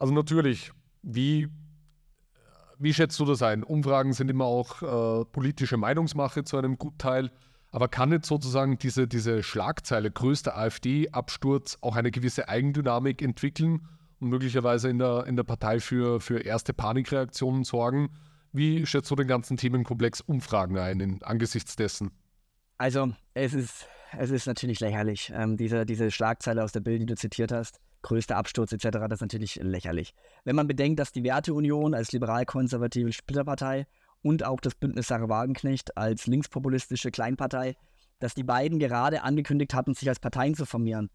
Also 0.00 0.14
natürlich, 0.14 0.72
wie, 1.02 1.48
wie 2.78 2.94
schätzt 2.94 3.20
du 3.20 3.26
das 3.26 3.42
ein? 3.42 3.62
Umfragen 3.62 4.14
sind 4.14 4.30
immer 4.30 4.46
auch 4.46 4.80
äh, 4.82 5.24
politische 5.26 5.76
Meinungsmache 5.76 6.42
zu 6.42 6.56
einem 6.56 6.78
Gutteil. 6.78 7.30
Aber 7.70 7.86
kann 7.86 8.10
jetzt 8.10 8.26
sozusagen 8.26 8.78
diese, 8.78 9.06
diese 9.06 9.42
Schlagzeile 9.42 10.10
größter 10.10 10.56
AfD-Absturz 10.56 11.78
auch 11.82 11.96
eine 11.96 12.10
gewisse 12.10 12.48
Eigendynamik 12.48 13.20
entwickeln 13.20 13.86
und 14.20 14.30
möglicherweise 14.30 14.88
in 14.88 14.98
der, 14.98 15.26
in 15.26 15.36
der 15.36 15.44
Partei 15.44 15.80
für, 15.80 16.18
für 16.20 16.40
erste 16.40 16.72
Panikreaktionen 16.72 17.62
sorgen? 17.62 18.08
Wie 18.52 18.86
schätzt 18.86 19.10
du 19.10 19.16
den 19.16 19.28
ganzen 19.28 19.58
Themenkomplex 19.58 20.22
Umfragen 20.22 20.78
ein 20.78 20.98
in, 20.98 21.22
angesichts 21.22 21.76
dessen? 21.76 22.10
Also 22.78 23.12
es 23.34 23.52
ist, 23.52 23.86
es 24.18 24.30
ist 24.30 24.46
natürlich 24.46 24.80
lächerlich, 24.80 25.30
ähm, 25.34 25.58
diese, 25.58 25.84
diese 25.84 26.10
Schlagzeile 26.10 26.64
aus 26.64 26.72
der 26.72 26.80
Bild, 26.80 27.02
die 27.02 27.06
du 27.06 27.16
zitiert 27.16 27.52
hast 27.52 27.80
größter 28.02 28.36
Absturz 28.36 28.72
etc., 28.72 28.98
das 29.08 29.12
ist 29.12 29.20
natürlich 29.20 29.56
lächerlich. 29.56 30.14
Wenn 30.44 30.56
man 30.56 30.66
bedenkt, 30.66 31.00
dass 31.00 31.12
die 31.12 31.24
Werteunion 31.24 31.94
als 31.94 32.12
liberal-konservative 32.12 33.12
Splitterpartei 33.12 33.86
und 34.22 34.44
auch 34.44 34.60
das 34.60 34.74
Bündnis 34.74 35.08
Sarah 35.08 35.28
Wagenknecht 35.28 35.96
als 35.96 36.26
linkspopulistische 36.26 37.10
Kleinpartei, 37.10 37.76
dass 38.18 38.34
die 38.34 38.44
beiden 38.44 38.78
gerade 38.78 39.22
angekündigt 39.22 39.74
hatten, 39.74 39.94
sich 39.94 40.08
als 40.08 40.20
Parteien 40.20 40.54
zu 40.54 40.66
formieren. 40.66 41.10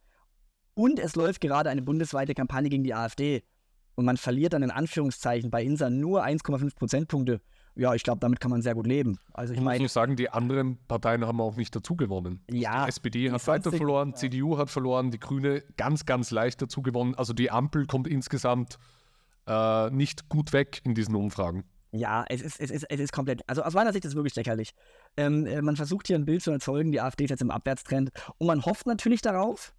Und 0.73 0.99
es 0.99 1.15
läuft 1.15 1.41
gerade 1.41 1.69
eine 1.69 1.81
bundesweite 1.81 2.33
Kampagne 2.33 2.69
gegen 2.69 2.83
die 2.83 2.93
AfD. 2.93 3.43
Und 3.95 4.05
man 4.05 4.17
verliert 4.17 4.53
dann 4.53 4.63
in 4.63 4.71
Anführungszeichen 4.71 5.49
bei 5.49 5.63
INSA 5.63 5.89
nur 5.89 6.25
1,5 6.25 6.75
Prozentpunkte 6.75 7.41
ja, 7.75 7.93
ich 7.93 8.03
glaube, 8.03 8.19
damit 8.19 8.39
kann 8.39 8.51
man 8.51 8.61
sehr 8.61 8.73
gut 8.73 8.87
leben. 8.87 9.19
Also 9.33 9.53
ich, 9.53 9.59
ich 9.59 9.63
meine, 9.63 9.81
muss 9.81 9.93
sagen, 9.93 10.15
die 10.15 10.29
anderen 10.29 10.77
Parteien 10.87 11.25
haben 11.25 11.41
auch 11.41 11.55
nicht 11.55 11.75
dazu 11.75 11.95
gewonnen. 11.95 12.41
Ja. 12.49 12.83
Die 12.83 12.89
SPD 12.89 13.31
hat 13.31 13.45
weiter 13.47 13.71
verloren, 13.71 14.11
ja. 14.11 14.15
CDU 14.15 14.57
hat 14.57 14.69
verloren, 14.69 15.11
die 15.11 15.19
Grüne 15.19 15.63
ganz, 15.77 16.05
ganz 16.05 16.31
leicht 16.31 16.61
dazu 16.61 16.81
gewonnen. 16.81 17.15
Also 17.15 17.33
die 17.33 17.51
Ampel 17.51 17.85
kommt 17.85 18.07
insgesamt 18.07 18.77
äh, 19.47 19.89
nicht 19.89 20.29
gut 20.29 20.53
weg 20.53 20.81
in 20.83 20.95
diesen 20.95 21.15
Umfragen. 21.15 21.65
Ja, 21.91 22.25
es 22.27 22.41
ist, 22.41 22.59
es 22.59 22.71
ist, 22.71 22.83
es 22.89 22.99
ist 22.99 23.13
komplett, 23.13 23.41
also 23.47 23.63
aus 23.63 23.73
meiner 23.73 23.93
Sicht 23.93 24.03
ist 24.03 24.11
es 24.11 24.15
wirklich 24.15 24.35
lächerlich. 24.35 24.71
Ähm, 25.15 25.45
äh, 25.45 25.61
man 25.61 25.75
versucht 25.75 26.07
hier 26.07 26.17
ein 26.17 26.25
Bild 26.25 26.41
zu 26.41 26.51
erzeugen, 26.51 26.91
die 26.91 26.99
AfD 26.99 27.23
ist 27.23 27.29
jetzt 27.29 27.41
im 27.41 27.51
Abwärtstrend 27.51 28.09
und 28.37 28.47
man 28.47 28.65
hofft 28.65 28.85
natürlich 28.85 29.21
darauf, 29.21 29.73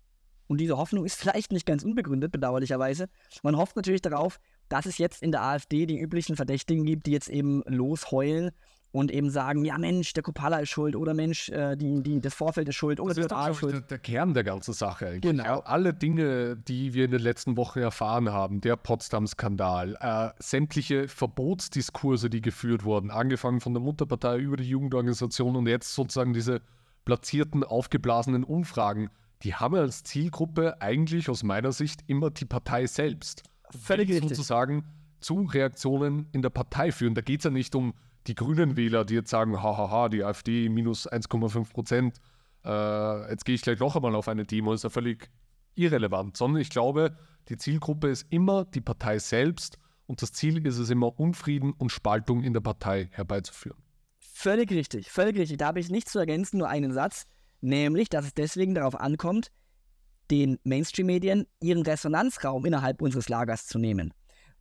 und 0.49 0.59
diese 0.59 0.77
Hoffnung 0.77 1.05
ist 1.05 1.17
vielleicht 1.17 1.53
nicht 1.53 1.67
ganz 1.67 1.83
unbegründet, 1.83 2.33
bedauerlicherweise, 2.33 3.09
man 3.43 3.57
hofft 3.57 3.77
natürlich 3.77 4.01
darauf, 4.01 4.39
dass 4.69 4.87
es 4.87 4.99
jetzt 4.99 5.23
in 5.23 5.33
der 5.33 5.43
AfD 5.43 5.87
die 5.87 5.99
üblichen 5.99 6.37
Verdächtigen 6.37 6.85
gibt, 6.85 7.07
die 7.07 7.13
jetzt 7.13 7.29
eben 7.29 7.63
losheulen 7.67 8.51
und 8.93 9.11
eben 9.11 9.31
sagen, 9.31 9.65
ja 9.65 9.77
Mensch, 9.77 10.15
der 10.15 10.23
Kopala 10.23 10.59
ist 10.61 10.71
schuld 10.71 10.97
oder 10.97 11.13
Mensch, 11.13 11.51
äh, 11.51 11.77
die, 11.77 12.03
die, 12.03 12.21
das 12.21 12.35
Vorfeld 12.35 12.69
ist 12.69 12.77
schuld 12.77 12.99
oder 12.99 13.15
das, 13.15 13.27
das 13.27 13.51
ist 13.51 13.59
schuld. 13.59 13.75
Der, 13.75 13.81
der, 13.83 13.99
Kern 13.99 14.33
der 14.33 14.45
ganzen 14.45 14.73
Sache 14.73 15.07
eigentlich. 15.07 15.21
Genau. 15.21 15.45
Ja, 15.45 15.61
alle 15.61 15.93
Dinge, 15.93 16.57
die 16.57 16.95
wir 16.95 17.05
in 17.05 17.11
den 17.11 17.21
letzten 17.21 17.57
Wochen 17.57 17.81
erfahren 17.81 18.33
haben, 18.33 18.61
der 18.61 18.77
Potsdam-Skandal, 18.77 19.97
äh, 20.01 20.31
sämtliche 20.43 21.09
Verbotsdiskurse, 21.09 22.31
die 22.31 22.41
geführt 22.41 22.85
wurden, 22.85 23.11
angefangen 23.11 23.61
von 23.61 23.75
der 23.75 23.83
Mutterpartei 23.83 24.39
über 24.39 24.57
die 24.57 24.69
Jugendorganisation 24.69 25.57
und 25.57 25.67
jetzt 25.67 25.95
sozusagen 25.95 26.33
diese 26.33 26.63
platzierten, 27.05 27.65
aufgeblasenen 27.65 28.45
Umfragen, 28.45 29.11
die 29.43 29.55
haben 29.55 29.75
als 29.75 30.03
Zielgruppe 30.05 30.81
eigentlich 30.81 31.29
aus 31.29 31.43
meiner 31.43 31.73
Sicht 31.73 32.01
immer 32.07 32.31
die 32.31 32.47
Partei 32.47 32.87
selbst. 32.87 33.43
Völlig 33.71 34.09
richtig. 34.09 34.31
sozusagen 34.31 34.85
zu 35.21 35.43
Reaktionen 35.43 36.29
in 36.33 36.43
der 36.43 36.51
Partei 36.51 36.93
führen. 36.93 37.15
Da 37.15 37.21
geht 37.21 37.41
es 37.41 37.45
ja 37.45 37.51
nicht 37.51 37.75
um 37.75 37.95
die 38.27 38.35
grünen 38.35 38.77
Wähler, 38.77 39.05
die 39.05 39.15
jetzt 39.15 39.31
sagen, 39.31 39.63
hahaha, 39.63 40.09
die 40.09 40.25
AfD 40.25 40.69
minus 40.69 41.09
1,5 41.09 41.73
Prozent, 41.73 42.21
äh, 42.65 43.31
jetzt 43.31 43.45
gehe 43.45 43.55
ich 43.55 43.63
gleich 43.63 43.79
noch 43.79 43.97
einmal 43.97 44.15
auf 44.15 44.29
eine 44.29 44.45
Demo, 44.45 44.73
ist 44.73 44.85
ja 44.85 44.91
völlig 44.91 45.31
irrelevant, 45.75 46.37
sondern 46.37 46.61
ich 46.61 46.71
glaube, 46.71 47.17
die 47.49 47.57
Zielgruppe 47.57 48.09
ist 48.09 48.27
immer 48.31 48.65
die 48.65 48.81
Partei 48.81 49.19
selbst 49.19 49.79
und 50.07 50.23
das 50.23 50.33
Ziel 50.33 50.65
ist 50.67 50.79
es 50.79 50.91
immer, 50.91 51.19
Unfrieden 51.19 51.73
und 51.73 51.91
Spaltung 51.91 52.43
in 52.43 52.53
der 52.53 52.61
Partei 52.61 53.09
herbeizuführen. 53.13 53.79
Völlig 54.19 54.71
richtig, 54.71 55.11
völlig 55.11 55.37
richtig. 55.39 55.59
Da 55.59 55.69
habe 55.69 55.81
ich 55.81 55.91
nichts 55.91 56.13
zu 56.13 56.19
ergänzen, 56.19 56.59
nur 56.59 56.69
einen 56.69 56.93
Satz, 56.93 57.27
nämlich, 57.61 58.09
dass 58.09 58.27
es 58.27 58.35
deswegen 58.35 58.75
darauf 58.75 58.99
ankommt, 58.99 59.51
den 60.31 60.59
Mainstream-Medien 60.65 61.47
ihren 61.61 61.83
Resonanzraum 61.83 62.65
innerhalb 62.67 63.03
unseres 63.03 63.29
Lagers 63.29 63.67
zu 63.67 63.79
nehmen. 63.79 64.13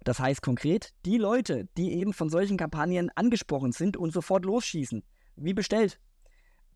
Das 0.03 0.19
heißt 0.19 0.41
konkret, 0.41 0.91
die 1.05 1.17
Leute, 1.17 1.67
die 1.77 1.93
eben 1.93 2.13
von 2.13 2.29
solchen 2.29 2.57
Kampagnen 2.57 3.09
angesprochen 3.15 3.71
sind 3.71 3.97
und 3.97 4.13
sofort 4.13 4.45
losschießen, 4.45 5.03
wie 5.35 5.53
bestellt. 5.53 5.99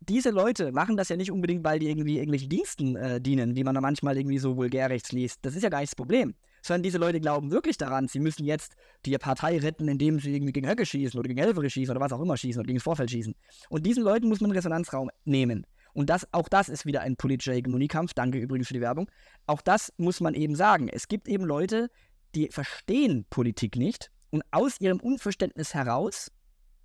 Diese 0.00 0.30
Leute 0.30 0.72
machen 0.72 0.96
das 0.96 1.10
ja 1.10 1.16
nicht 1.16 1.30
unbedingt, 1.30 1.62
weil 1.62 1.78
die 1.78 1.88
irgendwie 1.88 2.16
irgendwelchen 2.16 2.48
Diensten 2.48 2.96
äh, 2.96 3.20
dienen, 3.20 3.54
die 3.54 3.62
man 3.62 3.74
da 3.74 3.80
manchmal 3.82 4.16
irgendwie 4.16 4.38
so 4.38 4.56
vulgärrechts 4.56 5.12
liest. 5.12 5.38
Das 5.42 5.54
ist 5.54 5.62
ja 5.62 5.68
gar 5.68 5.80
nicht 5.80 5.92
das 5.92 5.96
Problem. 5.96 6.34
Sondern 6.62 6.82
diese 6.82 6.98
Leute 6.98 7.20
glauben 7.20 7.50
wirklich 7.50 7.76
daran, 7.76 8.08
sie 8.08 8.18
müssen 8.18 8.44
jetzt 8.44 8.74
die 9.04 9.16
Partei 9.18 9.58
retten, 9.58 9.88
indem 9.88 10.18
sie 10.18 10.34
irgendwie 10.34 10.52
gegen 10.52 10.68
Höcke 10.68 10.84
schießen 10.86 11.18
oder 11.18 11.28
gegen 11.28 11.40
Elfere 11.40 11.68
schießen 11.68 11.94
oder 11.94 12.04
was 12.04 12.12
auch 12.12 12.20
immer 12.20 12.36
schießen 12.36 12.60
oder 12.60 12.66
gegen 12.66 12.78
das 12.78 12.84
Vorfeld 12.84 13.10
schießen. 13.10 13.34
Und 13.68 13.86
diesen 13.86 14.02
Leuten 14.02 14.28
muss 14.28 14.40
man 14.40 14.50
Resonanzraum 14.50 15.10
nehmen. 15.24 15.66
Und 15.92 16.10
das, 16.10 16.26
auch 16.32 16.48
das 16.48 16.68
ist 16.68 16.86
wieder 16.86 17.00
ein 17.02 17.16
politischer 17.16 17.52
Hegemoniekampf. 17.52 18.14
Danke 18.14 18.38
übrigens 18.38 18.68
für 18.68 18.74
die 18.74 18.80
Werbung. 18.80 19.10
Auch 19.46 19.60
das 19.60 19.92
muss 19.96 20.20
man 20.20 20.34
eben 20.34 20.54
sagen. 20.54 20.88
Es 20.88 21.08
gibt 21.08 21.28
eben 21.28 21.44
Leute, 21.44 21.90
die 22.34 22.48
verstehen 22.48 23.26
Politik 23.30 23.76
nicht 23.76 24.10
und 24.30 24.42
aus 24.50 24.80
ihrem 24.80 25.00
Unverständnis 25.00 25.74
heraus 25.74 26.30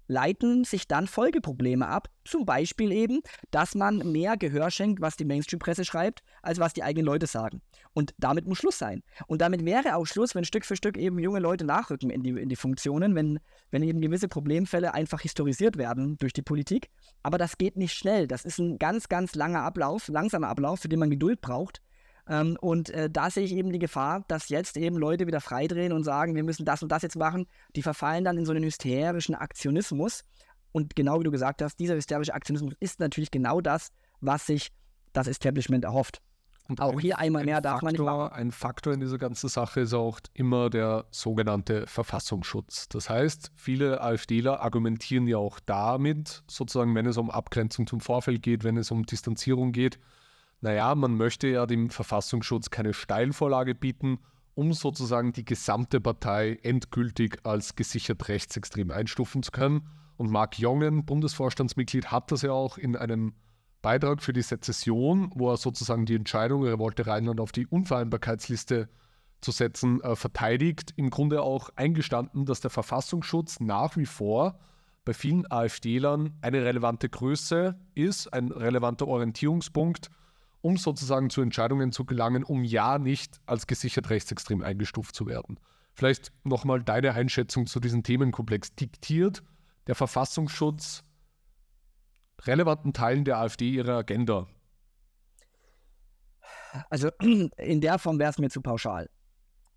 leiten 0.08 0.64
sich 0.64 0.88
dann 0.88 1.08
Folgeprobleme 1.08 1.88
ab. 1.88 2.10
Zum 2.26 2.46
Beispiel 2.46 2.92
eben, 2.92 3.22
dass 3.52 3.76
man 3.76 4.12
mehr 4.12 4.38
Gehör 4.38 4.70
schenkt, 4.70 5.02
was 5.02 5.18
die 5.18 5.26
Mainstream-Presse 5.26 5.86
schreibt, 5.86 6.22
als 6.42 6.60
was 6.60 6.74
die 6.74 6.84
eigenen 6.84 7.06
Leute 7.06 7.28
sagen. 7.28 7.62
Und 7.96 8.14
damit 8.18 8.46
muss 8.46 8.58
Schluss 8.58 8.78
sein. 8.78 9.04
Und 9.26 9.40
damit 9.40 9.64
wäre 9.64 9.96
auch 9.96 10.06
Schluss, 10.06 10.36
wenn 10.36 10.44
Stück 10.44 10.66
für 10.66 10.76
Stück 10.76 10.98
eben 10.98 11.18
junge 11.18 11.40
Leute 11.40 11.64
nachrücken 11.64 12.10
in 12.10 12.24
die, 12.24 12.32
in 12.32 12.50
die 12.50 12.58
Funktionen, 12.58 13.16
wenn, 13.16 13.40
wenn 13.72 13.84
eben 13.84 14.02
gewisse 14.02 14.28
Problemfälle 14.28 14.94
einfach 14.94 15.22
historisiert 15.22 15.78
werden 15.78 16.18
durch 16.18 16.34
die 16.34 16.42
Politik. 16.42 16.90
Aber 17.24 17.38
das 17.38 17.58
geht 17.58 17.78
nicht 17.78 17.94
schnell. 17.94 18.28
Das 18.28 18.44
ist 18.44 18.60
ein 18.60 18.80
ganz, 18.80 19.08
ganz 19.08 19.34
langer 19.34 19.62
Ablauf, 19.62 20.10
langsamer 20.10 20.50
Ablauf, 20.50 20.82
für 20.82 20.90
den 20.90 21.00
man 21.00 21.10
Geduld 21.10 21.40
braucht. 21.40 21.82
Ähm, 22.28 22.58
und 22.60 22.90
äh, 22.90 23.10
da 23.10 23.30
sehe 23.30 23.46
ich 23.46 23.54
eben 23.54 23.72
die 23.72 23.80
Gefahr, 23.80 24.26
dass 24.28 24.50
jetzt 24.50 24.76
eben 24.76 24.98
Leute 24.98 25.26
wieder 25.26 25.40
freidrehen 25.40 25.94
und 25.94 26.04
sagen, 26.04 26.36
wir 26.36 26.44
müssen 26.44 26.66
das 26.66 26.84
und 26.84 26.92
das 26.92 27.02
jetzt 27.02 27.16
machen. 27.16 27.48
Die 27.78 27.82
verfallen 27.82 28.26
dann 28.26 28.38
in 28.38 28.46
so 28.46 28.52
einen 28.52 28.66
hysterischen 28.66 29.36
Aktionismus. 29.36 30.26
Und 30.74 30.98
genau 30.98 31.22
wie 31.22 31.24
du 31.24 31.32
gesagt 31.32 31.62
hast, 31.62 31.80
dieser 31.80 31.96
hysterische 31.96 32.34
Aktionismus 32.34 32.74
ist 32.82 33.00
natürlich 33.00 33.32
genau 33.32 33.62
das, 33.62 33.94
was 34.20 34.48
sich 34.48 34.74
das 35.14 35.28
Establishment 35.28 35.86
erhofft. 35.86 36.22
Und 36.68 36.82
auch 36.82 37.00
hier 37.00 37.20
einmal 37.20 37.46
mehr 37.46 37.62
darf 37.62 37.82
Faktor, 37.82 38.06
man 38.06 38.24
nicht. 38.24 38.34
Ein 38.34 38.52
Faktor 38.52 38.94
in 38.94 39.00
dieser 39.00 39.20
ganzen 39.20 39.50
Sache 39.50 39.82
ist 39.82 39.94
auch 39.94 40.20
immer 40.34 40.70
der 40.70 41.06
sogenannte 41.12 41.86
Verfassungsschutz. 41.86 42.90
Das 42.90 43.10
heißt, 43.10 43.52
viele 43.56 44.02
AfDler 44.02 44.62
argumentieren 44.62 45.28
ja 45.28 45.38
auch 45.38 45.60
damit, 45.60 46.44
sozusagen, 46.48 46.96
wenn 46.96 47.06
es 47.06 47.18
um 47.18 47.30
Abgrenzung 47.30 47.86
zum 47.86 48.00
Vorfeld 48.00 48.42
geht, 48.42 48.64
wenn 48.64 48.78
es 48.78 48.90
um 48.90 49.06
Distanzierung 49.06 49.74
geht, 49.74 50.00
naja, 50.62 50.96
man 50.96 51.16
möchte 51.16 51.48
ja 51.48 51.68
dem 51.68 51.92
Verfassungsschutz 51.92 52.72
keine 52.72 52.94
Steilvorlage 52.94 53.76
bieten, 53.76 54.18
um 54.56 54.74
sozusagen 54.74 55.34
die 55.34 55.46
gesamte 55.46 56.02
Partei 56.02 56.58
endgültig 56.64 57.40
als 57.44 57.76
gesichert 57.76 58.28
rechtsextrem 58.28 58.90
einstufen 58.90 59.44
zu 59.44 59.52
können. 59.52 59.88
Und 60.18 60.32
Marc 60.32 60.58
Jongen, 60.58 61.06
Bundesvorstandsmitglied, 61.06 62.12
hat 62.12 62.32
das 62.32 62.42
ja 62.42 62.52
auch 62.52 62.78
in 62.80 62.96
einem 62.96 63.34
Beitrag 63.86 64.24
für 64.24 64.34
die 64.34 64.42
Sezession, 64.42 65.32
wo 65.36 65.52
er 65.52 65.58
sozusagen 65.58 66.08
die 66.08 66.16
Entscheidung, 66.16 66.64
wollte 66.80 67.06
Rheinland 67.06 67.40
auf 67.40 67.52
die 67.52 67.68
Unvereinbarkeitsliste 67.68 68.90
zu 69.42 69.52
setzen, 69.52 70.02
äh, 70.02 70.16
verteidigt. 70.16 70.94
Im 70.96 71.12
Grunde 71.12 71.44
auch 71.44 71.70
eingestanden, 71.76 72.46
dass 72.46 72.62
der 72.62 72.72
Verfassungsschutz 72.72 73.60
nach 73.60 73.96
wie 73.96 74.08
vor 74.08 74.58
bei 75.06 75.14
vielen 75.14 75.50
AfD-Lern 75.52 76.34
eine 76.42 76.66
relevante 76.66 77.10
Größe 77.10 77.80
ist, 77.94 78.34
ein 78.34 78.52
relevanter 78.52 79.08
Orientierungspunkt 79.08 80.10
um 80.66 80.78
sozusagen 80.78 81.30
zu 81.30 81.42
Entscheidungen 81.42 81.92
zu 81.92 82.06
gelangen, 82.06 82.44
um 82.44 82.64
ja 82.64 82.98
nicht 82.98 83.40
als 83.46 83.68
gesichert 83.68 84.10
rechtsextrem 84.10 84.64
eingestuft 84.64 85.14
zu 85.14 85.28
werden. 85.28 85.60
Vielleicht 85.94 86.32
nochmal 86.44 86.82
deine 86.82 87.14
Einschätzung 87.14 87.68
zu 87.68 87.80
diesem 87.80 88.02
Themenkomplex. 88.02 88.74
Diktiert 88.74 89.44
der 89.86 89.94
Verfassungsschutz 89.94 91.04
relevanten 92.48 92.94
Teilen 92.94 93.26
der 93.26 93.38
AfD 93.38 93.70
ihre 93.70 93.96
Agenda? 93.96 94.48
Also 96.90 97.10
in 97.22 97.82
der 97.82 98.00
Form 98.00 98.20
wäre 98.20 98.32
es 98.32 98.38
mir 98.38 98.50
zu 98.50 98.62
pauschal. 98.62 99.10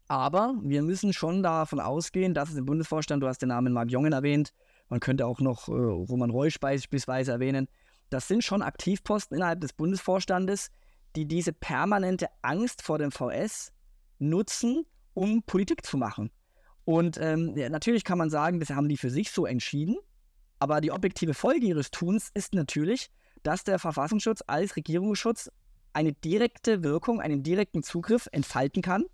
Aber 0.09 0.55
wir 0.63 0.83
müssen 0.83 1.13
schon 1.13 1.43
davon 1.43 1.81
ausgehen, 1.81 2.33
dass 2.33 2.51
es 2.51 2.57
im 2.57 2.65
Bundesvorstand, 2.65 3.23
du 3.23 3.29
hast 3.29 3.43
den 3.43 3.51
Namen 3.51 3.73
Marc 3.73 3.91
Jongen 3.91 4.13
erwähnt, 4.13 4.55
man 4.89 5.01
könnte 5.01 5.27
auch 5.27 5.41
noch 5.41 5.69
äh, 5.69 5.73
Roman 5.73 6.31
Reusch 6.31 6.59
beispielsweise 6.59 7.33
erwähnen, 7.33 7.69
das 8.09 8.27
sind 8.27 8.43
schon 8.43 8.63
Aktivposten 8.63 9.37
innerhalb 9.37 9.61
des 9.61 9.75
Bundesvorstandes, 9.75 10.71
die 11.15 11.27
diese 11.27 11.53
permanente 11.53 12.29
Angst 12.41 12.83
vor 12.83 12.99
dem 12.99 13.11
VS 13.11 13.73
nutzen, 14.19 14.87
um 15.13 15.43
Politik 15.43 15.85
zu 15.85 15.99
machen. 15.99 16.31
Und 16.85 17.19
ähm, 17.21 17.53
natürlich 17.55 18.03
kann 18.03 18.17
man 18.17 18.31
sagen, 18.31 18.61
das 18.61 18.71
haben 18.71 18.89
die 18.89 18.97
für 18.97 19.11
sich 19.11 19.31
so 19.31 19.45
entschieden, 19.45 19.99
aber 20.59 20.81
die 20.81 20.93
objektive 20.93 21.35
Folge 21.35 21.67
ihres 21.67 21.91
Tuns 21.91 22.31
ist 22.35 22.55
natürlich, 22.55 23.11
dass 23.43 23.65
der 23.65 23.79
Verfassungsschutz 23.79 24.43
als 24.47 24.77
Regierungsschutz 24.77 25.51
eine 25.93 26.13
direkte 26.13 26.83
Wirkung, 26.83 27.21
einen 27.21 27.43
direkten 27.43 27.83
Zugriff 27.83 28.29
entfalten 28.33 28.83
kann, 28.83 29.05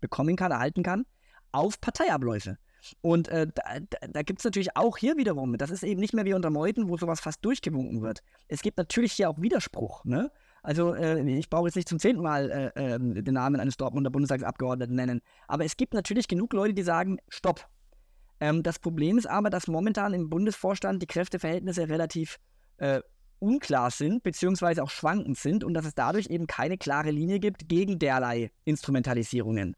bekommen 0.00 0.36
kann, 0.36 0.52
erhalten 0.52 0.82
kann, 0.82 1.06
auf 1.52 1.80
Parteiabläufe. 1.80 2.58
Und 3.00 3.28
äh, 3.28 3.46
da, 3.54 3.62
da 4.08 4.22
gibt 4.22 4.40
es 4.40 4.44
natürlich 4.44 4.76
auch 4.76 4.98
hier 4.98 5.16
wiederum, 5.16 5.56
das 5.56 5.70
ist 5.70 5.82
eben 5.82 6.00
nicht 6.00 6.12
mehr 6.12 6.24
wie 6.24 6.34
unter 6.34 6.50
Meuthen, 6.50 6.88
wo 6.88 6.98
sowas 6.98 7.20
fast 7.20 7.44
durchgewunken 7.44 8.02
wird. 8.02 8.22
Es 8.48 8.60
gibt 8.60 8.76
natürlich 8.76 9.12
hier 9.12 9.30
auch 9.30 9.40
Widerspruch. 9.40 10.04
Ne? 10.04 10.30
Also 10.62 10.94
äh, 10.94 11.22
ich 11.22 11.48
brauche 11.48 11.66
jetzt 11.66 11.76
nicht 11.76 11.88
zum 11.88 11.98
zehnten 11.98 12.22
Mal 12.22 12.72
äh, 12.76 12.94
äh, 12.94 12.98
den 12.98 13.34
Namen 13.34 13.60
eines 13.60 13.76
Dortmunder 13.76 14.10
Bundestagsabgeordneten 14.10 14.96
nennen, 14.96 15.22
aber 15.48 15.64
es 15.64 15.76
gibt 15.76 15.94
natürlich 15.94 16.28
genug 16.28 16.52
Leute, 16.52 16.74
die 16.74 16.82
sagen, 16.82 17.18
stopp. 17.28 17.66
Ähm, 18.40 18.62
das 18.62 18.78
Problem 18.78 19.18
ist 19.18 19.26
aber, 19.26 19.50
dass 19.50 19.66
momentan 19.66 20.14
im 20.14 20.30
Bundesvorstand 20.30 21.02
die 21.02 21.06
Kräfteverhältnisse 21.06 21.88
relativ 21.88 22.38
äh, 22.78 23.00
unklar 23.38 23.90
sind, 23.90 24.22
beziehungsweise 24.22 24.82
auch 24.82 24.90
schwankend 24.90 25.38
sind 25.38 25.64
und 25.64 25.74
dass 25.74 25.84
es 25.84 25.94
dadurch 25.94 26.28
eben 26.28 26.46
keine 26.46 26.78
klare 26.78 27.10
Linie 27.10 27.40
gibt 27.40 27.68
gegen 27.68 27.98
derlei 27.98 28.50
Instrumentalisierungen. 28.64 29.76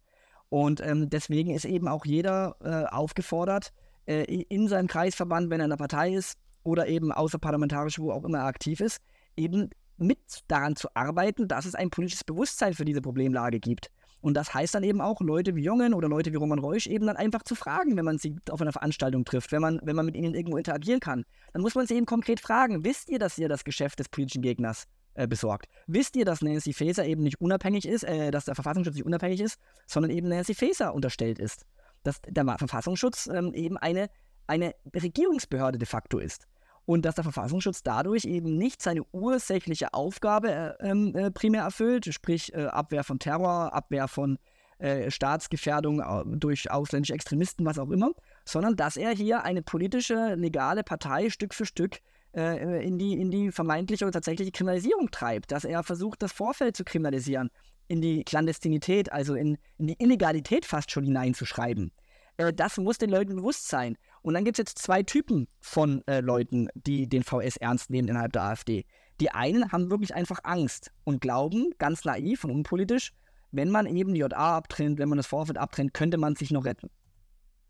Und 0.48 0.80
ähm, 0.80 1.10
deswegen 1.10 1.50
ist 1.50 1.64
eben 1.64 1.88
auch 1.88 2.04
jeder 2.04 2.56
äh, 2.60 2.94
aufgefordert, 2.94 3.72
äh, 4.06 4.22
in 4.24 4.68
seinem 4.68 4.86
Kreisverband, 4.86 5.50
wenn 5.50 5.60
er 5.60 5.64
in 5.64 5.70
der 5.70 5.76
Partei 5.76 6.14
ist 6.14 6.38
oder 6.62 6.86
eben 6.86 7.12
außerparlamentarisch, 7.12 7.98
wo 7.98 8.12
auch 8.12 8.24
immer 8.24 8.38
er 8.38 8.44
aktiv 8.44 8.80
ist, 8.80 8.98
eben 9.36 9.70
mit 9.96 10.18
daran 10.46 10.76
zu 10.76 10.88
arbeiten, 10.94 11.48
dass 11.48 11.64
es 11.64 11.74
ein 11.74 11.90
politisches 11.90 12.24
Bewusstsein 12.24 12.74
für 12.74 12.84
diese 12.84 13.00
Problemlage 13.00 13.58
gibt. 13.58 13.90
Und 14.20 14.34
das 14.34 14.54
heißt 14.54 14.74
dann 14.74 14.82
eben 14.82 15.00
auch, 15.00 15.20
Leute 15.20 15.54
wie 15.54 15.62
Jungen 15.62 15.94
oder 15.94 16.08
Leute 16.08 16.32
wie 16.32 16.36
Roman 16.36 16.58
Reusch 16.58 16.86
eben 16.86 17.06
dann 17.06 17.16
einfach 17.16 17.42
zu 17.42 17.54
fragen, 17.54 17.96
wenn 17.96 18.04
man 18.04 18.18
sie 18.18 18.36
auf 18.50 18.60
einer 18.60 18.72
Veranstaltung 18.72 19.24
trifft, 19.24 19.52
wenn 19.52 19.60
man, 19.60 19.80
wenn 19.82 19.94
man 19.94 20.06
mit 20.06 20.16
ihnen 20.16 20.34
irgendwo 20.34 20.56
interagieren 20.56 21.00
kann. 21.00 21.24
Dann 21.52 21.62
muss 21.62 21.74
man 21.74 21.86
sie 21.86 21.94
eben 21.94 22.06
konkret 22.06 22.40
fragen, 22.40 22.84
wisst 22.84 23.08
ihr, 23.08 23.18
dass 23.18 23.38
ihr 23.38 23.48
das 23.48 23.64
Geschäft 23.64 23.98
des 23.98 24.08
politischen 24.08 24.42
Gegners 24.42 24.84
äh, 25.14 25.26
besorgt. 25.26 25.68
Wisst 25.86 26.16
ihr, 26.16 26.24
dass 26.24 26.42
Nancy 26.42 26.72
Faeser 26.72 27.06
eben 27.06 27.22
nicht 27.22 27.40
unabhängig 27.40 27.86
ist, 27.86 28.04
äh, 28.04 28.30
dass 28.30 28.46
der 28.46 28.54
Verfassungsschutz 28.54 28.96
nicht 28.96 29.06
unabhängig 29.06 29.40
ist, 29.40 29.58
sondern 29.86 30.10
eben 30.10 30.28
Nancy 30.28 30.54
Faeser 30.54 30.94
unterstellt 30.94 31.38
ist? 31.38 31.64
Dass 32.02 32.20
der 32.20 32.44
Verfassungsschutz 32.58 33.26
ähm, 33.26 33.52
eben 33.54 33.76
eine, 33.76 34.08
eine 34.46 34.74
Regierungsbehörde 34.94 35.78
de 35.78 35.86
facto 35.86 36.18
ist. 36.18 36.46
Und 36.86 37.04
dass 37.04 37.16
der 37.16 37.24
Verfassungsschutz 37.24 37.82
dadurch 37.82 38.24
eben 38.24 38.56
nicht 38.56 38.80
seine 38.80 39.02
ursächliche 39.12 39.92
Aufgabe 39.92 40.76
äh, 40.80 40.88
ähm, 40.88 41.14
äh, 41.14 41.30
primär 41.30 41.62
erfüllt, 41.62 42.06
sprich 42.14 42.54
äh, 42.54 42.66
Abwehr 42.66 43.04
von 43.04 43.18
Terror, 43.18 43.74
Abwehr 43.74 44.08
von 44.08 44.38
äh, 44.78 45.10
Staatsgefährdung 45.10 46.02
durch 46.38 46.70
ausländische 46.70 47.14
Extremisten, 47.14 47.64
was 47.64 47.78
auch 47.78 47.90
immer, 47.90 48.12
sondern 48.44 48.76
dass 48.76 48.96
er 48.96 49.10
hier 49.10 49.42
eine 49.42 49.62
politische, 49.62 50.34
legale 50.34 50.84
Partei 50.84 51.30
Stück 51.30 51.54
für 51.54 51.66
Stück 51.66 51.98
äh, 52.36 52.86
in, 52.86 52.98
die, 52.98 53.14
in 53.14 53.30
die 53.30 53.50
vermeintliche 53.50 54.04
oder 54.04 54.12
tatsächliche 54.12 54.52
Kriminalisierung 54.52 55.10
treibt, 55.10 55.50
dass 55.50 55.64
er 55.64 55.82
versucht, 55.82 56.22
das 56.22 56.32
Vorfeld 56.32 56.76
zu 56.76 56.84
kriminalisieren, 56.84 57.50
in 57.88 58.00
die 58.00 58.24
Klandestinität, 58.24 59.10
also 59.12 59.34
in, 59.34 59.58
in 59.78 59.88
die 59.88 59.96
Illegalität 59.98 60.66
fast 60.66 60.90
schon 60.90 61.04
hineinzuschreiben. 61.04 61.92
Äh, 62.36 62.52
das 62.52 62.76
muss 62.76 62.98
den 62.98 63.10
Leuten 63.10 63.36
bewusst 63.36 63.68
sein. 63.68 63.96
Und 64.26 64.34
dann 64.34 64.44
gibt 64.44 64.58
es 64.58 64.58
jetzt 64.58 64.80
zwei 64.80 65.04
Typen 65.04 65.46
von 65.60 66.02
äh, 66.08 66.18
Leuten, 66.18 66.66
die 66.74 67.08
den 67.08 67.22
VS 67.22 67.58
ernst 67.58 67.90
nehmen 67.90 68.08
innerhalb 68.08 68.32
der 68.32 68.42
AfD. 68.42 68.84
Die 69.20 69.30
einen 69.30 69.70
haben 69.70 69.88
wirklich 69.88 70.16
einfach 70.16 70.40
Angst 70.42 70.90
und 71.04 71.20
glauben, 71.20 71.70
ganz 71.78 72.04
naiv 72.04 72.42
und 72.42 72.50
unpolitisch, 72.50 73.12
wenn 73.52 73.70
man 73.70 73.86
eben 73.86 74.14
die 74.14 74.18
JA 74.18 74.56
abtrennt, 74.56 74.98
wenn 74.98 75.08
man 75.08 75.18
das 75.18 75.28
Vorfeld 75.28 75.58
abtrennt, 75.58 75.94
könnte 75.94 76.18
man 76.18 76.34
sich 76.34 76.50
noch 76.50 76.64
retten. 76.64 76.90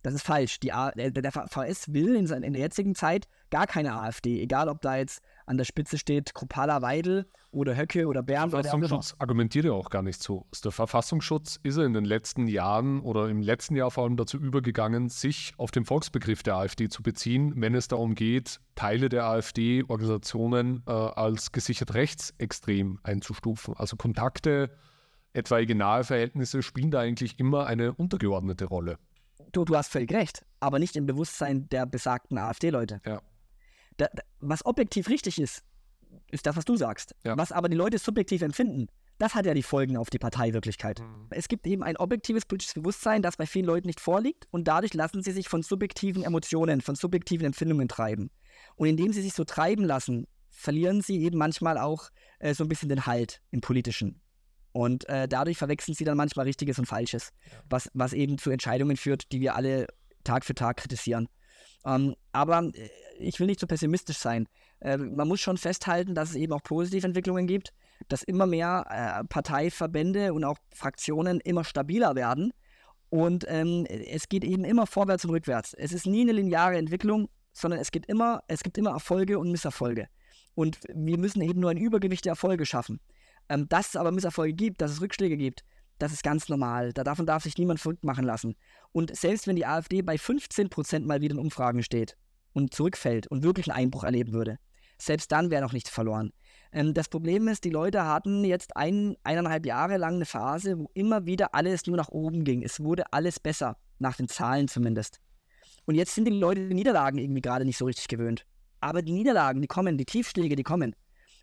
Das 0.01 0.15
ist 0.15 0.23
falsch. 0.23 0.59
Die 0.61 0.73
A 0.73 0.93
der, 0.93 1.11
der 1.11 1.31
VS 1.31 1.93
will 1.93 2.17
in, 2.17 2.25
in, 2.27 2.55
der 2.55 2.63
jetzigen 2.63 2.95
Zeit 2.95 3.29
gar 3.51 3.67
keine 3.67 3.93
AfD. 3.93 4.41
Egal, 4.41 4.71
ob 4.71 4.81
da 4.81 4.97
jetzt 4.97 5.21
an 5.47 5.57
der 5.57 5.65
Spitze 5.65 5.99
steht 5.99 6.35
Kropala 6.35 6.83
Weidel 6.83 7.27
oder 7.51 7.77
Höcke 7.77 8.07
oder 8.07 8.23
Bernd. 8.23 8.53
Der 8.53 8.63
Verfassungsschutz 8.63 9.15
argumentiert 9.19 9.65
ja 9.65 9.73
auch 9.73 9.91
gar 9.91 10.03
nicht 10.03 10.23
so. 10.23 10.47
Der 10.63 10.73
Verfassungsschutz 10.73 11.59
ist 11.63 11.79
ja 11.79 11.85
in 11.85 11.95
den 11.95 12.05
letzten 12.05 12.47
Jahren 12.49 13.01
oder 13.01 13.29
im 13.29 13.41
letzten 13.41 13.77
Jahr 13.77 13.91
vor 13.91 14.05
allem 14.05 14.17
dazu 14.17 14.37
übergegangen, 14.39 15.09
sich 15.09 15.55
auf 15.57 15.71
den 15.71 15.85
Volksbegriff 15.85 16.43
der 16.43 16.57
AfD 16.57 16.89
zu 16.89 17.03
beziehen, 17.03 17.55
wenn 17.57 17.75
es 17.75 17.89
darum 17.89 18.15
geht, 18.15 18.61
Teile 18.75 19.09
der 19.09 19.25
AfD-Organisationen 19.25 20.83
äh, 20.87 20.91
als 20.91 21.53
gesichert 21.53 21.95
rechtsextrem 21.95 22.99
einzustufen. 23.03 23.75
Also 23.77 23.97
Kontakte, 23.97 24.71
etwaige 25.33 25.75
nahe 25.75 26.05
Verhältnisse 26.05 26.63
spielen 26.63 26.91
da 26.91 27.01
eigentlich 27.01 27.39
immer 27.39 27.67
eine 27.67 27.95
untergeordnete 27.95 28.67
Rolle 28.67 28.99
du, 29.57 29.65
du 29.65 29.77
hast 29.77 29.91
völlig 29.91 30.13
recht, 30.13 30.45
aber 30.61 30.79
nicht 30.79 30.97
im 30.97 31.07
Bewusstsein 31.07 31.69
der 31.71 31.87
besagten 31.87 32.39
AfD-Leute. 32.39 33.01
Ja. 33.05 33.21
Da, 33.97 34.09
was 34.41 34.65
objektiv 34.67 35.09
richtig 35.09 35.41
ist, 35.41 35.63
ist 36.31 36.47
das, 36.47 36.57
was 36.57 36.65
du 36.65 36.77
sagst. 36.77 37.15
Ja. 37.25 37.37
Was 37.37 37.53
aber 37.53 37.69
die 37.69 37.77
Leute 37.77 37.99
subjektiv 37.99 38.43
empfinden, 38.43 38.89
das 39.19 39.35
hat 39.35 39.47
ja 39.47 39.55
die 39.55 39.63
Folgen 39.63 39.97
auf 39.97 40.11
die 40.11 40.19
Parteiwirklichkeit. 40.19 41.01
Mhm. 41.01 41.29
Es 41.31 41.49
gibt 41.49 41.67
eben 41.67 41.83
ein 41.83 41.97
objektives 41.97 42.45
politisches 42.45 42.75
Bewusstsein, 42.75 43.23
das 43.23 43.37
bei 43.37 43.47
vielen 43.47 43.65
Leuten 43.65 43.87
nicht 43.87 44.01
vorliegt 44.01 44.47
und 44.51 44.69
dadurch 44.69 44.95
lassen 44.95 45.23
sie 45.23 45.33
sich 45.33 45.49
von 45.49 45.63
subjektiven 45.63 46.23
Emotionen, 46.23 46.81
von 46.81 46.95
subjektiven 46.95 47.47
Empfindungen 47.47 47.89
treiben. 47.89 48.31
Und 48.77 48.89
indem 48.89 49.13
sie 49.13 49.23
sich 49.23 49.33
so 49.33 49.45
treiben 49.45 49.85
lassen, 49.85 50.27
verlieren 50.51 51.01
sie 51.01 51.23
eben 51.23 51.39
manchmal 51.39 51.79
auch 51.79 52.11
äh, 52.39 52.55
so 52.55 52.65
ein 52.65 52.69
bisschen 52.69 52.89
den 52.89 53.07
Halt 53.07 53.43
im 53.51 53.61
Politischen. 53.61 54.21
Und 54.73 55.09
äh, 55.09 55.27
dadurch 55.27 55.57
verwechseln 55.57 55.95
sie 55.95 56.05
dann 56.05 56.19
manchmal 56.19 56.45
Richtiges 56.45 56.79
und 56.79 56.85
Falsches, 56.85 57.33
ja. 57.51 57.59
was, 57.71 57.91
was 57.95 58.13
eben 58.13 58.37
zu 58.37 58.51
Entscheidungen 58.51 58.97
führt, 58.99 59.33
die 59.33 59.41
wir 59.41 59.55
alle 59.55 59.87
Tag 60.25 60.45
für 60.45 60.55
Tag 60.55 60.79
kritisieren. 60.79 61.29
Ähm, 61.87 62.17
aber 62.33 62.71
äh, 62.75 62.91
ich 63.19 63.41
will 63.41 63.47
nicht 63.47 63.61
zu 63.61 63.65
so 63.65 63.69
pessimistisch 63.69 64.19
sein. 64.19 64.47
Äh, 64.81 64.99
man 64.99 65.29
muss 65.29 65.41
schon 65.41 65.57
festhalten, 65.57 66.15
dass 66.15 66.31
es 66.31 66.35
eben 66.37 66.53
auch 66.53 66.63
positive 66.63 67.07
Entwicklungen 67.07 67.47
gibt, 67.47 67.73
dass 68.09 68.23
immer 68.23 68.47
mehr 68.47 68.85
äh, 68.91 69.25
Parteiverbände 69.25 70.35
und 70.35 70.45
auch 70.45 70.59
Fraktionen 70.75 71.41
immer 71.41 71.65
stabiler 71.65 72.15
werden. 72.15 72.53
Und 73.09 73.47
ähm, 73.49 73.87
es 73.87 74.29
geht 74.29 74.45
eben 74.45 74.65
immer 74.65 74.87
vorwärts 74.87 75.25
und 75.25 75.31
rückwärts. 75.31 75.75
Es 75.75 75.93
ist 75.93 76.07
nie 76.07 76.23
eine 76.23 76.33
lineare 76.33 76.77
Entwicklung, 76.77 77.29
sondern 77.53 77.81
es, 77.81 77.93
geht 77.93 78.05
immer, 78.07 78.43
es 78.49 78.63
gibt 78.63 78.77
immer 78.77 78.91
Erfolge 78.91 79.39
und 79.39 79.51
Misserfolge. 79.51 80.09
Und 80.55 80.79
wir 80.93 81.17
müssen 81.17 81.41
eben 81.41 81.61
nur 81.61 81.71
ein 81.71 81.77
Übergewicht 81.77 82.25
der 82.25 82.33
Erfolge 82.33 82.67
schaffen. 82.67 83.01
Ähm, 83.49 83.69
dass 83.69 83.91
es 83.91 83.97
aber 83.97 84.11
Misserfolge 84.11 84.55
gibt, 84.55 84.81
dass 84.81 84.91
es 84.91 85.01
Rückschläge 85.01 85.37
gibt, 85.37 85.65
das 85.99 86.13
ist 86.13 86.23
ganz 86.23 86.49
normal. 86.49 86.93
Davon 86.93 87.27
darf 87.27 87.43
sich 87.43 87.57
niemand 87.59 87.81
verrückt 87.81 88.05
machen 88.05 88.25
lassen. 88.25 88.57
Und 88.93 89.17
selbst 89.17 89.47
wenn 89.47 89.57
die 89.57 89.67
AfD 89.67 90.03
bei 90.03 90.19
15 90.19 90.69
Prozent 90.69 91.07
mal 91.07 91.21
wieder 91.21 91.35
in 91.35 91.41
Umfragen 91.41 91.83
steht 91.83 92.17
und 92.53 92.75
zurückfällt 92.75 93.27
und 93.27 93.43
wirklich 93.43 93.71
einen 93.71 93.79
Einbruch 93.79 94.05
erleben 94.05 94.33
würde, 94.33 94.59
selbst 94.99 95.31
dann 95.33 95.51
wäre 95.51 95.63
noch 95.63 95.73
nichts 95.73 95.91
verloren. 95.91 96.33
Ähm, 96.73 96.95
das 96.95 97.09
Problem 97.09 97.49
ist, 97.49 97.65
die 97.65 97.71
Leute 97.71 98.05
hatten 98.05 98.45
jetzt 98.45 98.77
ein, 98.77 99.17
eineinhalb 99.25 99.67
Jahre 99.67 99.97
lang 99.97 100.15
eine 100.17 100.25
Phase, 100.25 100.79
wo 100.79 100.91
immer 100.95 101.27
wieder 101.27 101.55
alles 101.55 101.87
nur 101.87 101.97
nach 101.97 102.09
oben 102.09 102.45
ging. 102.45 102.63
Es 102.63 102.81
wurde 102.81 103.13
alles 103.13 103.41
besser, 103.41 103.77
nach 103.99 104.17
den 104.17 104.29
Zahlen 104.29 104.69
zumindest. 104.69 105.21
Und 105.85 105.95
jetzt 105.95 106.15
sind 106.15 106.27
die 106.27 106.33
Leute 106.33 106.69
die 106.69 106.75
Niederlagen 106.75 107.19
irgendwie 107.19 107.43
gerade 107.43 107.65
nicht 107.65 107.79
so 107.79 107.85
richtig 107.85 108.09
gewöhnt. 108.09 108.45
Aber 108.81 109.03
die 109.03 109.13
Niederlagen, 109.13 109.61
die 109.61 109.69
kommen, 109.69 109.99
die 109.99 110.05
Tiefschläge, 110.05 110.57
die 110.57 110.63
kommen. 110.63 110.95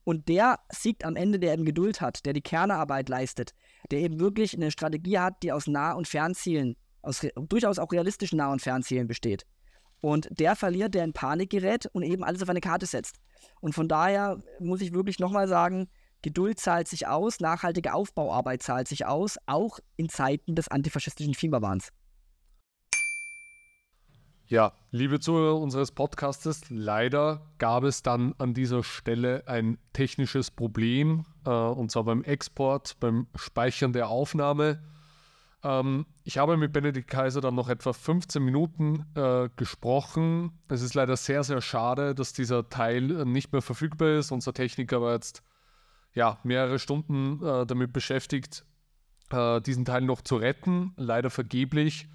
Und 0.04 0.28
der 0.28 0.60
siegt 0.70 1.06
am 1.06 1.16
Ende, 1.16 1.40
der 1.40 1.54
eben 1.54 1.66
Geduld 1.66 2.02
hat, 2.02 2.26
der 2.26 2.34
die 2.34 2.42
Kernarbeit 2.42 3.08
leistet, 3.08 3.54
der 3.94 4.02
eben 4.02 4.20
wirklich 4.20 4.56
eine 4.56 4.72
Strategie 4.72 5.20
hat, 5.20 5.44
die 5.44 5.52
aus 5.52 5.68
Nah- 5.68 5.94
und 5.94 6.08
Fernzielen, 6.08 6.76
aus 7.04 7.22
durchaus 7.36 7.78
auch 7.78 7.92
realistischen 7.92 8.38
Nah- 8.38 8.52
und 8.52 8.62
Fernzielen 8.62 9.08
besteht. 9.08 9.46
Und 10.02 10.28
der 10.32 10.56
verliert, 10.56 10.96
der 10.96 11.04
in 11.04 11.14
Panik 11.14 11.52
gerät 11.52 11.86
und 11.94 12.02
eben 12.02 12.24
alles 12.24 12.42
auf 12.42 12.50
eine 12.50 12.60
Karte 12.60 12.88
setzt. 12.88 13.18
Und 13.62 13.74
von 13.74 13.88
daher 13.88 14.42
muss 14.60 14.82
ich 14.82 14.94
wirklich 14.94 15.20
nochmal 15.20 15.48
sagen, 15.48 15.90
Geduld 16.24 16.60
zahlt 16.60 16.88
sich 16.88 17.06
aus, 17.06 17.40
nachhaltige 17.40 17.94
Aufbauarbeit 17.94 18.64
zahlt 18.64 18.88
sich 18.88 19.06
aus, 19.06 19.38
auch 19.46 19.80
in 19.96 20.10
Zeiten 20.10 20.56
des 20.56 20.70
antifaschistischen 20.70 21.36
Fieberwahns. 21.36 21.90
Ja, 24.54 24.72
liebe 24.92 25.20
Zuhörer 25.20 25.60
unseres 25.60 25.92
Podcastes, 25.92 26.70
leider 26.70 27.42
gab 27.58 27.84
es 27.86 28.04
dann 28.04 28.36
an 28.38 28.54
dieser 28.54 28.84
Stelle 28.84 29.42
ein 29.48 29.80
technisches 29.94 30.52
Problem, 30.52 31.26
äh, 31.44 31.50
und 31.50 31.90
zwar 31.90 32.04
beim 32.04 32.24
Export, 32.24 33.00
beim 33.00 33.26
Speichern 33.34 33.94
der 33.94 34.10
Aufnahme. 34.10 34.84
Ähm, 35.64 36.06
ich 36.24 36.38
habe 36.38 36.56
mit 36.56 36.72
Benedikt 36.72 37.10
Kaiser 37.10 37.42
dann 37.42 37.56
noch 37.56 37.68
etwa 37.68 37.94
15 37.94 38.46
Minuten 38.46 39.08
äh, 39.16 39.50
gesprochen. 39.56 40.52
Es 40.68 40.84
ist 40.84 40.94
leider 40.94 41.18
sehr, 41.18 41.44
sehr 41.44 41.62
schade, 41.62 42.14
dass 42.14 42.34
dieser 42.34 42.70
Teil 42.70 43.22
äh, 43.22 43.26
nicht 43.26 43.54
mehr 43.54 43.64
verfügbar 43.64 44.20
ist. 44.20 44.32
Unser 44.32 44.54
Techniker 44.54 45.02
war 45.02 45.14
jetzt 45.14 45.42
ja, 46.14 46.38
mehrere 46.44 46.78
Stunden 46.78 47.44
äh, 47.44 47.66
damit 47.66 47.92
beschäftigt, 47.92 48.66
äh, 49.32 49.62
diesen 49.62 49.84
Teil 49.84 50.02
noch 50.02 50.22
zu 50.22 50.36
retten, 50.36 50.94
leider 50.96 51.32
vergeblich. 51.32 52.08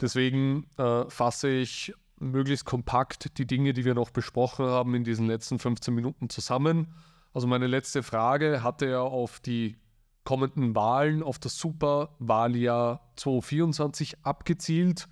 Deswegen 0.00 0.66
äh, 0.76 1.04
fasse 1.08 1.48
ich 1.48 1.92
möglichst 2.20 2.64
kompakt 2.64 3.38
die 3.38 3.46
Dinge, 3.46 3.72
die 3.72 3.84
wir 3.84 3.94
noch 3.94 4.10
besprochen 4.10 4.66
haben, 4.66 4.94
in 4.94 5.04
diesen 5.04 5.26
letzten 5.26 5.58
15 5.58 5.94
Minuten 5.94 6.28
zusammen. 6.28 6.94
Also 7.32 7.46
meine 7.46 7.66
letzte 7.66 8.02
Frage 8.02 8.62
hatte 8.62 8.88
ja 8.88 9.00
auf 9.00 9.40
die 9.40 9.76
kommenden 10.24 10.74
Wahlen, 10.74 11.22
auf 11.22 11.38
das 11.38 11.58
Superwahljahr 11.58 13.00
2024 13.16 14.24
abgezielt. 14.24 15.08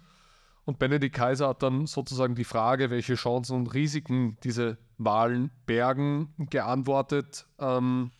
Und 0.64 0.78
Benedikt 0.78 1.14
Kaiser 1.14 1.49
hat 1.49 1.62
dann 1.62 1.87
sozusagen 1.87 2.34
die 2.34 2.45
Frage, 2.45 2.91
welche 2.91 3.14
Chancen 3.14 3.57
und 3.57 3.72
Risiken 3.72 4.37
diese 4.43 4.78
Wahlen 4.99 5.51
bergen, 5.64 6.34
geantwortet, 6.51 7.47
ähm, 7.59 8.11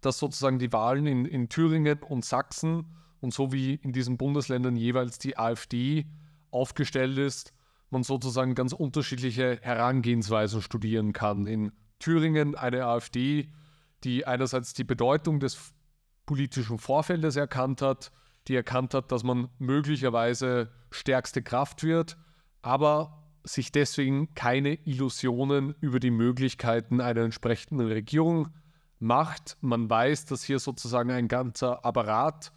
dass 0.00 0.18
sozusagen 0.18 0.58
die 0.58 0.72
Wahlen 0.72 1.06
in, 1.06 1.24
in 1.24 1.48
Thüringen 1.48 2.02
und 2.02 2.24
Sachsen 2.24 2.86
und 3.24 3.32
so 3.32 3.52
wie 3.52 3.74
in 3.74 3.92
diesen 3.92 4.18
Bundesländern 4.18 4.76
jeweils 4.76 5.18
die 5.18 5.38
AfD 5.38 6.06
aufgestellt 6.50 7.16
ist, 7.18 7.54
man 7.90 8.02
sozusagen 8.02 8.54
ganz 8.54 8.74
unterschiedliche 8.74 9.58
Herangehensweisen 9.62 10.60
studieren 10.60 11.14
kann. 11.14 11.46
In 11.46 11.72
Thüringen 11.98 12.54
eine 12.54 12.84
AfD, 12.84 13.48
die 14.04 14.26
einerseits 14.26 14.74
die 14.74 14.84
Bedeutung 14.84 15.40
des 15.40 15.72
politischen 16.26 16.78
Vorfeldes 16.78 17.36
erkannt 17.36 17.80
hat, 17.80 18.12
die 18.46 18.56
erkannt 18.56 18.92
hat, 18.92 19.10
dass 19.10 19.22
man 19.24 19.48
möglicherweise 19.58 20.70
stärkste 20.90 21.42
Kraft 21.42 21.82
wird, 21.82 22.18
aber 22.60 23.24
sich 23.42 23.72
deswegen 23.72 24.34
keine 24.34 24.74
Illusionen 24.84 25.74
über 25.80 25.98
die 25.98 26.10
Möglichkeiten 26.10 27.00
einer 27.00 27.22
entsprechenden 27.22 27.86
Regierung 27.86 28.48
macht. 28.98 29.56
Man 29.62 29.88
weiß, 29.88 30.26
dass 30.26 30.44
hier 30.44 30.58
sozusagen 30.58 31.10
ein 31.10 31.28
ganzer 31.28 31.84
Apparat 31.86 32.52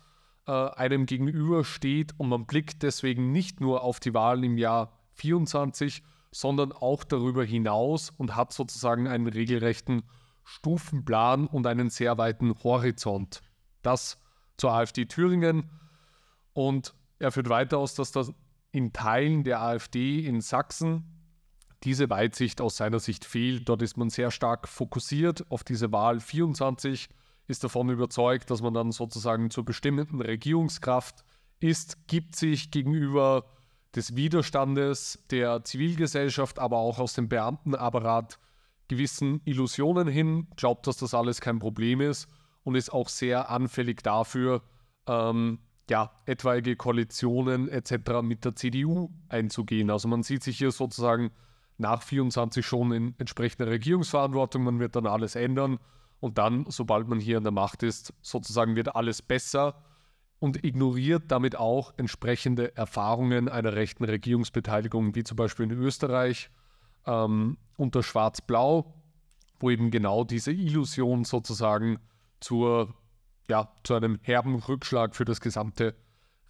äh, 0.48 0.52
einem 0.52 1.06
gegenübersteht 1.06 2.14
und 2.18 2.30
man 2.30 2.46
blickt 2.46 2.84
deswegen 2.84 3.32
nicht 3.32 3.62
nur 3.62 3.84
auf 3.84 4.00
die 4.00 4.14
Wahlen 4.14 4.44
im 4.44 4.58
Jahr 4.58 4.94
24, 5.14 6.04
sondern 6.32 6.72
auch 6.72 7.04
darüber 7.04 7.44
hinaus 7.44 8.12
und 8.12 8.36
hat 8.36 8.54
sozusagen 8.54 9.08
einen 9.08 9.28
regelrechten 9.28 10.04
Stufenplan 10.44 11.48
und 11.48 11.68
einen 11.68 11.90
sehr 11.90 12.18
weiten 12.18 12.54
Horizont. 12.64 13.42
Das 13.82 14.20
zur 14.58 14.72
AfD 14.72 15.06
Thüringen 15.06 15.70
und 16.54 16.94
er 17.20 17.32
führt 17.32 17.50
weiter 17.50 17.78
aus, 17.78 17.96
dass 17.96 18.12
das 18.12 18.32
in 18.72 18.94
Teilen 18.94 19.44
der 19.44 19.62
AfD 19.62 20.26
in 20.26 20.42
Sachsen 20.42 21.04
diese 21.84 22.10
Weitsicht 22.10 22.62
aus 22.62 22.78
seiner 22.78 23.00
Sicht 23.00 23.26
fehlt. 23.26 23.70
Dort 23.70 23.82
ist 23.82 23.98
man 23.98 24.10
sehr 24.10 24.32
stark 24.32 24.68
fokussiert 24.68 25.46
auf 25.52 25.64
diese 25.64 25.92
Wahl 25.92 26.20
24 26.20 27.10
ist 27.48 27.64
davon 27.64 27.90
überzeugt, 27.90 28.52
dass 28.52 28.62
man 28.62 28.74
dann 28.74 28.92
sozusagen 28.92 29.50
zur 29.50 29.66
bestimmenden 29.66 30.22
Regierungskraft 30.22 31.24
ist, 31.60 32.08
gibt 32.08 32.36
sich 32.36 32.72
gegenüber 32.72 33.46
des 33.96 34.16
Widerstandes 34.16 35.24
der 35.32 35.64
Zivilgesellschaft, 35.64 36.60
aber 36.60 36.78
auch 36.78 37.00
aus 37.00 37.14
dem 37.14 37.30
Beamtenapparat 37.30 38.38
gewissen 38.88 39.42
Illusionen 39.46 40.08
hin, 40.08 40.48
glaubt, 40.56 40.88
dass 40.88 40.98
das 40.98 41.14
alles 41.14 41.42
kein 41.42 41.60
Problem 41.60 42.02
ist 42.02 42.28
und 42.64 42.76
ist 42.76 42.92
auch 42.92 43.10
sehr 43.10 43.50
anfällig 43.50 44.04
dafür, 44.04 44.62
ähm, 45.08 45.60
ja, 45.90 46.12
etwaige 46.26 46.76
Koalitionen 46.76 47.70
etc. 47.70 48.22
mit 48.22 48.44
der 48.44 48.56
CDU 48.56 49.10
einzugehen. 49.30 49.90
Also 49.90 50.10
man 50.10 50.22
sieht 50.22 50.44
sich 50.44 50.58
hier 50.58 50.72
sozusagen 50.72 51.32
nach 51.78 52.02
24 52.02 52.66
schon 52.66 52.92
in 52.92 53.16
entsprechender 53.18 53.72
Regierungsverantwortung, 53.72 54.64
man 54.64 54.80
wird 54.80 54.96
dann 54.96 55.08
alles 55.08 55.36
ändern 55.36 55.80
und 56.20 56.38
dann, 56.38 56.66
sobald 56.70 57.08
man 57.08 57.20
hier 57.20 57.38
an 57.38 57.44
der 57.44 57.52
Macht 57.52 57.84
ist, 57.84 58.14
sozusagen 58.22 58.76
wird 58.76 58.96
alles 58.96 59.22
besser 59.22 59.76
und 60.40 60.64
ignoriert 60.64 61.24
damit 61.28 61.56
auch 61.56 61.94
entsprechende 61.98 62.76
Erfahrungen 62.76 63.50
einer 63.50 63.74
rechten 63.74 64.04
Regierungsbeteiligung, 64.04 65.16
wie 65.16 65.24
zum 65.24 65.36
Beispiel 65.36 65.66
in 65.66 65.72
Österreich 65.72 66.50
ähm, 67.06 67.58
unter 67.76 68.04
Schwarz-Blau, 68.04 68.94
wo 69.60 69.70
eben 69.70 69.90
genau 69.92 70.24
diese 70.24 70.52
Illusion 70.52 71.24
sozusagen 71.24 72.00
zur, 72.40 72.94
ja, 73.50 73.72
zu 73.84 73.96
einem 73.96 74.20
herben 74.22 74.56
Rückschlag 74.56 75.16
für 75.16 75.26
das 75.26 75.42
gesamte 75.42 75.96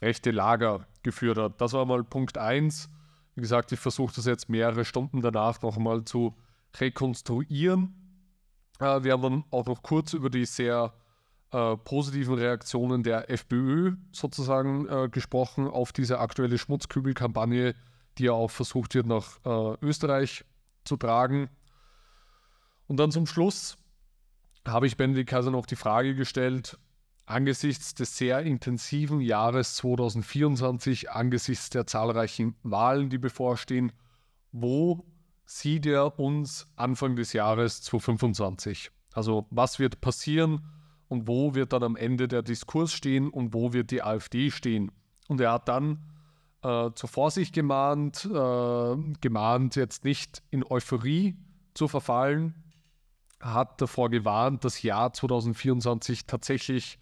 rechte 0.02 0.32
Lager 0.32 0.88
geführt 1.04 1.38
hat. 1.38 1.62
Das 1.62 1.74
war 1.74 1.86
mal 1.86 2.04
Punkt 2.04 2.38
1. 2.38 2.90
Wie 3.36 3.42
gesagt, 3.42 3.72
ich 3.72 3.80
versuche 3.80 4.14
das 4.16 4.26
jetzt 4.26 4.50
mehrere 4.50 4.84
Stunden 4.84 5.22
danach 5.22 5.62
noch 5.62 5.78
einmal 5.78 6.04
zu 6.04 6.36
rekonstruieren. 6.80 8.07
Äh, 8.80 9.04
wir 9.04 9.14
haben 9.14 9.22
dann 9.22 9.44
auch 9.52 9.66
noch 9.66 9.82
kurz 9.82 10.14
über 10.14 10.30
die 10.30 10.46
sehr 10.46 10.94
äh, 11.52 11.78
positiven 11.78 12.36
Reaktionen 12.36 13.04
der 13.04 13.30
FPÖ 13.30 13.94
sozusagen 14.12 14.88
äh, 14.88 15.10
gesprochen 15.10 15.68
auf 15.68 15.94
diese 15.94 16.20
aktuelle 16.20 16.58
Schmutzkübelkampagne, 16.58 17.74
die 18.18 18.24
ja 18.24 18.34
auch 18.34 18.52
versucht 18.52 18.96
wird, 18.96 19.06
nach 19.06 19.40
äh, 19.46 19.78
Österreich 19.82 20.44
zu 20.84 20.98
tragen. 20.98 21.50
Und 22.88 22.98
dann 22.98 23.12
zum 23.12 23.28
Schluss 23.28 23.78
habe 24.66 24.88
ich 24.88 24.98
Benedikt 24.98 25.30
Kaiser 25.30 25.52
noch 25.52 25.66
die 25.66 25.76
Frage 25.76 26.16
gestellt, 26.16 26.78
angesichts 27.26 27.94
des 27.94 28.18
sehr 28.18 28.42
intensiven 28.42 29.22
Jahres 29.22 29.76
2024, 29.76 31.12
angesichts 31.12 31.70
der 31.70 31.88
zahlreichen 31.88 32.56
Wahlen, 32.64 33.10
die 33.10 33.18
bevorstehen, 33.18 33.92
wo 34.52 35.06
sieht 35.48 35.86
er 35.86 36.20
uns 36.20 36.68
Anfang 36.76 37.16
des 37.16 37.34
Jahres 37.34 37.82
2025? 37.82 38.92
Also 39.14 39.48
was 39.50 39.80
wird 39.80 40.02
passieren 40.02 40.62
und 41.08 41.28
wo 41.28 41.56
wird 41.56 41.74
dann 41.74 41.84
am 41.84 41.96
Ende 41.96 42.28
der 42.28 42.44
Diskurs 42.44 42.94
stehen 42.94 43.30
und 43.30 43.54
wo 43.54 43.74
wird 43.74 43.90
die 43.90 44.04
AfD 44.04 44.52
stehen? 44.52 44.92
Und 45.28 45.42
er 45.42 45.54
hat 45.54 45.68
dann 45.70 46.04
äh, 46.64 46.92
zur 46.94 47.10
Vorsicht 47.10 47.54
gemahnt, 47.54 48.26
äh, 48.26 48.96
gemahnt, 49.22 49.76
jetzt 49.78 50.04
nicht 50.04 50.44
in 50.52 50.64
Euphorie 50.70 51.38
zu 51.74 51.88
verfallen, 51.88 52.54
hat 53.40 53.82
davor 53.82 54.10
gewarnt, 54.10 54.66
das 54.66 54.82
Jahr 54.82 55.14
2024 55.14 56.26
tatsächlich 56.26 57.00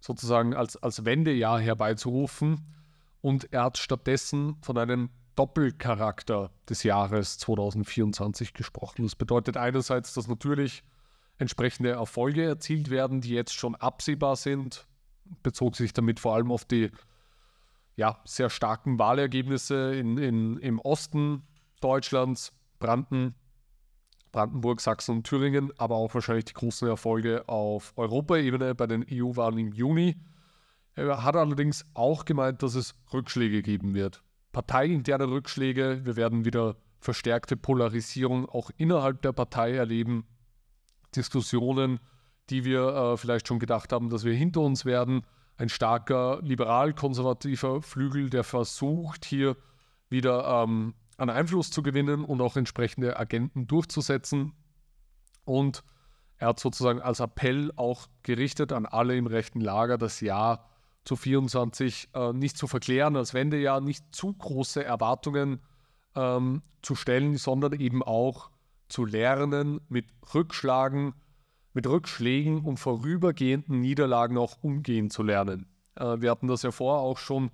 sozusagen 0.00 0.54
als, 0.54 0.76
als 0.76 1.04
Wendejahr 1.04 1.60
herbeizurufen. 1.60 2.60
Und 3.20 3.52
er 3.52 3.64
hat 3.64 3.78
stattdessen 3.78 4.56
von 4.62 4.76
einem 4.78 5.10
Doppelcharakter 5.34 6.50
des 6.68 6.82
Jahres 6.82 7.38
2024 7.38 8.54
gesprochen. 8.54 9.02
Das 9.02 9.16
bedeutet 9.16 9.56
einerseits, 9.56 10.14
dass 10.14 10.28
natürlich 10.28 10.82
entsprechende 11.38 11.90
Erfolge 11.90 12.44
erzielt 12.44 12.90
werden, 12.90 13.20
die 13.20 13.30
jetzt 13.30 13.54
schon 13.54 13.74
absehbar 13.74 14.36
sind, 14.36 14.86
bezog 15.42 15.76
sich 15.76 15.92
damit 15.92 16.20
vor 16.20 16.34
allem 16.34 16.52
auf 16.52 16.64
die 16.64 16.90
ja, 17.96 18.20
sehr 18.24 18.50
starken 18.50 18.98
Wahlergebnisse 18.98 19.94
in, 19.94 20.18
in, 20.18 20.56
im 20.58 20.80
Osten 20.80 21.42
Deutschlands, 21.80 22.52
Branden, 22.78 23.34
Brandenburg, 24.32 24.80
Sachsen 24.80 25.16
und 25.16 25.24
Thüringen, 25.24 25.72
aber 25.78 25.94
auch 25.94 26.12
wahrscheinlich 26.12 26.46
die 26.46 26.54
großen 26.54 26.88
Erfolge 26.88 27.48
auf 27.48 27.92
Europaebene 27.96 28.74
bei 28.74 28.88
den 28.88 29.06
EU-Wahlen 29.08 29.58
im 29.58 29.72
Juni. 29.72 30.16
Er 30.96 31.22
hat 31.22 31.36
allerdings 31.36 31.86
auch 31.94 32.24
gemeint, 32.24 32.62
dass 32.62 32.74
es 32.74 32.94
Rückschläge 33.12 33.62
geben 33.62 33.94
wird. 33.94 34.23
Parteiinterne 34.54 35.28
Rückschläge, 35.28 36.00
wir 36.04 36.16
werden 36.16 36.44
wieder 36.44 36.76
verstärkte 37.00 37.56
Polarisierung 37.56 38.48
auch 38.48 38.70
innerhalb 38.78 39.20
der 39.20 39.32
Partei 39.32 39.74
erleben. 39.74 40.24
Diskussionen, 41.14 42.00
die 42.48 42.64
wir 42.64 42.86
äh, 42.86 43.16
vielleicht 43.16 43.46
schon 43.48 43.58
gedacht 43.58 43.92
haben, 43.92 44.08
dass 44.08 44.24
wir 44.24 44.32
hinter 44.32 44.60
uns 44.60 44.84
werden. 44.84 45.26
Ein 45.56 45.68
starker 45.68 46.40
liberal-konservativer 46.42 47.82
Flügel, 47.82 48.30
der 48.30 48.44
versucht, 48.44 49.24
hier 49.24 49.56
wieder 50.08 50.62
ähm, 50.62 50.94
an 51.16 51.30
Einfluss 51.30 51.70
zu 51.70 51.82
gewinnen 51.82 52.24
und 52.24 52.40
auch 52.40 52.56
entsprechende 52.56 53.18
Agenten 53.18 53.66
durchzusetzen. 53.66 54.52
Und 55.44 55.82
er 56.38 56.48
hat 56.48 56.60
sozusagen 56.60 57.00
als 57.00 57.20
Appell 57.20 57.72
auch 57.76 58.06
gerichtet 58.22 58.72
an 58.72 58.86
alle 58.86 59.16
im 59.16 59.26
rechten 59.26 59.60
Lager, 59.60 59.98
das 59.98 60.20
Jahr 60.20 60.70
zu 61.04 61.16
24 61.16 62.10
äh, 62.14 62.32
nicht 62.32 62.56
zu 62.56 62.66
verklären, 62.66 63.16
als 63.16 63.34
Wendejahr 63.34 63.80
nicht 63.80 64.04
zu 64.14 64.32
große 64.32 64.84
Erwartungen 64.84 65.60
ähm, 66.14 66.62
zu 66.82 66.94
stellen, 66.94 67.36
sondern 67.36 67.72
eben 67.74 68.02
auch 68.02 68.50
zu 68.88 69.04
lernen, 69.04 69.80
mit 69.88 70.06
Rückschlagen, 70.34 71.14
mit 71.72 71.86
Rückschlägen 71.86 72.64
und 72.64 72.78
vorübergehenden 72.78 73.80
Niederlagen 73.80 74.38
auch 74.38 74.62
umgehen 74.62 75.10
zu 75.10 75.22
lernen. 75.22 75.66
Äh, 75.96 76.20
wir 76.20 76.30
hatten 76.30 76.48
das 76.48 76.62
ja 76.62 76.70
vorher 76.70 77.02
auch 77.02 77.18
schon 77.18 77.50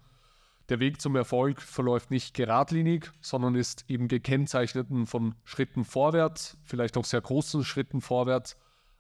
der 0.69 0.79
Weg 0.79 1.01
zum 1.01 1.17
Erfolg 1.17 1.61
verläuft 1.61 2.13
nicht 2.13 2.33
geradlinig, 2.33 3.11
sondern 3.21 3.57
ist 3.57 3.85
eben 3.89 4.07
gekennzeichnet 4.07 4.87
von 5.07 5.35
Schritten 5.43 5.85
vorwärts, 5.85 6.57
vielleicht 6.63 6.97
auch 6.97 7.05
sehr 7.05 7.21
großen 7.21 7.65
Schritten 7.65 8.01
vorwärts, 8.01 8.57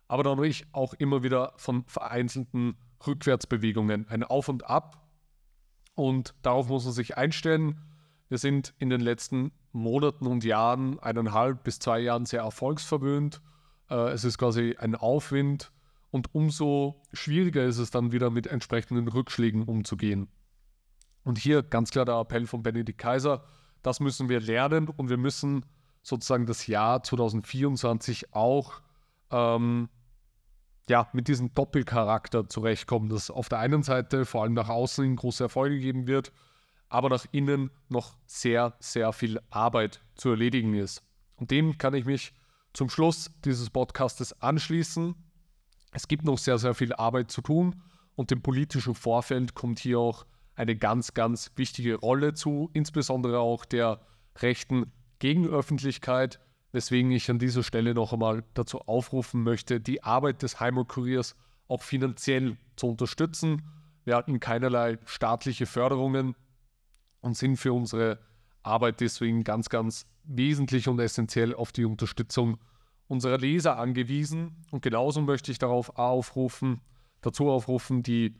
aber 0.09 0.24
dann 0.24 0.53
auch 0.72 0.94
immer 0.94 1.22
wieder 1.22 1.53
von 1.57 1.84
vereinzelten 1.86 2.76
Rückwärtsbewegungen, 3.07 4.09
ein 4.09 4.24
Auf 4.24 4.48
und 4.48 4.68
Ab. 4.68 5.07
Und 5.94 6.34
darauf 6.42 6.68
muss 6.68 6.84
man 6.84 6.94
sich 6.94 7.16
einstellen. 7.16 7.80
Wir 8.28 8.38
sind 8.38 8.74
in 8.78 8.90
den 8.90 9.01
letzten 9.01 9.53
Monaten 9.72 10.26
und 10.26 10.44
Jahren, 10.44 10.98
eineinhalb 10.98 11.64
bis 11.64 11.78
zwei 11.78 12.01
Jahren, 12.01 12.26
sehr 12.26 12.42
erfolgsverwöhnt. 12.42 13.40
Äh, 13.88 14.11
es 14.11 14.24
ist 14.24 14.38
quasi 14.38 14.76
ein 14.78 14.94
Aufwind 14.94 15.72
und 16.11 16.34
umso 16.34 17.03
schwieriger 17.12 17.64
ist 17.64 17.78
es 17.78 17.90
dann 17.90 18.12
wieder 18.12 18.30
mit 18.30 18.46
entsprechenden 18.46 19.09
Rückschlägen 19.09 19.64
umzugehen. 19.64 20.28
Und 21.22 21.38
hier 21.38 21.62
ganz 21.62 21.90
klar 21.90 22.05
der 22.05 22.16
Appell 22.16 22.46
von 22.46 22.62
Benedikt 22.62 22.98
Kaiser, 22.98 23.44
das 23.82 24.01
müssen 24.01 24.28
wir 24.28 24.40
lernen 24.40 24.88
und 24.88 25.09
wir 25.09 25.16
müssen 25.16 25.64
sozusagen 26.03 26.46
das 26.46 26.66
Jahr 26.66 27.03
2024 27.03 28.34
auch 28.34 28.80
ähm, 29.30 29.88
ja, 30.89 31.09
mit 31.12 31.28
diesem 31.28 31.55
Doppelcharakter 31.55 32.49
zurechtkommen, 32.49 33.09
dass 33.09 33.31
auf 33.31 33.49
der 33.49 33.59
einen 33.59 33.83
Seite 33.83 34.24
vor 34.24 34.43
allem 34.43 34.55
nach 34.55 34.68
außen 34.68 35.14
große 35.16 35.45
Erfolge 35.45 35.78
geben 35.78 36.07
wird, 36.07 36.33
aber 36.89 37.09
nach 37.09 37.26
innen 37.31 37.70
noch 37.89 38.16
sehr, 38.26 38.74
sehr 38.81 39.12
viel 39.12 39.41
Arbeit 39.51 40.01
zu 40.16 40.31
erledigen 40.31 40.74
ist. 40.74 41.03
Und 41.37 41.51
dem 41.51 41.78
kann 41.78 41.95
ich 41.95 42.05
mich 42.05 42.33
zum 42.72 42.91
Schluss 42.91 43.31
dieses 43.45 43.70
Podcastes 43.70 44.41
anschließen. 44.41 45.14
Es 45.93 46.09
gibt 46.09 46.24
noch 46.24 46.39
sehr, 46.39 46.59
sehr 46.59 46.74
viel 46.74 46.93
Arbeit 46.93 47.31
zu 47.31 47.41
tun 47.41 47.83
und 48.16 48.31
dem 48.31 48.43
politischen 48.43 48.95
Vorfeld 48.95 49.55
kommt 49.55 49.78
hier 49.78 49.99
auch 49.99 50.26
eine 50.55 50.76
ganz, 50.76 51.14
ganz 51.14 51.53
wichtige 51.57 51.97
Rolle 51.97 52.35
zu, 52.35 52.70
insbesondere 52.74 53.39
auch 53.39 53.64
der 53.64 54.01
rechten 54.37 54.93
Gegenöffentlichkeit, 55.18 56.41
weswegen 56.73 57.11
ich 57.11 57.31
an 57.31 57.39
dieser 57.39 57.62
Stelle 57.62 57.95
noch 57.95 58.12
einmal 58.12 58.45
dazu 58.55 58.81
aufrufen 58.81 59.43
möchte, 59.43 59.81
die 59.81 60.03
Arbeit 60.03 60.43
des 60.43 60.61
Heimatkuriers 60.61 61.37
auch 61.68 61.83
finanziell 61.83 62.57
zu 62.77 62.89
unterstützen. 62.89 63.62
Wir 64.05 64.16
hatten 64.16 64.41
keinerlei 64.41 64.99
staatliche 65.05 65.66
Förderungen 65.66 66.35
und 67.21 67.37
sind 67.37 67.57
für 67.57 67.73
unsere 67.73 68.18
Arbeit 68.62 69.01
deswegen 69.01 69.45
ganz, 69.45 69.68
ganz 69.68 70.07
wesentlich 70.25 70.89
und 70.89 70.99
essentiell 70.99 71.55
auf 71.55 71.73
die 71.73 71.85
Unterstützung 71.85 72.59
unserer 73.09 73.39
Leser 73.39 73.79
angewiesen. 73.79 74.64
Und 74.71 74.83
genauso 74.83 75.21
möchte 75.21 75.51
ich 75.51 75.59
darauf 75.59 75.97
aufrufen, 75.99 76.81
dazu 77.21 77.51
aufrufen, 77.51 78.03
die 78.03 78.37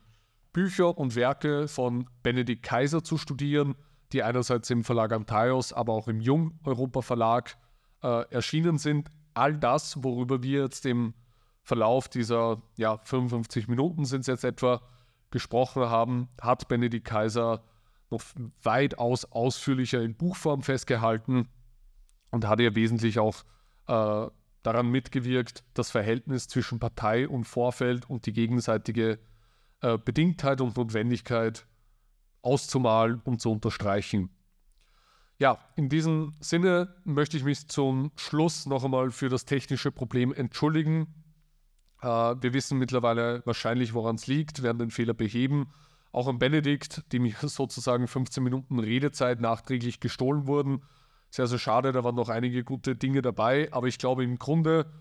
Bücher 0.53 0.97
und 0.97 1.14
Werke 1.14 1.68
von 1.68 2.09
Benedikt 2.22 2.62
Kaiser 2.62 3.03
zu 3.05 3.16
studieren, 3.16 3.76
die 4.12 4.22
einerseits 4.22 4.70
im 4.70 4.85
Verlag 4.85 5.12
Antaios, 5.12 5.72
aber 5.72 5.93
auch 5.93 6.09
im 6.09 6.20
Jung 6.20 6.59
Europa 6.64 7.03
Verlag 7.03 7.57
äh, 8.03 8.22
erschienen 8.30 8.78
sind. 8.78 9.11
All 9.34 9.57
das, 9.57 10.03
worüber 10.03 10.42
wir 10.42 10.62
jetzt 10.62 10.86
im 10.86 11.14
Verlauf 11.62 12.09
dieser 12.09 12.62
ja, 12.76 12.98
55 12.98 13.68
Minuten 13.68 14.05
sind 14.05 14.22
es 14.22 14.26
jetzt 14.26 14.44
etwa 14.44 14.82
gesprochen 15.30 15.84
haben, 15.84 16.28
hat 16.40 16.68
Benedikt 16.68 17.07
Kaiser 17.07 17.62
noch 18.11 18.22
weitaus 18.62 19.24
ausführlicher 19.26 20.03
in 20.03 20.16
Buchform 20.16 20.62
festgehalten 20.62 21.48
und 22.30 22.46
hat 22.46 22.61
ja 22.61 22.74
wesentlich 22.74 23.18
auch 23.18 23.44
äh, 23.86 24.26
daran 24.62 24.90
mitgewirkt, 24.90 25.64
das 25.74 25.90
Verhältnis 25.90 26.48
zwischen 26.48 26.80
Partei 26.80 27.28
und 27.28 27.44
Vorfeld 27.44 28.09
und 28.11 28.26
die 28.26 28.32
gegenseitige 28.32 29.18
äh, 29.80 29.96
Bedingtheit 29.98 30.61
und 30.61 30.76
Notwendigkeit 30.76 31.66
auszumalen 32.42 33.20
und 33.24 33.40
zu 33.40 33.53
unterstreichen. 33.53 34.30
Ja, 35.41 35.59
in 35.74 35.88
diesem 35.88 36.34
Sinne 36.41 36.95
möchte 37.05 37.38
ich 37.38 37.45
mich 37.45 37.66
zum 37.66 38.12
Schluss 38.16 38.66
noch 38.66 38.84
einmal 38.84 39.11
für 39.11 39.30
das 39.30 39.47
technische 39.47 39.91
Problem 39.91 40.34
entschuldigen. 40.34 41.07
Äh, 42.03 42.07
wir 42.07 42.53
wissen 42.53 42.78
mittlerweile 42.78 43.41
wahrscheinlich, 43.47 43.95
woran 43.95 44.16
es 44.16 44.26
liegt, 44.26 44.62
werden 44.62 44.78
den 44.78 44.91
Fehler 44.91 45.14
beheben. 45.14 45.72
Auch 46.12 46.28
an 46.28 46.38
Benedikt, 46.38 47.11
dem 47.14 47.22
mir 47.22 47.34
sozusagen 47.41 48.07
15 48.07 48.45
Minuten 48.45 48.78
Redezeit 48.80 49.41
nachträglich 49.41 49.99
gestohlen 49.99 50.47
wurden. 50.47 50.82
Sehr, 51.30 51.47
sehr 51.47 51.59
schade, 51.59 51.93
da 51.93 52.05
waren 52.05 52.16
noch 52.16 52.28
einige 52.28 52.62
gute 52.62 52.95
Dinge 52.95 53.22
dabei, 53.22 53.72
aber 53.72 53.86
ich 53.86 53.97
glaube 53.97 54.24
im 54.24 54.38
Grunde 54.38 54.93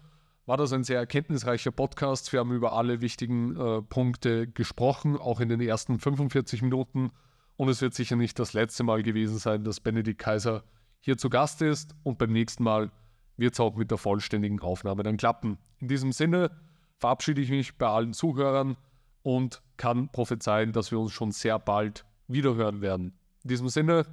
war 0.46 0.56
das 0.56 0.72
ein 0.72 0.86
sehr 0.86 1.00
erkenntnisreicher 1.00 1.72
Podcast. 1.72 2.32
Wir 2.32 2.40
haben 2.40 2.54
über 2.54 2.72
alle 2.72 3.02
wichtigen 3.02 3.58
äh, 3.58 3.82
Punkte 3.82 4.48
gesprochen, 4.48 5.18
auch 5.18 5.42
in 5.42 5.50
den 5.50 5.60
ersten 5.60 6.00
45 6.00 6.62
Minuten. 6.62 7.12
Und 7.60 7.68
es 7.68 7.82
wird 7.82 7.94
sicher 7.94 8.16
nicht 8.16 8.40
das 8.40 8.54
letzte 8.54 8.84
Mal 8.86 9.04
gewesen 9.04 9.38
sein, 9.38 9.66
dass 9.66 9.82
Benedikt 9.82 10.22
Kaiser 10.22 10.64
hier 11.02 11.18
zu 11.18 11.30
Gast 11.30 11.62
ist. 11.62 11.94
Und 12.04 12.18
beim 12.18 12.32
nächsten 12.32 12.64
Mal 12.64 12.90
wird 13.36 13.54
es 13.54 13.60
auch 13.60 13.76
mit 13.76 13.92
der 13.92 13.98
vollständigen 13.98 14.62
Aufnahme 14.62 15.04
dann 15.04 15.18
klappen. 15.18 15.58
In 15.80 15.90
diesem 15.90 16.14
Sinne 16.14 16.52
verabschiede 17.00 17.42
ich 17.42 17.50
mich 17.50 17.78
bei 17.78 17.88
allen 17.88 18.14
Zuhörern 18.14 18.78
und 19.24 19.62
kann 19.76 20.08
prophezeien, 20.08 20.72
dass 20.72 20.92
wir 20.92 21.00
uns 21.00 21.12
schon 21.12 21.34
sehr 21.34 21.60
bald 21.60 22.06
wiederhören 22.30 22.80
werden. 22.80 23.20
In 23.44 23.50
diesem 23.50 23.68
Sinne, 23.68 24.06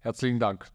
herzlichen 0.00 0.38
Dank. 0.38 0.70